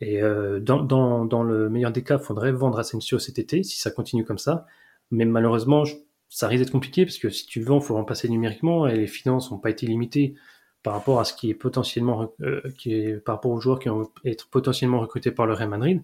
Et 0.00 0.22
euh, 0.22 0.60
dans, 0.60 0.82
dans, 0.82 1.26
dans, 1.26 1.42
le 1.42 1.68
meilleur 1.68 1.92
des 1.92 2.02
cas, 2.02 2.16
il 2.18 2.24
faudrait 2.24 2.52
vendre 2.52 2.78
Asensio 2.78 3.18
cet 3.18 3.38
été 3.38 3.62
si 3.62 3.78
ça 3.78 3.90
continue 3.90 4.24
comme 4.24 4.38
ça. 4.38 4.66
Mais 5.10 5.24
malheureusement, 5.24 5.84
ça 6.28 6.48
risque 6.48 6.64
d'être 6.64 6.72
compliqué 6.72 7.04
parce 7.04 7.18
que 7.18 7.28
si 7.28 7.46
tu 7.46 7.60
le 7.60 7.66
vends, 7.66 7.80
il 7.80 7.84
faut 7.84 7.94
remplacer 7.94 8.28
numériquement 8.28 8.86
et 8.86 8.96
les 8.96 9.06
finances 9.06 9.50
n'ont 9.50 9.58
pas 9.58 9.70
été 9.70 9.86
limitées 9.86 10.34
par 10.82 10.94
rapport 10.94 11.20
à 11.20 11.24
ce 11.24 11.34
qui 11.34 11.50
est 11.50 11.54
potentiellement, 11.54 12.32
euh, 12.40 12.62
qui 12.78 12.94
est 12.94 13.16
par 13.18 13.36
rapport 13.36 13.50
aux 13.50 13.60
joueurs 13.60 13.78
qui 13.78 13.88
vont 13.88 14.10
être 14.24 14.48
potentiellement 14.48 15.00
recrutés 15.00 15.30
par 15.32 15.46
le 15.46 15.52
Real 15.52 15.68
Madrid. 15.68 16.02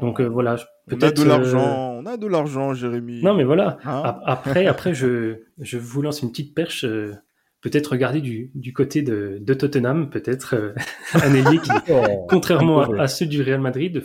Donc 0.00 0.20
euh, 0.20 0.26
voilà, 0.28 0.56
on 0.90 1.00
a 1.00 1.10
de 1.10 1.22
l'argent, 1.24 1.98
on 1.98 2.06
a 2.06 2.16
de 2.16 2.26
l'argent, 2.26 2.74
Jérémy. 2.74 3.22
Non 3.22 3.34
mais 3.34 3.44
voilà. 3.44 3.78
Hein 3.84 4.20
après, 4.24 4.66
après, 4.66 4.94
je, 4.94 5.38
je 5.58 5.78
vous 5.78 6.02
lance 6.02 6.22
une 6.22 6.30
petite 6.30 6.54
perche. 6.54 6.84
Euh, 6.84 7.14
peut-être 7.60 7.88
regarder 7.88 8.20
du, 8.20 8.52
du 8.54 8.72
côté 8.72 9.02
de, 9.02 9.38
de 9.40 9.54
Tottenham, 9.54 10.10
peut-être 10.10 10.54
euh, 10.54 10.74
un 11.14 11.34
ailier 11.34 11.58
qui, 11.58 11.72
oh, 11.90 12.26
contrairement 12.28 12.82
à, 12.82 13.08
ceux 13.08 13.26
du 13.26 13.42
Real 13.42 13.60
Madrid, 13.60 14.02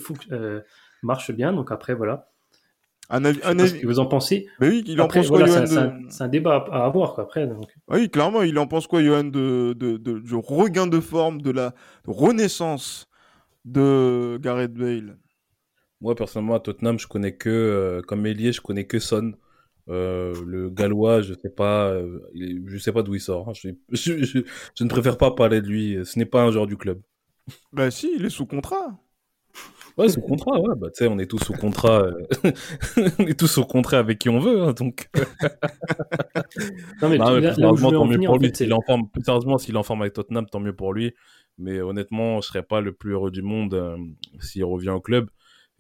marche 1.04 1.32
bien. 1.32 1.54
Donc 1.54 1.72
après, 1.72 1.94
voilà. 1.94 2.30
Un 3.10 3.26
avis, 3.26 3.40
un 3.44 3.60
avis... 3.60 3.70
Ce 3.70 3.76
que 3.76 3.86
vous 3.86 4.00
en 4.00 4.08
pensez. 4.08 4.48
Mais 4.60 4.70
oui, 4.70 4.84
il 4.88 5.00
en 5.02 5.08
pense 5.08 5.28
quoi, 5.28 5.46
C'est 5.48 6.24
un, 6.24 6.28
débat 6.30 6.66
à, 6.72 6.86
avoir, 6.86 7.14
quoi, 7.14 7.26
après. 7.26 7.46
Donc. 7.46 7.70
Oui, 7.90 8.10
clairement, 8.10 8.42
il 8.42 8.58
en 8.58 8.66
pense 8.66 8.88
quoi, 8.88 9.04
Johan, 9.04 9.26
de, 9.26 9.74
de, 9.74 9.98
de, 9.98 10.20
du 10.20 10.36
regain 10.36 10.88
de 10.88 11.00
forme, 11.00 11.42
de 11.42 11.52
la 11.52 11.76
renaissance 12.08 13.08
de 13.66 14.40
Gareth 14.42 14.74
Bale? 14.74 15.18
Moi, 16.04 16.16
personnellement, 16.16 16.56
à 16.56 16.60
Tottenham, 16.60 17.00
je 17.00 17.08
connais 17.08 17.34
que, 17.34 17.50
euh, 17.50 18.02
comme 18.02 18.26
ailier, 18.26 18.52
je 18.52 18.60
connais 18.60 18.86
que 18.86 19.00
Son. 19.00 19.34
Euh, 19.90 20.34
le 20.46 20.70
gallois, 20.70 21.22
je 21.22 21.34
sais 21.34 21.50
pas, 21.50 21.88
euh, 21.88 22.20
je 22.36 22.78
sais 22.78 22.92
pas 22.92 23.04
d'où 23.04 23.16
il 23.16 23.22
sort. 23.22 23.50
Hein. 23.50 23.54
Je, 23.54 23.70
ne 24.84 24.90
préfère 24.90 25.18
pas 25.18 25.32
parler 25.32 25.62
de 25.62 25.68
lui. 25.68 25.98
Ce 26.04 26.20
n'est 26.20 26.26
pas 26.26 26.44
un 26.44 26.52
joueur 26.52 26.68
du 26.68 26.76
club. 26.76 27.02
Bah 27.72 27.90
si, 27.90 28.12
il 28.16 28.26
est 28.26 28.30
sous 28.30 28.46
contrat. 28.46 29.00
Ouais, 29.98 30.10
sous 30.10 30.22
contrat, 30.22 30.60
ouais. 30.60 30.76
Bah, 30.78 30.88
tu 30.88 31.04
sais, 31.04 31.08
on 31.08 31.20
est 31.20 31.26
tous 31.26 31.40
sous 31.40 31.54
contrat. 31.54 32.08
on 33.20 33.26
est 33.26 33.40
tous 33.40 33.48
sous 33.48 33.64
contrat 33.64 34.00
avec 34.00 34.20
qui 34.20 34.28
on 34.28 34.40
veut, 34.40 34.62
hein, 34.62 34.74
donc. 34.74 35.10
non, 37.02 37.10
mais, 37.10 37.18
non, 37.18 37.40
plus 37.40 37.54
sérieusement, 37.54 37.92
tant 37.92 38.06
mieux 38.06 38.20
pour 38.20 38.40
lui. 38.40 38.52
S'il 38.54 38.74
en 38.74 38.82
forme, 38.82 39.10
plus 39.10 39.24
sérieusement, 39.24 39.58
s'il 39.58 39.78
en 39.78 39.84
forme 39.84 40.02
avec 40.02 40.14
Tottenham, 40.14 40.48
tant 40.50 40.60
mieux 40.60 40.76
pour 40.76 40.94
lui. 40.94 41.14
Mais 41.58 41.80
honnêtement, 41.80 42.42
je 42.42 42.48
serais 42.48 42.64
pas 42.64 42.82
le 42.82 42.92
plus 42.92 43.14
heureux 43.14 43.32
du 43.32 43.42
monde 43.42 43.98
s'il 44.42 44.66
revient 44.66 44.90
au 44.90 45.02
club. 45.02 45.30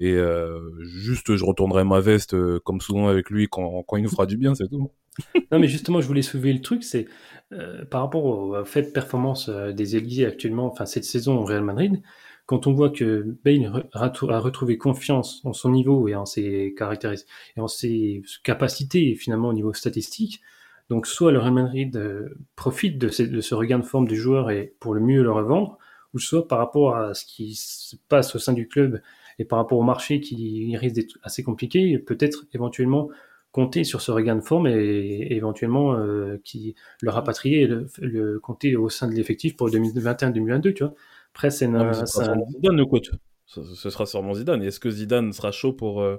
Et 0.03 0.15
euh, 0.15 0.59
juste, 0.81 1.33
je 1.33 1.45
retournerai 1.45 1.85
ma 1.85 2.01
veste 2.01 2.33
euh, 2.33 2.59
comme 2.65 2.81
souvent 2.81 3.07
avec 3.07 3.29
lui 3.29 3.47
quand, 3.49 3.85
il 3.93 4.03
nous 4.03 4.09
fera 4.09 4.25
du 4.25 4.35
bien, 4.35 4.53
c'est 4.53 4.67
tout. 4.67 4.91
non, 5.51 5.59
mais 5.59 5.69
justement, 5.69 6.01
je 6.01 6.07
voulais 6.07 6.21
soulever 6.21 6.51
le 6.51 6.59
truc, 6.59 6.83
c'est 6.83 7.05
euh, 7.53 7.85
par 7.85 8.01
rapport 8.01 8.25
aux 8.25 8.65
faibles 8.65 8.91
performances 8.91 9.47
des 9.47 9.95
ailiers 9.95 10.25
actuellement, 10.25 10.65
enfin 10.65 10.85
cette 10.85 11.05
saison 11.05 11.37
au 11.37 11.45
Real 11.45 11.63
Madrid, 11.63 12.01
quand 12.47 12.67
on 12.67 12.73
voit 12.73 12.89
que 12.89 13.37
Bale 13.45 13.87
a 13.93 14.39
retrouvé 14.39 14.77
confiance 14.77 15.39
en 15.45 15.53
son 15.53 15.71
niveau 15.71 16.09
et 16.09 16.15
en 16.15 16.25
ses 16.25 16.75
caractéristiques 16.77 17.29
et 17.55 17.61
en 17.61 17.69
ses 17.69 18.23
capacités 18.43 19.15
finalement 19.15 19.47
au 19.47 19.53
niveau 19.53 19.71
statistique, 19.71 20.41
donc 20.89 21.07
soit 21.07 21.31
le 21.31 21.39
Real 21.39 21.53
Madrid 21.53 22.29
profite 22.57 22.97
de 22.97 23.07
de 23.07 23.39
ce 23.39 23.55
regain 23.55 23.79
de 23.79 23.85
forme 23.85 24.09
du 24.09 24.17
joueur 24.17 24.51
et 24.51 24.75
pour 24.81 24.95
le 24.95 24.99
mieux 24.99 25.23
le 25.23 25.31
revendre, 25.31 25.77
ou 26.13 26.19
soit 26.19 26.45
par 26.45 26.57
rapport 26.57 26.97
à 26.97 27.13
ce 27.13 27.23
qui 27.23 27.55
se 27.55 27.95
passe 28.09 28.35
au 28.35 28.39
sein 28.39 28.51
du 28.51 28.67
club 28.67 28.99
et 29.39 29.45
par 29.45 29.59
rapport 29.59 29.77
au 29.77 29.83
marché 29.83 30.19
qui 30.19 30.75
risque 30.77 30.95
d'être 30.95 31.17
assez 31.23 31.43
compliqué, 31.43 31.97
peut-être 31.99 32.45
éventuellement 32.53 33.09
compter 33.51 33.83
sur 33.83 34.01
ce 34.01 34.11
regain 34.11 34.35
de 34.35 34.41
forme 34.41 34.67
et, 34.67 35.27
éventuellement 35.31 35.95
euh, 35.95 36.41
qui 36.43 36.75
le 37.01 37.11
rapatrier 37.11 37.61
et 37.61 37.67
le, 37.67 38.39
compter 38.39 38.75
au 38.75 38.89
sein 38.89 39.07
de 39.07 39.13
l'effectif 39.13 39.55
pour 39.55 39.69
2021-2022, 39.69 40.73
tu 40.73 40.83
vois. 40.83 40.93
Après, 41.33 41.49
c'est 41.49 41.65
un... 41.65 41.93
Zidane, 41.93 42.75
le 42.75 42.85
coach. 42.85 43.11
Ce, 43.45 43.89
sera 43.89 44.05
sûrement 44.05 44.33
Zidane. 44.33 44.63
Est-ce 44.63 44.79
que 44.79 44.89
Zidane 44.89 45.31
sera 45.33 45.51
chaud 45.51 45.73
pour, 45.73 46.01
euh, 46.01 46.17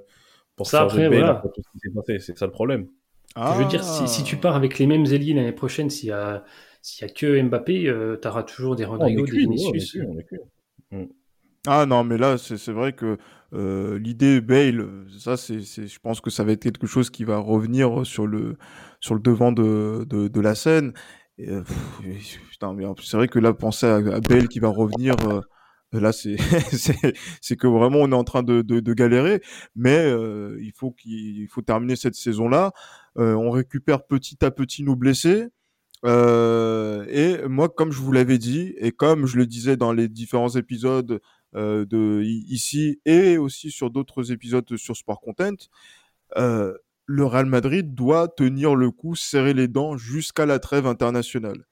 pour 0.57 0.67
ça, 0.67 0.83
après, 0.83 1.09
voilà. 1.09 1.43
C'est 2.21 2.39
ça 2.39 2.47
le 2.47 2.53
problème. 2.53 2.89
Je 3.37 3.63
veux 3.63 3.69
dire, 3.69 3.83
si, 3.83 4.23
tu 4.23 4.37
pars 4.37 4.55
avec 4.55 4.79
les 4.79 4.87
mêmes 4.87 5.07
ailiers 5.07 5.35
l'année 5.35 5.53
prochaine, 5.53 5.91
s'il 5.91 6.11
y 6.11 6.13
a, 6.13 6.45
s'il 6.83 7.07
y 7.07 7.11
a 7.11 7.13
que 7.13 7.43
Mbappé, 7.43 7.89
euh, 7.89 8.17
tu 8.21 8.29
auras 8.29 8.45
toujours 8.45 8.77
des 8.77 8.85
Rodrigo, 8.85 9.27
des 9.27 9.39
Vinicius. 9.39 9.99
Ah 11.67 11.87
non, 11.87 12.05
mais 12.05 12.19
là, 12.19 12.37
c'est 12.37 12.73
vrai 12.73 12.93
que 12.93 13.17
euh, 13.55 13.99
l'idée 13.99 14.43
Bale, 14.43 14.87
ça, 15.19 15.39
c'est, 15.39 15.61
je 15.63 15.99
pense 15.99 16.21
que 16.21 16.29
ça 16.29 16.45
va 16.45 16.53
être 16.53 16.63
quelque 16.63 16.87
chose 16.87 17.09
qui 17.09 17.25
va 17.25 17.39
revenir 17.39 18.05
sur 18.05 18.27
le, 18.27 18.57
sur 19.01 19.15
le 19.15 19.21
devant 19.21 19.51
de, 19.51 20.05
de, 20.07 20.29
de 20.29 20.41
la 20.41 20.55
scène. 20.55 20.93
Euh, 21.41 21.63
c'est 23.03 23.17
vrai 23.17 23.29
que 23.29 23.39
là, 23.39 23.55
penser 23.55 23.87
à, 23.87 24.01
Bale 24.21 24.49
qui 24.49 24.59
va 24.61 24.69
revenir, 24.69 25.15
euh, 25.27 25.41
là, 25.93 26.13
c'est, 26.13 26.37
c'est 27.41 27.57
que 27.57 27.67
vraiment 27.67 28.01
on 28.01 28.13
est 28.13 28.15
en 28.15 28.25
train 28.25 28.43
de, 28.43 28.61
de, 28.61 28.81
de 28.81 28.93
galérer. 28.93 29.41
Mais 29.75 29.99
euh, 29.99 30.59
il 30.61 30.73
faut 30.73 30.91
qu'il 30.91 31.49
faut 31.49 31.63
terminer 31.63 31.97
cette 31.97 32.15
saison-là. 32.15 32.73
on 33.17 33.51
récupère 33.51 34.07
petit 34.07 34.45
à 34.45 34.51
petit 34.51 34.83
nos 34.83 34.97
blessés. 34.97 35.47
et 36.05 37.39
moi, 37.49 37.69
comme 37.71 37.91
je 37.93 38.01
vous 38.01 38.13
l'avais 38.13 38.39
dit, 38.39 38.75
et 38.79 38.93
comme 38.93 39.27
je 39.27 39.39
le 39.39 39.47
disais 39.47 39.77
dans 39.79 39.93
les 39.93 40.09
différents 40.09 40.51
épisodes 40.51 41.21
euh, 41.57 41.85
de 41.85 42.23
ici 42.23 43.01
et 43.05 43.39
aussi 43.39 43.71
sur 43.71 43.91
d'autres 43.91 44.33
épisodes 44.33 44.77
sur 44.77 44.97
Sport 44.97 45.21
Content, 45.21 45.57
euh, 46.37 46.75
le 47.07 47.25
Real 47.25 47.47
Madrid 47.47 47.95
doit 47.95 48.29
tenir 48.29 48.75
le 48.75 48.91
coup, 48.91 49.15
serrer 49.15 49.55
les 49.55 49.69
dents 49.69 49.97
jusqu'à 49.97 50.47
la 50.47 50.59
trêve 50.59 50.87
internationale. 50.87 51.67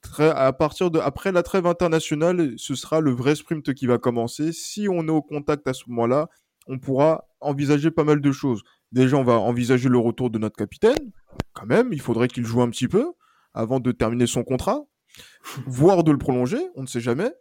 Très, 0.00 0.30
à 0.30 0.52
partir 0.52 0.90
de 0.90 0.98
après 0.98 1.32
la 1.32 1.42
trêve 1.42 1.66
internationale, 1.66 2.54
ce 2.56 2.74
sera 2.74 3.00
le 3.00 3.10
vrai 3.10 3.34
sprint 3.34 3.72
qui 3.74 3.86
va 3.86 3.98
commencer. 3.98 4.52
Si 4.52 4.86
on 4.88 5.06
est 5.08 5.10
au 5.10 5.22
contact 5.22 5.66
à 5.66 5.72
ce 5.72 5.84
moment-là, 5.88 6.28
on 6.66 6.78
pourra 6.78 7.26
envisager 7.40 7.90
pas 7.90 8.04
mal 8.04 8.20
de 8.20 8.32
choses. 8.32 8.62
Déjà, 8.92 9.16
on 9.16 9.24
va 9.24 9.34
envisager 9.34 9.88
le 9.88 9.98
retour 9.98 10.30
de 10.30 10.38
notre 10.38 10.56
capitaine. 10.56 11.10
Quand 11.52 11.66
même, 11.66 11.92
il 11.92 12.00
faudrait 12.00 12.28
qu'il 12.28 12.44
joue 12.44 12.62
un 12.62 12.70
petit 12.70 12.88
peu 12.88 13.12
avant 13.54 13.80
de 13.80 13.92
terminer 13.92 14.26
son 14.26 14.44
contrat, 14.44 14.84
voire 15.66 16.04
de 16.04 16.12
le 16.12 16.18
prolonger, 16.18 16.60
on 16.74 16.82
ne 16.82 16.86
sait 16.86 17.00
jamais. 17.00 17.32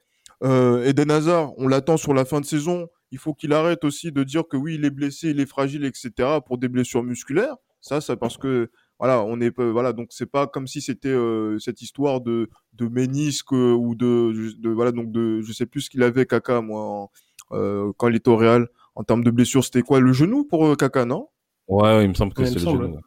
Euh, 0.43 0.83
Eden 0.83 1.11
Hazard, 1.11 1.53
on 1.57 1.67
l'attend 1.67 1.97
sur 1.97 2.13
la 2.13 2.25
fin 2.25 2.41
de 2.41 2.45
saison. 2.45 2.87
Il 3.11 3.17
faut 3.17 3.33
qu'il 3.33 3.53
arrête 3.53 3.83
aussi 3.83 4.11
de 4.11 4.23
dire 4.23 4.43
que 4.47 4.57
oui, 4.57 4.75
il 4.75 4.85
est 4.85 4.89
blessé, 4.89 5.29
il 5.29 5.39
est 5.39 5.45
fragile, 5.45 5.85
etc. 5.85 6.39
pour 6.45 6.57
des 6.57 6.67
blessures 6.67 7.03
musculaires. 7.03 7.55
Ça, 7.81 8.01
c'est 8.01 8.15
parce 8.15 8.37
que 8.37 8.71
voilà, 8.99 9.23
on 9.23 9.39
est 9.41 9.59
voilà, 9.59 9.91
donc 9.91 10.07
c'est 10.11 10.25
pas 10.25 10.47
comme 10.47 10.67
si 10.67 10.81
c'était 10.81 11.09
euh, 11.09 11.59
cette 11.59 11.81
histoire 11.81 12.21
de 12.21 12.49
de 12.73 12.87
ménisque 12.87 13.51
ou 13.51 13.95
de, 13.95 14.57
de, 14.57 14.69
voilà 14.69 14.91
donc 14.91 15.11
de 15.11 15.41
je 15.41 15.51
sais 15.51 15.65
plus 15.65 15.81
ce 15.81 15.89
qu'il 15.89 16.01
avait 16.03 16.25
Kaka 16.25 16.61
moi 16.61 17.09
euh, 17.51 17.91
quand 17.97 18.07
il 18.07 18.15
était 18.15 18.29
au 18.29 18.37
Real 18.37 18.67
en 18.95 19.03
termes 19.03 19.23
de 19.23 19.31
blessures, 19.31 19.63
c'était 19.63 19.81
quoi 19.81 19.99
le 19.99 20.13
genou 20.13 20.45
pour 20.45 20.65
euh, 20.65 20.75
Kaka 20.75 21.05
non? 21.05 21.27
Ouais, 21.67 22.03
il 22.03 22.09
me 22.09 22.13
semble 22.13 22.33
que 22.33 22.45
c'est 22.45 22.55
le 22.55 22.59
genou. 22.59 22.97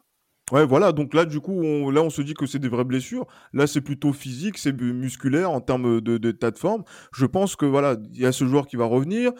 Ouais, 0.51 0.65
voilà. 0.65 0.91
Donc 0.93 1.13
là, 1.13 1.25
du 1.25 1.39
coup, 1.41 1.51
on, 1.51 1.89
là, 1.89 2.01
on 2.01 2.09
se 2.09 2.21
dit 2.21 2.33
que 2.33 2.45
c'est 2.45 2.59
des 2.59 2.69
vraies 2.69 2.85
blessures. 2.85 3.25
Là, 3.53 3.67
c'est 3.67 3.81
plutôt 3.81 4.13
physique, 4.13 4.57
c'est 4.57 4.71
musculaire 4.73 5.51
en 5.51 5.59
termes 5.61 5.99
de, 5.99 6.17
de, 6.17 6.31
de 6.31 6.57
forme. 6.57 6.83
Je 7.13 7.25
pense 7.25 7.55
que 7.55 7.65
voilà, 7.65 7.97
il 8.13 8.21
y 8.21 8.25
a 8.25 8.31
ce 8.31 8.45
joueur 8.45 8.67
qui 8.67 8.77
va 8.77 8.85
revenir. 8.85 9.31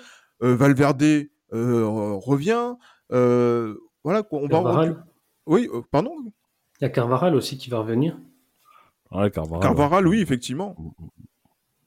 Euh, 0.43 0.55
Valverde 0.55 1.03
euh, 1.53 1.85
revient. 1.85 2.75
Euh, 3.11 3.75
voilà, 4.03 4.23
on 4.31 4.47
Carvaral. 4.47 4.91
va. 4.91 5.05
Oui, 5.45 5.69
euh, 5.73 5.81
pardon? 5.91 6.11
Il 6.79 6.83
y 6.83 6.85
a 6.85 6.89
Carvaral 6.89 7.35
aussi 7.35 7.57
qui 7.57 7.69
va 7.69 7.79
revenir. 7.79 8.19
Ouais, 9.11 9.31
Carvaral. 9.31 9.61
Carvaral, 9.63 10.07
oui, 10.07 10.19
effectivement. 10.19 10.75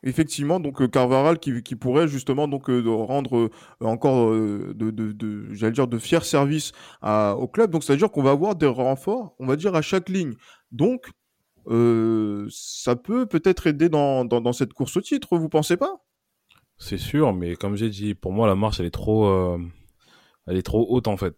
Effectivement, 0.03 0.61
donc 0.61 0.81
euh, 0.81 0.89
Carvaral 0.89 1.39
qui, 1.39 1.63
pourrait 1.75 2.09
justement 2.09 2.49
donc 2.49 2.71
euh, 2.71 2.83
rendre 2.89 3.37
euh, 3.37 3.51
encore 3.85 4.31
de, 4.31 5.47
j'allais 5.53 5.73
dire 5.73 5.89
de 5.89 5.99
fiers 5.99 6.23
services 6.23 6.73
au 7.03 7.49
club. 7.49 7.71
Donc 7.71 7.85
c'est 7.85 7.93
à 7.93 7.97
dire 7.97 8.11
qu'on 8.11 8.23
va 8.23 8.31
avoir 8.31 8.55
des 8.57 8.67
renforts, 8.67 9.35
on 9.39 9.47
va 9.47 9.57
dire 9.57 9.75
à 9.75 9.83
chaque 9.83 10.09
ligne. 10.09 10.35
Donc 10.73 11.11
ça 11.67 12.97
peut 12.97 13.27
peut-être 13.27 13.67
aider 13.67 13.89
dans, 13.89 14.25
dans, 14.25 14.41
dans, 14.41 14.53
cette 14.53 14.73
course 14.73 14.97
au 14.97 15.01
titre, 15.03 15.37
vous 15.37 15.49
pensez 15.49 15.77
pas? 15.77 16.03
C'est 16.79 16.99
sûr, 16.99 17.35
mais 17.35 17.55
comme 17.55 17.77
j'ai 17.77 17.91
dit, 17.91 18.15
pour 18.15 18.33
moi 18.33 18.47
la 18.47 18.55
marche 18.55 18.81
elle 18.81 18.87
est 18.87 18.91
trop, 18.91 19.59
elle 20.47 20.57
est 20.57 20.63
trop 20.63 20.87
haute 20.89 21.09
en 21.09 21.19
fait 21.19 21.37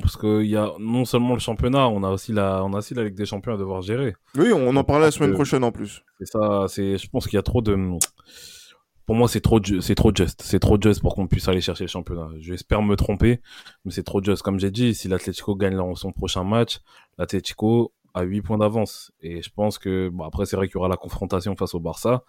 parce 0.00 0.16
qu'il 0.16 0.46
y 0.46 0.56
a 0.56 0.72
non 0.78 1.04
seulement 1.04 1.34
le 1.34 1.40
championnat, 1.40 1.88
on 1.88 2.02
a 2.02 2.10
aussi 2.10 2.32
la, 2.32 2.64
on 2.64 2.72
a 2.72 2.78
aussi 2.78 2.94
la 2.94 3.04
Ligue 3.04 3.14
des 3.14 3.26
Champions 3.26 3.54
à 3.54 3.56
devoir 3.56 3.82
gérer. 3.82 4.14
Oui, 4.36 4.52
on 4.52 4.74
en 4.76 4.84
parlera 4.84 5.06
la 5.06 5.10
semaine 5.10 5.32
prochaine 5.32 5.64
en 5.64 5.72
plus. 5.72 6.02
C'est 6.18 6.26
ça, 6.26 6.66
c'est, 6.68 6.98
je 6.98 7.08
pense 7.08 7.26
qu'il 7.26 7.36
y 7.36 7.38
a 7.38 7.42
trop 7.42 7.62
de, 7.62 7.76
pour 9.06 9.14
moi, 9.14 9.28
c'est 9.28 9.40
trop, 9.40 9.60
c'est 9.80 9.94
trop 9.94 10.12
juste, 10.14 10.40
c'est 10.42 10.60
trop 10.60 10.78
juste 10.80 11.02
pour 11.02 11.14
qu'on 11.14 11.26
puisse 11.26 11.46
aller 11.48 11.60
chercher 11.60 11.84
le 11.84 11.88
championnat. 11.88 12.28
J'espère 12.38 12.82
me 12.82 12.96
tromper, 12.96 13.40
mais 13.84 13.92
c'est 13.92 14.02
trop 14.02 14.22
juste. 14.22 14.42
Comme 14.42 14.58
j'ai 14.58 14.70
dit, 14.70 14.94
si 14.94 15.08
l'Atlético 15.08 15.56
gagne 15.56 15.78
son 15.94 16.12
prochain 16.12 16.42
match, 16.42 16.80
l'Atlético 17.18 17.92
a 18.14 18.22
8 18.22 18.42
points 18.42 18.58
d'avance. 18.58 19.12
Et 19.20 19.42
je 19.42 19.50
pense 19.50 19.78
que, 19.78 20.08
bon, 20.08 20.24
après, 20.24 20.46
c'est 20.46 20.56
vrai 20.56 20.68
qu'il 20.68 20.76
y 20.76 20.78
aura 20.78 20.88
la 20.88 20.96
confrontation 20.96 21.54
face 21.54 21.74
au 21.74 21.80
Barça. 21.80 22.24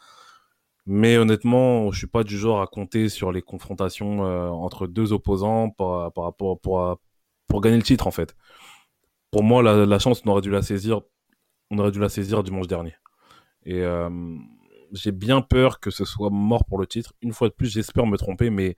Mais 0.85 1.17
honnêtement, 1.17 1.91
je 1.91 1.97
suis 1.97 2.07
pas 2.07 2.23
du 2.23 2.37
genre 2.37 2.61
à 2.61 2.67
compter 2.67 3.07
sur 3.09 3.31
les 3.31 3.41
confrontations 3.41 4.25
euh, 4.25 4.49
entre 4.49 4.85
deux 4.85 5.13
opposants 5.13 5.69
par, 5.69 6.11
par 6.11 6.25
rapport 6.25 6.59
pour, 6.59 6.99
pour 7.47 7.61
gagner 7.61 7.77
le 7.77 7.83
titre 7.83 8.07
en 8.07 8.11
fait. 8.11 8.35
Pour 9.31 9.43
moi, 9.43 9.61
la, 9.61 9.99
chance, 9.99 10.21
on 10.25 10.29
aurait 10.29 10.41
dû 10.41 10.49
la 10.49 10.61
saisir, 10.61 11.01
on 11.69 11.77
aurait 11.79 11.91
dû 11.91 11.99
la 11.99 12.09
saisir 12.09 12.43
dimanche 12.43 12.67
dernier. 12.67 12.95
Et 13.65 13.81
euh, 13.81 14.09
j'ai 14.93 15.11
bien 15.11 15.41
peur 15.41 15.79
que 15.79 15.91
ce 15.91 16.05
soit 16.05 16.29
mort 16.29 16.63
pour 16.65 16.79
le 16.79 16.87
titre. 16.87 17.13
Une 17.21 17.33
fois 17.33 17.49
de 17.49 17.53
plus, 17.53 17.67
j'espère 17.67 18.05
me 18.05 18.17
tromper, 18.17 18.49
mais 18.49 18.75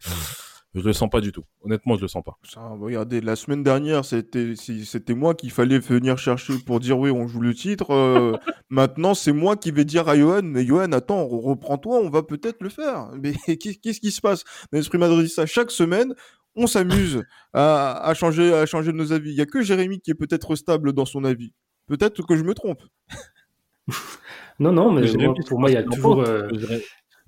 je 0.73 0.81
le 0.81 0.93
sens 0.93 1.09
pas 1.09 1.21
du 1.21 1.31
tout. 1.31 1.43
Honnêtement, 1.61 1.95
je 1.95 2.01
le 2.01 2.07
sens 2.07 2.23
pas. 2.23 2.37
regardez, 2.79 3.21
la 3.21 3.35
semaine 3.35 3.63
dernière, 3.63 4.05
c'était 4.05 5.15
moi 5.15 5.33
qu'il 5.33 5.51
fallait 5.51 5.79
venir 5.79 6.17
chercher 6.17 6.53
pour 6.65 6.79
dire 6.79 6.99
oui, 6.99 7.09
on 7.11 7.27
joue 7.27 7.41
le 7.41 7.53
titre. 7.53 7.91
Euh, 7.91 8.33
maintenant, 8.69 9.13
c'est 9.13 9.31
moi 9.31 9.55
qui 9.57 9.71
vais 9.71 9.85
dire 9.85 10.07
à 10.07 10.17
Johan, 10.17 10.43
mais 10.43 10.65
Johan, 10.65 10.91
attends, 10.91 11.25
reprends-toi, 11.27 11.99
on 11.99 12.09
va 12.09 12.23
peut-être 12.23 12.61
le 12.61 12.69
faire. 12.69 13.09
Mais 13.21 13.33
qu'est-ce 13.57 13.99
qui 13.99 14.11
se 14.11 14.21
passe? 14.21 14.43
L'esprit 14.71 14.97
madridista, 14.97 15.45
chaque 15.45 15.71
semaine, 15.71 16.13
on 16.57 16.67
s'amuse 16.67 17.23
à, 17.53 18.11
changer, 18.15 18.53
à 18.53 18.65
changer 18.65 18.91
nos 18.91 19.13
avis. 19.13 19.31
Il 19.31 19.35
y 19.35 19.41
a 19.41 19.45
que 19.45 19.61
Jérémy 19.61 19.99
qui 19.99 20.11
est 20.11 20.15
peut-être 20.15 20.55
stable 20.55 20.93
dans 20.93 21.05
son 21.05 21.23
avis. 21.23 21.53
Peut-être 21.87 22.25
que 22.25 22.35
je 22.35 22.43
me 22.43 22.53
trompe. 22.53 22.81
non, 24.59 24.73
non, 24.73 24.91
mais 24.91 25.03
pour 25.47 25.59
moi, 25.59 25.69
il 25.69 25.75
y 25.75 25.77
a 25.77 25.83
toujours. 25.83 26.21
Euh, 26.21 26.49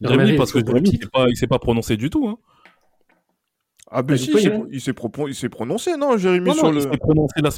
Jérémy, 0.02 0.38
parce 0.38 0.52
que 0.52 0.60
Jérémy, 0.66 0.90
il 0.94 1.10
pas, 1.10 1.28
s'est 1.34 1.48
pas 1.48 1.60
prononcé 1.60 1.96
du 1.96 2.10
tout. 2.10 2.28
Hein. 2.28 2.38
Ah 3.92 4.04
ben 4.04 4.18
si, 4.18 4.32
il 4.72 4.82
s'est 4.82 4.94
prononcé, 5.50 5.98
non, 5.98 6.16
Jérémy, 6.18 6.54
sur 6.54 6.72
le... 6.72 6.82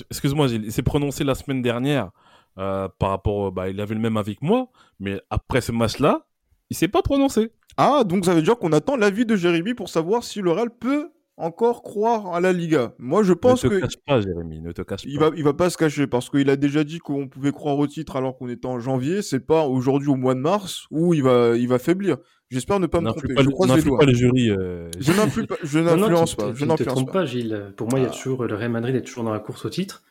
Excuse-moi, 0.10 0.48
il 0.48 0.72
s'est 0.72 0.82
prononcé 0.82 1.26
la 1.26 1.36
semaine 1.36 1.62
dernière 1.62 2.10
euh, 2.58 2.88
par 3.00 3.10
rapport... 3.10 3.52
Bah, 3.52 3.70
il 3.70 3.82
avait 3.82 3.96
le 3.96 4.00
même 4.00 4.16
avis 4.16 4.38
que 4.38 4.46
moi, 4.46 4.70
mais 5.00 5.20
après 5.30 5.60
ce 5.60 5.74
match-là, 5.74 6.26
il 6.70 6.78
s'est 6.78 6.88
pas 6.88 7.02
prononcé. 7.02 7.52
Ah, 7.76 8.04
donc 8.06 8.24
ça 8.24 8.34
veut 8.34 8.42
dire 8.42 8.58
qu'on 8.58 8.72
attend 8.72 8.96
l'avis 8.96 9.26
de 9.26 9.36
Jérémy 9.36 9.74
pour 9.74 9.90
savoir 9.90 10.24
si 10.24 10.42
le 10.42 10.52
Real 10.52 10.70
peut 10.70 11.12
encore 11.42 11.82
croire 11.82 12.34
à 12.34 12.40
la 12.40 12.54
Liga. 12.54 12.94
Moi, 13.00 13.24
je 13.24 13.34
pense 13.34 13.64
que. 13.64 13.68
Ne 13.68 13.80
te 13.80 13.82
cache 13.82 13.98
pas, 14.06 14.22
Jérémy, 14.22 14.62
ne 14.62 14.72
te 14.72 14.82
cache 14.82 15.02
il 15.06 15.20
Va, 15.20 15.32
il 15.36 15.44
va 15.44 15.54
pas 15.54 15.70
se 15.70 15.78
cacher 15.78 16.08
parce 16.08 16.30
qu'il 16.30 16.50
a 16.50 16.56
déjà 16.56 16.84
dit 16.84 17.00
qu'on 17.00 17.28
pouvait 17.28 17.52
croire 17.52 17.78
au 17.78 17.88
titre 17.88 18.16
alors 18.16 18.38
qu'on 18.38 18.50
était 18.50 18.68
en 18.68 18.80
janvier. 18.80 19.22
C'est 19.22 19.46
pas 19.46 19.66
aujourd'hui 19.66 20.10
au 20.10 20.16
mois 20.16 20.36
de 20.36 20.40
mars 20.40 20.86
où 20.92 21.14
il 21.14 21.24
va, 21.24 21.56
il 21.58 21.68
va 21.68 21.80
faiblir. 21.80 22.18
J'espère 22.50 22.80
ne 22.80 22.88
pas 22.88 23.02
me 23.02 23.10
tromper. 23.10 23.34
Pas 23.34 23.44
je 23.44 23.50
croise 23.50 23.76
les 23.76 23.82
doigts. 23.82 24.00
pas 24.00 24.06
le 24.06 24.14
jury. 24.14 24.50
Euh... 24.50 24.90
Je 25.00 25.12
n'influence 25.12 26.36
pas. 26.36 26.54
Je 26.54 26.66
ne 26.66 26.76
te 26.76 26.84
trompes 26.84 27.12
pas, 27.12 27.26
Gilles. 27.26 27.74
Pour 27.78 27.90
moi, 27.90 28.00
il 28.00 28.04
y 28.04 28.06
a 28.06 28.10
ah. 28.10 28.16
toujours 28.16 28.44
le 28.44 28.56
Real 28.56 28.72
Madrid 28.72 28.96
est 28.96 29.02
toujours 29.02 29.24
dans 29.24 29.34
la 29.34 29.40
course 29.40 29.66
au 29.66 29.70
titre. 29.70 30.04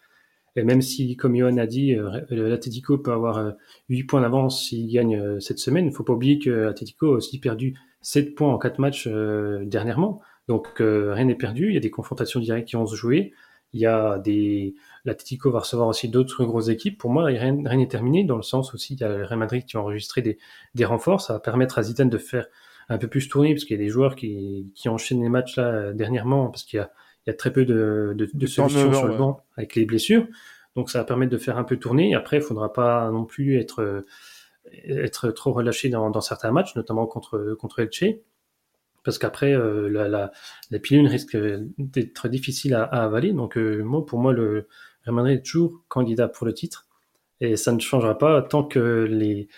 Et 0.57 0.65
même 0.65 0.83
si, 0.83 1.17
comme 1.17 1.37
Johan 1.37 1.57
a 1.59 1.67
dit, 1.67 1.95
euh, 1.95 2.21
l'Atletico 2.31 2.99
peut 2.99 3.13
avoir 3.13 3.55
8 3.89 4.01
euh, 4.01 4.07
points 4.07 4.21
d'avance 4.21 4.69
s'il 4.69 4.91
gagne 4.93 5.17
euh, 5.17 5.41
cette 5.41 5.59
semaine, 5.59 5.87
il 5.87 5.93
faut 5.93 6.03
pas 6.03 6.13
oublier 6.13 6.39
que 6.39 6.51
l'Atletico 6.51 7.13
a 7.13 7.17
aussi 7.17 7.39
perdu 7.39 7.79
7 8.03 8.35
points 8.35 8.53
en 8.53 8.59
4 8.59 8.79
matchs 8.79 9.09
dernièrement. 9.09 10.21
Donc 10.51 10.81
euh, 10.81 11.15
rien 11.15 11.27
n'est 11.27 11.37
perdu. 11.37 11.69
Il 11.69 11.75
y 11.75 11.77
a 11.77 11.81
des 11.81 11.93
confrontations 11.93 12.41
directes 12.41 12.67
qui 12.67 12.75
vont 12.75 12.85
se 12.85 12.97
jouer. 12.97 13.33
Il 13.73 13.81
y 13.81 13.87
a 13.87 14.19
des 14.19 14.75
l'Atletico 15.05 15.49
va 15.53 15.61
recevoir 15.61 15.87
aussi 15.87 16.09
d'autres 16.09 16.45
grosses 16.45 16.71
équipes. 16.71 16.99
Pour 16.99 17.13
moi, 17.13 17.27
rien 17.27 17.53
n'est 17.53 17.87
terminé 17.87 18.25
dans 18.25 18.35
le 18.35 18.43
sens 18.43 18.75
aussi 18.75 18.95
il 18.95 19.01
y 19.01 19.05
a 19.05 19.17
le 19.17 19.25
Real 19.25 19.39
Madrid 19.39 19.65
qui 19.65 19.77
a 19.77 19.81
enregistré 19.81 20.23
des, 20.23 20.39
des 20.75 20.85
renforts. 20.85 21.21
Ça 21.21 21.35
va 21.35 21.39
permettre 21.39 21.79
à 21.79 21.85
Zidane 21.85 22.11
de 22.11 22.19
faire 22.19 22.49
un 22.89 22.99
peu 22.99 23.07
plus 23.07 23.29
tourner 23.29 23.55
parce 23.55 23.65
qu'il 23.65 23.77
y 23.77 23.81
a 23.81 23.83
des 23.85 23.91
joueurs 23.91 24.17
qui, 24.17 24.73
qui 24.75 24.89
enchaînent 24.89 25.23
les 25.23 25.29
matchs 25.29 25.55
là 25.55 25.93
dernièrement 25.93 26.49
parce 26.49 26.65
qu'il 26.65 26.79
y 26.79 26.81
a, 26.81 26.91
il 27.27 27.31
y 27.31 27.33
a 27.33 27.35
très 27.35 27.53
peu 27.53 27.65
de, 27.65 28.13
de, 28.17 28.29
de 28.35 28.47
solutions 28.47 28.93
sur 28.93 29.07
le 29.07 29.17
banc 29.17 29.45
avec 29.57 29.77
les 29.77 29.85
blessures. 29.85 30.27
Donc 30.75 30.91
ça 30.91 30.99
va 30.99 31.05
permettre 31.05 31.31
de 31.31 31.39
faire 31.39 31.59
un 31.59 31.65
peu 31.65 31.77
tourner. 31.77 32.17
Après, 32.17 32.39
il 32.39 32.43
faudra 32.43 32.73
pas 32.73 33.09
non 33.13 33.25
plus 33.25 33.57
être 33.57 34.05
être 34.85 35.31
trop 35.31 35.53
relâché 35.53 35.91
dans, 35.91 36.11
dans, 36.11 36.21
certains 36.21 36.51
matchs, 36.51 36.75
notamment 36.75 37.07
contre, 37.07 37.55
contre 37.59 37.79
Elche. 37.79 38.05
Parce 39.05 39.19
qu'après, 39.19 39.53
euh, 39.53 39.89
la, 39.89 40.09
la, 40.09 40.31
la, 40.71 40.79
pilule 40.79 41.07
risque 41.07 41.37
d'être 41.79 42.29
difficile 42.29 42.75
à, 42.75 42.85
à 42.85 43.05
avaler. 43.05 43.33
Donc, 43.33 43.57
euh, 43.57 43.83
moi, 43.83 44.05
pour 44.05 44.19
moi, 44.19 44.33
le 44.33 44.69
Real 45.05 45.15
Madrid 45.15 45.39
est 45.39 45.43
toujours 45.43 45.83
candidat 45.89 46.29
pour 46.29 46.47
le 46.47 46.53
titre. 46.53 46.87
Et 47.41 47.57
ça 47.57 47.73
ne 47.73 47.81
changera 47.81 48.19
pas 48.19 48.43
tant 48.43 48.65
que, 48.65 49.07
les, 49.11 49.49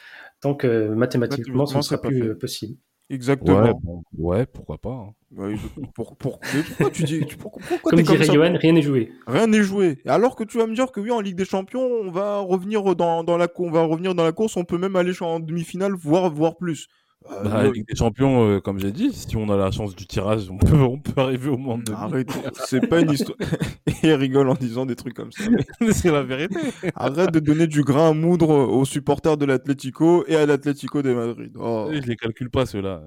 tant 0.41 0.55
que 0.55 0.89
mathématiquement, 0.89 1.67
ce 1.67 1.77
ne 1.77 1.83
sera 1.83 2.01
plus 2.01 2.31
euh, 2.31 2.39
possible. 2.39 2.77
Exactement. 3.11 4.05
Ouais, 4.17 4.47
pourquoi 4.47 4.79
pas. 4.79 5.15
Hein. 5.37 5.55
pour, 5.95 6.17
pour, 6.17 6.41
pourquoi 6.41 6.91
tu 6.91 7.03
dis 7.03 7.25
pourquoi, 7.39 7.63
Comme 7.83 8.01
dirait 8.01 8.25
Johan, 8.25 8.57
rien 8.59 8.73
n'est 8.73 8.81
joué. 8.81 9.13
Rien 9.27 9.49
n'est 9.49 9.63
joué. 9.63 9.99
Alors 10.07 10.35
que 10.35 10.45
tu 10.45 10.57
vas 10.57 10.67
me 10.67 10.75
dire 10.75 10.93
que 10.93 11.01
oui, 11.01 11.11
en 11.11 11.21
Ligue 11.21 11.37
des 11.37 11.45
Champions, 11.45 11.85
on 11.85 12.11
va 12.11 12.39
revenir 12.39 12.97
dans, 12.97 13.23
dans 13.23 13.37
la 13.37 13.49
on 13.59 13.71
va 13.71 13.83
revenir 13.83 14.15
dans 14.15 14.25
la 14.25 14.33
course, 14.33 14.57
on 14.57 14.65
peut 14.65 14.79
même 14.79 14.97
aller 14.97 15.13
en 15.21 15.41
demi-finale, 15.41 15.93
voire 15.93 16.33
voire 16.33 16.57
plus. 16.57 16.89
Euh, 17.31 17.45
bah, 17.45 17.71
Ligue 17.71 17.87
des 17.87 17.95
Champions, 17.95 18.47
euh, 18.47 18.61
comme 18.61 18.79
j'ai 18.79 18.93
dit, 18.93 19.13
si 19.13 19.37
on 19.37 19.49
a 19.49 19.57
la 19.57 19.71
chance 19.71 19.95
du 19.95 20.07
tirage, 20.07 20.51
on 20.51 20.59
peut, 20.59 20.77
on 20.77 20.99
peut 20.99 21.21
arriver 21.21 21.51
au 21.51 21.57
monde 21.57 21.85
de 21.85 21.93
Arrête, 21.93 22.31
c'est 22.67 22.87
pas 22.87 23.01
une 23.01 23.13
histoire. 23.13 23.39
il 24.03 24.13
rigole 24.15 24.49
en 24.49 24.55
disant 24.55 24.87
des 24.87 24.97
trucs 24.97 25.15
comme 25.15 25.33
ça. 25.33 25.45
c'est 25.93 26.11
la 26.11 26.23
vérité. 26.23 26.59
Arrête 26.95 27.33
de 27.33 27.41
donner 27.41 27.67
du 27.67 27.83
grain 27.83 28.11
à 28.11 28.13
moudre 28.13 28.51
aux 28.51 28.85
supporters 28.85 29.37
de 29.37 29.45
l'Atlético 29.45 30.25
et 30.27 30.37
à 30.37 30.47
l'Atlético 30.47 31.03
de 31.03 31.13
Madrid. 31.13 31.53
Oh. 31.59 31.89
Je 31.93 32.01
les 32.01 32.17
calcule 32.17 32.51
pas 32.51 32.67
ceux-là. 32.67 33.03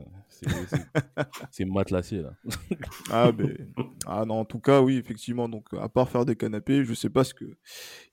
C'est 1.52 1.66
matelassé 1.66 2.18
là. 2.18 2.34
ah, 3.12 3.32
mais... 3.38 3.58
ah 4.06 4.26
non, 4.26 4.36
en 4.36 4.46
tout 4.46 4.60
cas, 4.60 4.82
oui, 4.82 4.98
effectivement. 4.98 5.48
Donc, 5.50 5.66
à 5.80 5.90
part 5.90 6.10
faire 6.10 6.26
des 6.26 6.36
canapés, 6.36 6.84
je 6.84 6.94
sais 6.94 7.10
pas 7.10 7.24
ce 7.24 7.34
que 7.34 7.46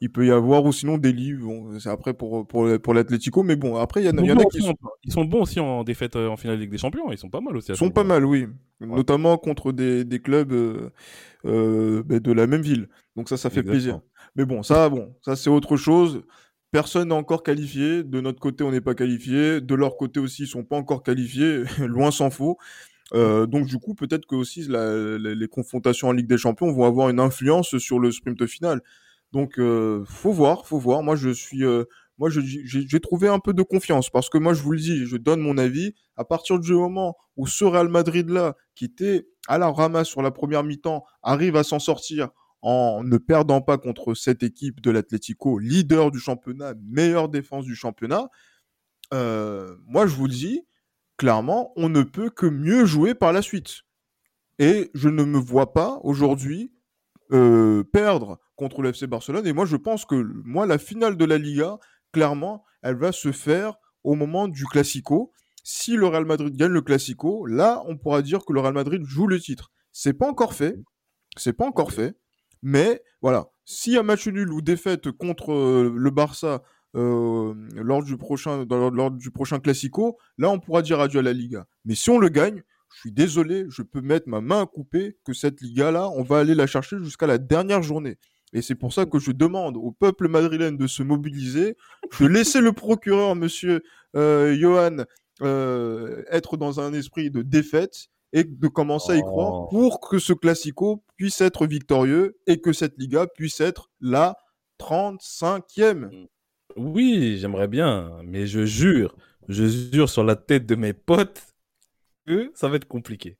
il 0.01 0.11
peut 0.11 0.27
y 0.27 0.31
avoir 0.31 0.65
ou 0.65 0.73
sinon 0.73 0.99
des 0.99 1.13
livres. 1.13 1.47
Bon, 1.47 1.79
c'est 1.79 1.89
après 1.89 2.15
pour 2.15 2.47
pour 2.47 2.69
pour 2.81 2.95
l'Atlético, 2.95 3.43
mais 3.43 3.57
bon, 3.57 3.77
après 3.77 4.03
il 4.03 4.07
y, 4.07 4.11
en 4.11 4.19
a, 4.19 4.23
y 4.23 4.31
a 4.31 4.45
qui 4.45 4.63
sont... 4.63 4.75
ils 5.05 5.13
sont 5.13 5.25
bons 5.25 5.43
aussi 5.43 5.61
en 5.61 5.85
défaite 5.85 6.17
euh, 6.17 6.29
en 6.29 6.37
finale 6.37 6.59
Ligue 6.59 6.71
des 6.71 6.79
Champions. 6.79 7.11
Ils 7.11 7.19
sont 7.19 7.31
pas 7.31 7.41
mal 7.41 7.57
aussi. 7.57 7.73
Ils 7.73 7.77
sont 7.77 7.91
pas 7.91 8.05
mal, 8.05 8.25
oui. 8.25 8.47
Notamment 8.81 9.39
contre 9.39 9.73
des, 9.73 10.05
des 10.05 10.21
clubs 10.21 10.53
euh, 10.53 10.91
euh, 11.45 12.03
ben, 12.05 12.19
de 12.19 12.33
la 12.33 12.47
même 12.47 12.63
ville. 12.63 12.89
Donc 13.17 13.29
ça, 13.29 13.37
ça 13.37 13.51
fait 13.51 13.63
plaisir. 13.63 14.01
Mais 14.35 14.45
bon, 14.45 14.63
ça, 14.63 14.89
bon, 14.89 15.15
ça 15.23 15.37
c'est 15.37 15.51
autre 15.51 15.77
chose. 15.77 16.23
Personne 16.73 17.09
n'est 17.09 17.15
encore 17.15 17.43
qualifié. 17.43 18.03
De 18.03 18.23
notre 18.23 18.41
côté, 18.41 18.65
on 18.65 18.73
n'est 18.73 18.81
pas 18.81 18.95
qualifié. 18.95 19.61
De 19.61 19.75
leur 19.75 19.99
côté 19.99 20.19
aussi, 20.19 20.45
ils 20.45 20.49
sont 20.49 20.65
pas 20.65 20.77
encore 20.77 21.03
qualifiés. 21.03 21.65
Loin 21.79 22.11
s'en 22.11 22.31
faut. 22.31 22.57
Euh, 23.15 23.47
donc 23.47 23.67
du 23.67 23.79
coup, 23.79 23.95
peut-être 23.95 24.25
que 24.25 24.35
aussi 24.35 24.67
les 24.67 25.49
confrontations 25.49 26.09
en 26.09 26.13
Ligue 26.13 26.27
des 26.27 26.39
Champions 26.39 26.73
vont 26.73 26.87
avoir 26.87 27.11
une 27.11 27.21
influence 27.21 27.77
sur 27.77 27.99
le 27.99 28.11
sprint 28.11 28.47
final. 28.47 28.81
Donc 29.33 29.59
euh, 29.59 30.03
faut 30.07 30.33
voir, 30.33 30.67
faut 30.67 30.79
voir. 30.79 31.03
Moi, 31.03 31.15
je 31.15 31.29
suis, 31.29 31.63
euh, 31.63 31.85
moi, 32.17 32.31
j'ai 32.31 33.01
trouvé 33.01 33.29
un 33.29 33.39
peu 33.39 33.53
de 33.53 33.63
confiance 33.63 34.09
parce 34.09 34.31
que 34.31 34.39
moi, 34.39 34.55
je 34.55 34.63
vous 34.63 34.73
le 34.73 34.79
dis, 34.79 35.05
je 35.05 35.19
donne 35.19 35.41
mon 35.41 35.59
avis. 35.59 35.95
À 36.17 36.25
partir 36.25 36.59
du 36.59 36.73
moment 36.73 37.17
où 37.37 37.47
ce 37.47 37.67
Real 37.67 37.89
Madrid 37.89 38.31
là, 38.31 38.57
qui 38.75 38.87
était 38.87 39.27
à 39.47 39.59
la 39.59 39.71
ramasse 39.71 40.09
sur 40.09 40.23
la 40.23 40.31
première 40.31 40.65
mi-temps, 40.65 41.05
arrive 41.23 41.57
à 41.57 41.65
s'en 41.65 41.79
sortir 41.79 42.31
en 42.63 43.03
ne 43.03 43.19
perdant 43.19 43.61
pas 43.61 43.77
contre 43.77 44.15
cette 44.15 44.43
équipe 44.43 44.81
de 44.81 44.91
l'Atlético, 44.91 45.59
leader 45.59 46.11
du 46.13 46.21
championnat, 46.21 46.75
meilleure 46.85 47.29
défense 47.29 47.65
du 47.65 47.75
championnat, 47.75 48.31
euh, 49.13 49.77
moi 49.87 50.07
je 50.07 50.15
vous 50.15 50.27
le 50.27 50.33
dis, 50.33 50.63
clairement, 51.17 51.73
on 51.77 51.89
ne 51.89 52.03
peut 52.03 52.31
que 52.31 52.47
mieux 52.47 52.85
jouer 52.85 53.15
par 53.15 53.33
la 53.33 53.43
suite. 53.43 53.83
Et 54.59 54.91
je 54.95 55.09
ne 55.09 55.25
me 55.25 55.39
vois 55.39 55.73
pas 55.73 55.99
aujourd'hui 56.03 56.73
euh, 57.33 57.83
perdre 57.83 58.39
contre 58.55 58.81
le 58.81 58.91
FC 58.91 59.09
Barcelone. 59.09 59.47
Et 59.47 59.53
moi 59.53 59.67
je 59.67 59.77
pense 59.77 60.05
que 60.05 60.15
moi 60.45 60.67
la 60.67 60.79
finale 60.79 61.17
de 61.17 61.25
la 61.25 61.39
Liga, 61.39 61.79
clairement, 62.13 62.65
elle 62.83 62.97
va 62.97 63.11
se 63.11 63.33
faire 63.33 63.75
au 64.05 64.15
moment 64.15 64.47
du 64.47 64.67
Classico. 64.67 65.33
Si 65.65 65.97
le 65.97 66.07
Real 66.07 66.25
Madrid 66.25 66.57
gagne 66.57 66.73
le 66.73 66.83
Classico, 66.83 67.47
là 67.47 67.83
on 67.87 67.97
pourra 67.97 68.23
dire 68.23 68.45
que 68.45 68.53
le 68.53 68.61
Real 68.61 68.75
Madrid 68.75 69.03
joue 69.05 69.27
le 69.27 69.41
titre. 69.41 69.73
C'est 69.91 70.13
pas 70.13 70.29
encore 70.29 70.55
fait. 70.55 70.77
C'est 71.37 71.53
pas 71.53 71.67
encore 71.67 71.93
fait. 71.93 72.17
Mais 72.63 73.03
voilà, 73.21 73.51
s'il 73.65 73.95
y 73.95 74.03
match 74.03 74.27
nul 74.29 74.53
ou 74.53 74.63
défaite 74.63 75.11
contre 75.11 75.53
euh, 75.53 75.93
le 75.97 76.11
Barça 76.11 76.63
euh, 76.95 77.55
lors 77.75 78.03
du 78.03 78.17
prochain 78.17 79.61
classico, 79.61 80.19
là 80.39 80.51
on 80.51 80.61
pourra 80.61 80.83
dire 80.83 81.01
adieu 81.01 81.21
à 81.21 81.23
la 81.23 81.33
Liga. 81.33 81.67
Mais 81.85 81.95
si 81.95 82.11
on 82.11 82.19
le 82.19 82.29
gagne, 82.29 82.63
je 82.95 83.01
suis 83.01 83.13
désolé, 83.13 83.65
je 83.71 83.83
peux 83.83 84.01
mettre 84.01 84.29
ma 84.29 84.41
main 84.41 84.63
à 84.63 84.67
couper 84.67 85.17
que 85.25 85.33
cette 85.33 85.61
Liga 85.61 85.91
là, 85.91 86.09
on 86.11 86.23
va 86.23 86.39
aller 86.39 86.55
la 86.55 86.67
chercher 86.67 86.99
jusqu'à 86.99 87.27
la 87.27 87.39
dernière 87.39 87.83
journée. 87.83 88.19
Et 88.53 88.61
c'est 88.61 88.75
pour 88.75 88.93
ça 88.93 89.07
que 89.07 89.19
je 89.19 89.33
demande 89.33 89.79
au 89.79 89.93
peuple 89.93 90.29
madrilène 90.29 90.77
de 90.77 90.87
se 90.87 91.03
mobiliser, 91.03 91.77
de 92.21 92.27
laisser 92.27 92.61
le 92.61 92.73
procureur, 92.73 93.35
monsieur 93.35 93.83
euh, 94.15 94.55
Johan, 94.55 95.05
être 96.31 96.57
dans 96.57 96.79
un 96.79 96.93
esprit 96.93 97.31
de 97.31 97.43
défaite 97.43 98.11
et 98.33 98.45
de 98.45 98.69
commencer 98.69 99.13
à 99.13 99.17
y 99.17 99.23
croire 99.23 99.53
oh. 99.53 99.69
pour 99.69 100.01
que 100.01 100.19
ce 100.19 100.33
classico 100.33 101.05
puisse 101.17 101.41
être 101.41 101.67
victorieux 101.67 102.39
et 102.47 102.61
que 102.61 102.73
cette 102.73 102.99
Liga 102.99 103.27
puisse 103.27 103.61
être 103.61 103.91
la 104.01 104.37
35e. 104.81 106.29
Oui, 106.77 107.39
j'aimerais 107.39 107.69
bien, 107.69 108.19
mais 108.25 108.47
je 108.47 108.65
jure, 108.65 109.15
je 109.49 109.67
jure 109.67 110.09
sur 110.09 110.25
la 110.25 110.37
tête 110.37 110.67
de 110.67 110.75
mes 110.75 110.95
potes 110.95 111.43
que 112.27 112.51
ça 112.55 112.69
va 112.69 112.77
être 112.77 112.89
compliqué. 112.89 113.37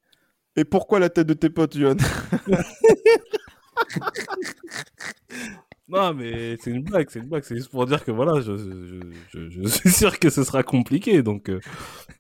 Et 0.57 0.65
pourquoi 0.65 0.99
la 0.99 1.09
tête 1.09 1.27
de 1.27 1.35
tes 1.35 1.49
potes, 1.49 1.75
Yohan 1.75 1.97
Non, 5.93 6.15
mais 6.15 6.57
c'est 6.59 6.71
une 6.71 6.83
blague, 6.83 7.11
c'est 7.11 7.19
une 7.19 7.27
blague. 7.27 7.45
C'est 7.45 7.55
juste 7.55 7.71
pour 7.71 7.85
dire 7.85 8.03
que 8.03 8.11
voilà, 8.11 8.41
je, 8.41 8.57
je, 8.57 9.51
je, 9.51 9.63
suis 9.69 9.91
sûr 9.91 10.19
que 10.19 10.31
ce 10.31 10.43
sera 10.43 10.63
compliqué. 10.63 11.23
Donc, 11.23 11.51
euh, 11.51 11.61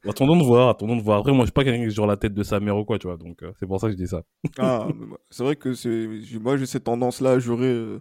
attendons 0.07 0.37
de 0.37 0.45
voir, 0.45 0.69
attendons 0.69 0.97
de 0.97 1.03
voir. 1.03 1.21
Après, 1.21 1.33
moi, 1.33 1.41
je 1.41 1.47
suis 1.47 1.53
pas 1.53 1.65
quelqu'un 1.65 1.89
qui 1.89 1.91
joue 1.91 2.07
la 2.07 2.19
tête 2.19 2.35
de 2.35 2.43
sa 2.43 2.61
mère 2.61 2.77
ou 2.77 2.85
quoi, 2.85 2.99
tu 2.99 3.07
vois. 3.07 3.17
Donc, 3.17 3.43
euh, 3.43 3.53
c'est 3.59 3.67
pour 3.67 3.81
ça 3.81 3.87
que 3.87 3.93
je 3.93 3.97
dis 3.97 4.09
ça. 4.09 4.23
Ah, 4.59 4.87
c'est 5.31 5.43
vrai 5.43 5.57
que 5.57 5.73
c'est, 5.73 6.07
moi, 6.39 6.59
j'ai 6.59 6.67
cette 6.67 6.85
tendance-là 6.85 7.33
à 7.33 7.39
jurer 7.39 7.99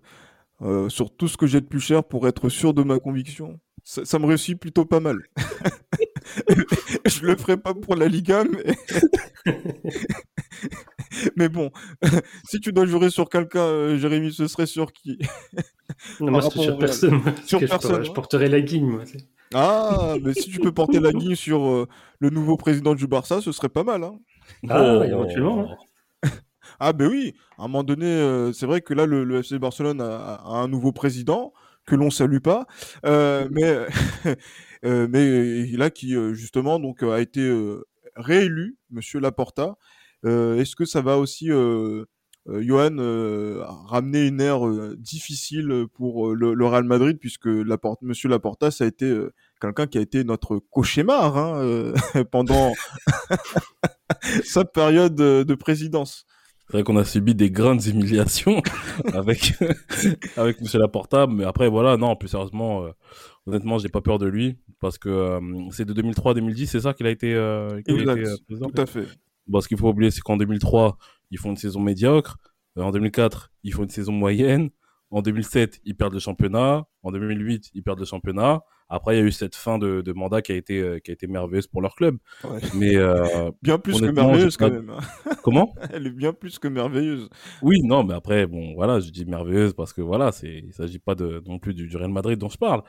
euh, 0.62 0.90
sur 0.90 1.16
tout 1.16 1.30
ce 1.30 1.38
que 1.38 1.48
j'ai 1.48 1.62
de 1.62 1.66
plus 1.66 1.80
cher 1.80 2.04
pour 2.04 2.28
être 2.28 2.50
sûr 2.50 2.74
de 2.74 2.84
ma 2.84 3.00
conviction. 3.00 3.58
Ça, 3.84 4.04
ça 4.04 4.20
me 4.20 4.26
réussit 4.26 4.60
plutôt 4.60 4.84
pas 4.84 5.00
mal. 5.00 5.20
je 7.06 7.26
le 7.26 7.38
ferai 7.38 7.56
pas 7.56 7.74
pour 7.74 7.96
la 7.96 8.08
Liga, 8.08 8.44
mais. 8.44 8.76
mais 11.36 11.50
bon, 11.50 11.72
si 12.50 12.60
tu 12.60 12.72
dois 12.72 12.86
jurer 12.86 13.10
sur 13.10 13.30
quelqu'un, 13.30 13.60
euh, 13.60 13.98
Jérémy, 13.98 14.32
ce 14.32 14.48
serait 14.48 14.66
sur 14.66 14.94
qui? 14.94 15.20
Non, 16.20 16.32
moi, 16.32 16.42
sur 16.42 16.78
personne. 16.78 17.22
Sur 17.46 17.60
personne. 17.60 18.04
Je, 18.04 18.12
porterai 18.12 18.48
la 18.48 18.62
guigne, 18.62 18.88
moi. 18.88 19.04
Ah, 19.54 20.16
mais 20.24 20.34
si 20.34 20.50
tu 20.50 20.60
peux 20.60 20.72
porter 20.72 21.00
la 21.00 21.12
guigne 21.12 21.36
sur 21.36 21.62
euh, 21.68 21.88
le 22.20 22.30
nouveau 22.30 22.56
président 22.56 22.96
du 22.96 23.08
Barça, 23.08 23.42
ce 23.42 23.52
serait 23.52 23.70
pas 23.70 23.84
mal. 23.84 24.04
Hein 24.04 24.18
ah, 24.70 25.00
oh. 25.00 25.04
éventuellement. 25.04 25.70
Hein. 26.24 26.30
ah, 26.80 26.94
ben 26.94 27.10
oui, 27.10 27.36
à 27.58 27.64
un 27.64 27.68
moment 27.68 27.84
donné, 27.84 28.06
euh, 28.06 28.54
c'est 28.54 28.66
vrai 28.66 28.82
que 28.82 28.94
là, 28.94 29.06
le, 29.06 29.40
FC 29.40 29.60
Barcelone 29.60 30.00
a, 30.00 30.36
a, 30.36 30.50
un 30.50 30.70
nouveau 30.70 30.94
président 30.94 31.52
que 31.86 31.96
l'on 31.96 32.10
salue 32.10 32.40
pas, 32.40 32.68
mais 33.04 33.86
mais 34.84 35.66
là 35.66 35.90
qui 35.90 36.16
justement 36.34 36.80
donc 36.80 37.04
a 37.04 37.20
été 37.20 37.52
réélu, 38.16 38.78
Monsieur 38.92 39.20
Laporta. 39.20 39.76
Est-ce 40.24 40.76
que 40.76 40.86
ça 40.86 41.02
va 41.02 41.18
aussi 41.18 41.50
Johan 42.48 42.96
ramener 43.88 44.28
une 44.28 44.42
ère 44.42 44.62
difficile 44.98 45.86
pour 45.94 46.34
le, 46.34 46.66
Real 46.66 46.84
Madrid 46.84 47.18
puisque 47.20 47.46
Laporta, 47.46 48.06
Monsieur 48.06 48.30
Laporta 48.30 48.72
ça 48.72 48.84
a 48.84 48.88
été 48.88 49.12
quelqu'un 49.60 49.88
qui 49.88 49.98
a 49.98 50.02
été 50.02 50.24
notre 50.24 50.58
cauchemar 50.58 51.38
hein, 51.38 51.94
pendant 52.32 52.74
sa 54.44 54.66
période 54.66 55.16
de 55.16 55.56
présidence. 55.56 56.26
C'est 56.72 56.78
vrai 56.78 56.84
qu'on 56.86 56.96
a 56.96 57.04
subi 57.04 57.36
des 57.36 57.52
grandes 57.52 57.86
humiliations 57.86 58.62
avec 59.14 59.56
avec 60.38 60.62
Monsieur 60.62 60.80
Laporta, 60.80 61.28
mais 61.28 61.44
après 61.44 61.68
voilà, 61.68 61.98
non, 61.98 62.16
plus 62.16 62.30
sérieusement, 62.30 62.86
euh, 62.86 62.92
honnêtement, 63.46 63.78
j'ai 63.78 63.90
pas 63.90 64.00
peur 64.00 64.20
de 64.20 64.26
lui 64.26 64.56
parce 64.80 64.98
que 64.98 65.10
euh, 65.10 65.42
c'est 65.72 65.84
de 65.84 65.92
2003 65.92 66.32
à 66.32 66.36
2010, 66.36 66.68
c'est 66.68 66.80
ça 66.80 66.94
qu'il 66.94 67.08
a 67.08 67.10
été, 67.10 67.34
euh, 67.34 67.82
qu 67.82 67.92
a 67.92 68.14
été 68.14 68.26
euh. 68.26 68.38
Tout 68.48 68.82
à 68.82 68.86
fait. 68.86 69.06
Bon, 69.52 69.60
ce 69.60 69.68
qu'il 69.68 69.78
faut 69.78 69.90
oublier, 69.90 70.12
c'est 70.12 70.22
qu'en 70.22 70.38
2003, 70.38 70.98
ils 71.30 71.38
font 71.38 71.50
une 71.50 71.58
saison 71.58 71.82
médiocre. 71.82 72.38
en 72.78 72.90
2004, 72.90 73.52
ils 73.64 73.74
font 73.74 73.84
une 73.84 73.90
saison 73.90 74.14
moyenne. 74.14 74.70
En 75.10 75.22
2007, 75.22 75.82
ils 75.84 75.94
perdent 75.94 76.14
le 76.14 76.20
championnat. 76.20 76.86
En 77.04 77.12
2008, 77.12 77.72
ils 77.74 77.84
perdent 77.84 78.00
le 78.00 78.06
championnat. 78.06 78.62
Après, 78.88 79.16
il 79.16 79.20
y 79.20 79.22
a 79.22 79.26
eu 79.26 79.32
cette 79.32 79.56
fin 79.56 79.78
de, 79.78 80.00
de 80.00 80.14
mandat 80.14 80.42
qui 80.42 80.54
a 80.54 80.56
été 80.56 80.80
euh, 80.80 81.00
qui 81.00 81.12
a 81.12 81.14
été 81.14 81.28
merveilleuse 81.28 81.68
pour 81.68 81.82
leur 81.82 81.96
club. 81.96 82.18
Ouais. 82.46 82.60
Mais 82.76 82.96
euh, 82.96 83.52
bien 83.62 83.78
plus 83.78 84.00
que 84.00 84.06
merveilleuse 84.06 84.56
quand 84.56 84.72
même. 84.72 84.94
Comment? 85.44 85.74
Elle 85.94 86.08
est 86.08 86.12
bien 86.12 86.32
plus 86.32 86.60
que 86.60 86.70
merveilleuse. 86.70 87.30
Oui, 87.62 87.82
non, 87.84 88.06
mais 88.06 88.14
après, 88.14 88.48
bon, 88.48 88.74
voilà, 88.74 89.02
je 89.02 89.10
dis 89.10 89.26
merveilleuse 89.26 89.74
parce 89.74 89.92
que 89.92 90.02
voilà, 90.02 90.32
c'est 90.32 90.64
il 90.66 90.72
s'agit 90.72 91.00
pas 91.00 91.16
de 91.16 91.44
non 91.46 91.60
plus 91.60 91.74
du, 91.74 91.88
du, 91.88 91.98
Real 91.98 92.12
Madrid 92.12 92.40
dont 92.40 92.50
je 92.50 92.58
parle. 92.58 92.84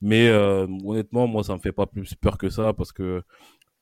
Mais 0.00 0.28
euh, 0.28 0.66
honnêtement, 0.84 1.26
moi, 1.26 1.42
ça 1.42 1.54
me 1.54 1.58
fait 1.58 1.72
pas 1.72 1.86
plus 1.86 2.14
peur 2.14 2.38
que 2.38 2.48
ça 2.48 2.72
parce 2.72 2.92
que 2.92 3.22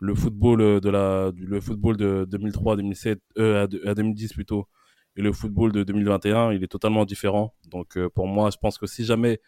le 0.01 0.15
football 0.15 0.81
de 0.81 0.91
la 0.91 1.31
le 1.37 1.61
football 1.61 1.97
de 1.97 2.27
2003 2.29 2.77
2007 2.77 3.21
euh, 3.39 3.67
à, 3.67 3.91
à 3.91 3.95
2010 3.95 4.33
plutôt 4.33 4.69
et 5.17 5.23
le 5.23 5.33
football 5.33 5.73
de 5.73 5.83
2021 5.85 6.53
il 6.53 6.65
est 6.65 6.69
totalement 6.69 7.05
différent 7.05 7.55
donc 7.71 7.97
euh, 7.97 8.09
pour 8.11 8.27
moi 8.27 8.51
je 8.51 8.57
pense 8.59 8.79
que 8.79 8.87
si 8.87 9.05
jamais 9.05 9.41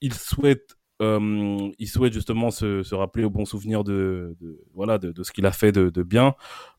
ils 0.00 0.14
souhaitent 0.14 0.76
euh, 1.02 1.70
il 1.78 1.88
souhaite 1.88 2.12
justement 2.12 2.50
se, 2.50 2.94
rappeler 2.94 3.24
au 3.24 3.30
bon 3.30 3.44
souvenir 3.44 3.82
de, 3.82 4.36
voilà 4.74 4.98
de, 4.98 5.22
ce 5.22 5.32
qu'il 5.32 5.46
a 5.46 5.50
fait 5.52 5.72
de, 5.72 5.90
de 5.90 6.02
bien, 6.02 6.34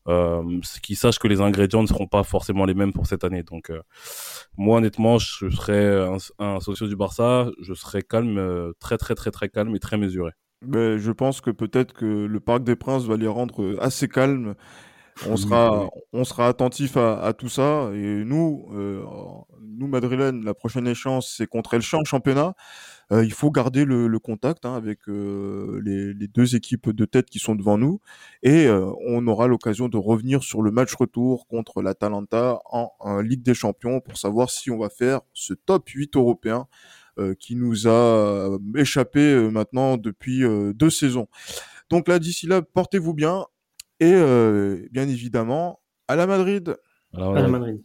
euh, 0.08 0.60
qu'il 0.82 0.96
sache 0.96 1.18
que 1.18 1.28
les 1.28 1.40
ingrédients 1.42 1.82
ne 1.82 1.86
seront 1.86 2.06
pas 2.06 2.22
forcément 2.22 2.64
les 2.64 2.74
mêmes 2.74 2.92
pour 2.92 3.06
cette 3.06 3.24
année. 3.24 3.42
Donc 3.42 3.70
euh, 3.70 3.82
moi 4.56 4.78
honnêtement, 4.78 5.18
je 5.18 5.50
serais 5.50 6.08
un, 6.08 6.16
un, 6.38 6.60
socio 6.60 6.86
du 6.86 6.96
Barça, 6.96 7.50
je 7.60 7.74
serais 7.74 8.02
calme, 8.02 8.38
euh, 8.38 8.72
très 8.78 8.96
très 8.96 9.14
très 9.14 9.30
très 9.30 9.48
calme 9.50 9.74
et 9.76 9.80
très 9.80 9.98
mesuré. 9.98 10.32
Mais 10.66 10.98
je 10.98 11.12
pense 11.12 11.40
que 11.40 11.50
peut-être 11.50 11.92
que 11.92 12.04
le 12.04 12.40
Parc 12.40 12.64
des 12.64 12.76
Princes 12.76 13.04
va 13.04 13.16
les 13.16 13.28
rendre 13.28 13.76
assez 13.80 14.08
calmes. 14.08 14.54
On 15.28 15.36
sera, 15.36 15.88
on 16.12 16.24
sera 16.24 16.48
attentif 16.48 16.96
à, 16.96 17.22
à, 17.22 17.32
tout 17.32 17.48
ça. 17.48 17.90
Et 17.94 18.24
nous, 18.24 18.66
euh, 18.72 19.04
nous 19.60 19.86
Madrilène, 19.86 20.44
la 20.44 20.54
prochaine 20.54 20.88
échéance, 20.88 21.32
c'est 21.36 21.46
contre 21.46 21.74
Elche 21.74 21.94
en 21.94 22.04
championnat. 22.04 22.54
Euh, 23.12 23.24
il 23.24 23.32
faut 23.32 23.50
garder 23.50 23.84
le, 23.84 24.08
le 24.08 24.18
contact 24.18 24.64
hein, 24.64 24.74
avec 24.74 25.08
euh, 25.08 25.80
les, 25.84 26.14
les, 26.14 26.26
deux 26.26 26.56
équipes 26.56 26.90
de 26.90 27.04
tête 27.04 27.26
qui 27.30 27.38
sont 27.38 27.54
devant 27.54 27.78
nous. 27.78 28.00
Et 28.42 28.66
euh, 28.66 28.90
on 29.06 29.26
aura 29.26 29.46
l'occasion 29.46 29.88
de 29.88 29.96
revenir 29.96 30.42
sur 30.42 30.62
le 30.62 30.70
match 30.70 30.94
retour 30.94 31.46
contre 31.46 31.82
l'Atalanta 31.82 32.60
en, 32.64 32.90
en 32.98 33.20
Ligue 33.20 33.42
des 33.42 33.54
Champions 33.54 34.00
pour 34.00 34.16
savoir 34.16 34.50
si 34.50 34.70
on 34.70 34.78
va 34.78 34.88
faire 34.88 35.20
ce 35.32 35.54
top 35.54 35.88
8 35.90 36.16
européen 36.16 36.66
euh, 36.66 36.68
qui 37.38 37.56
nous 37.56 37.86
a 37.86 38.58
échappé 38.76 39.20
euh, 39.20 39.50
maintenant 39.50 39.96
depuis 39.96 40.44
euh, 40.44 40.72
deux 40.72 40.90
saisons. 40.90 41.28
Donc 41.90 42.08
là, 42.08 42.18
d'ici 42.18 42.46
là, 42.46 42.62
portez-vous 42.62 43.14
bien 43.14 43.46
et 44.00 44.12
bien 44.90 45.08
évidemment 45.08 45.80
à 46.08 46.16
la 46.16 46.26
Madrid. 46.26 46.76
À 47.12 47.32
la 47.32 47.48
Madrid. 47.48 47.80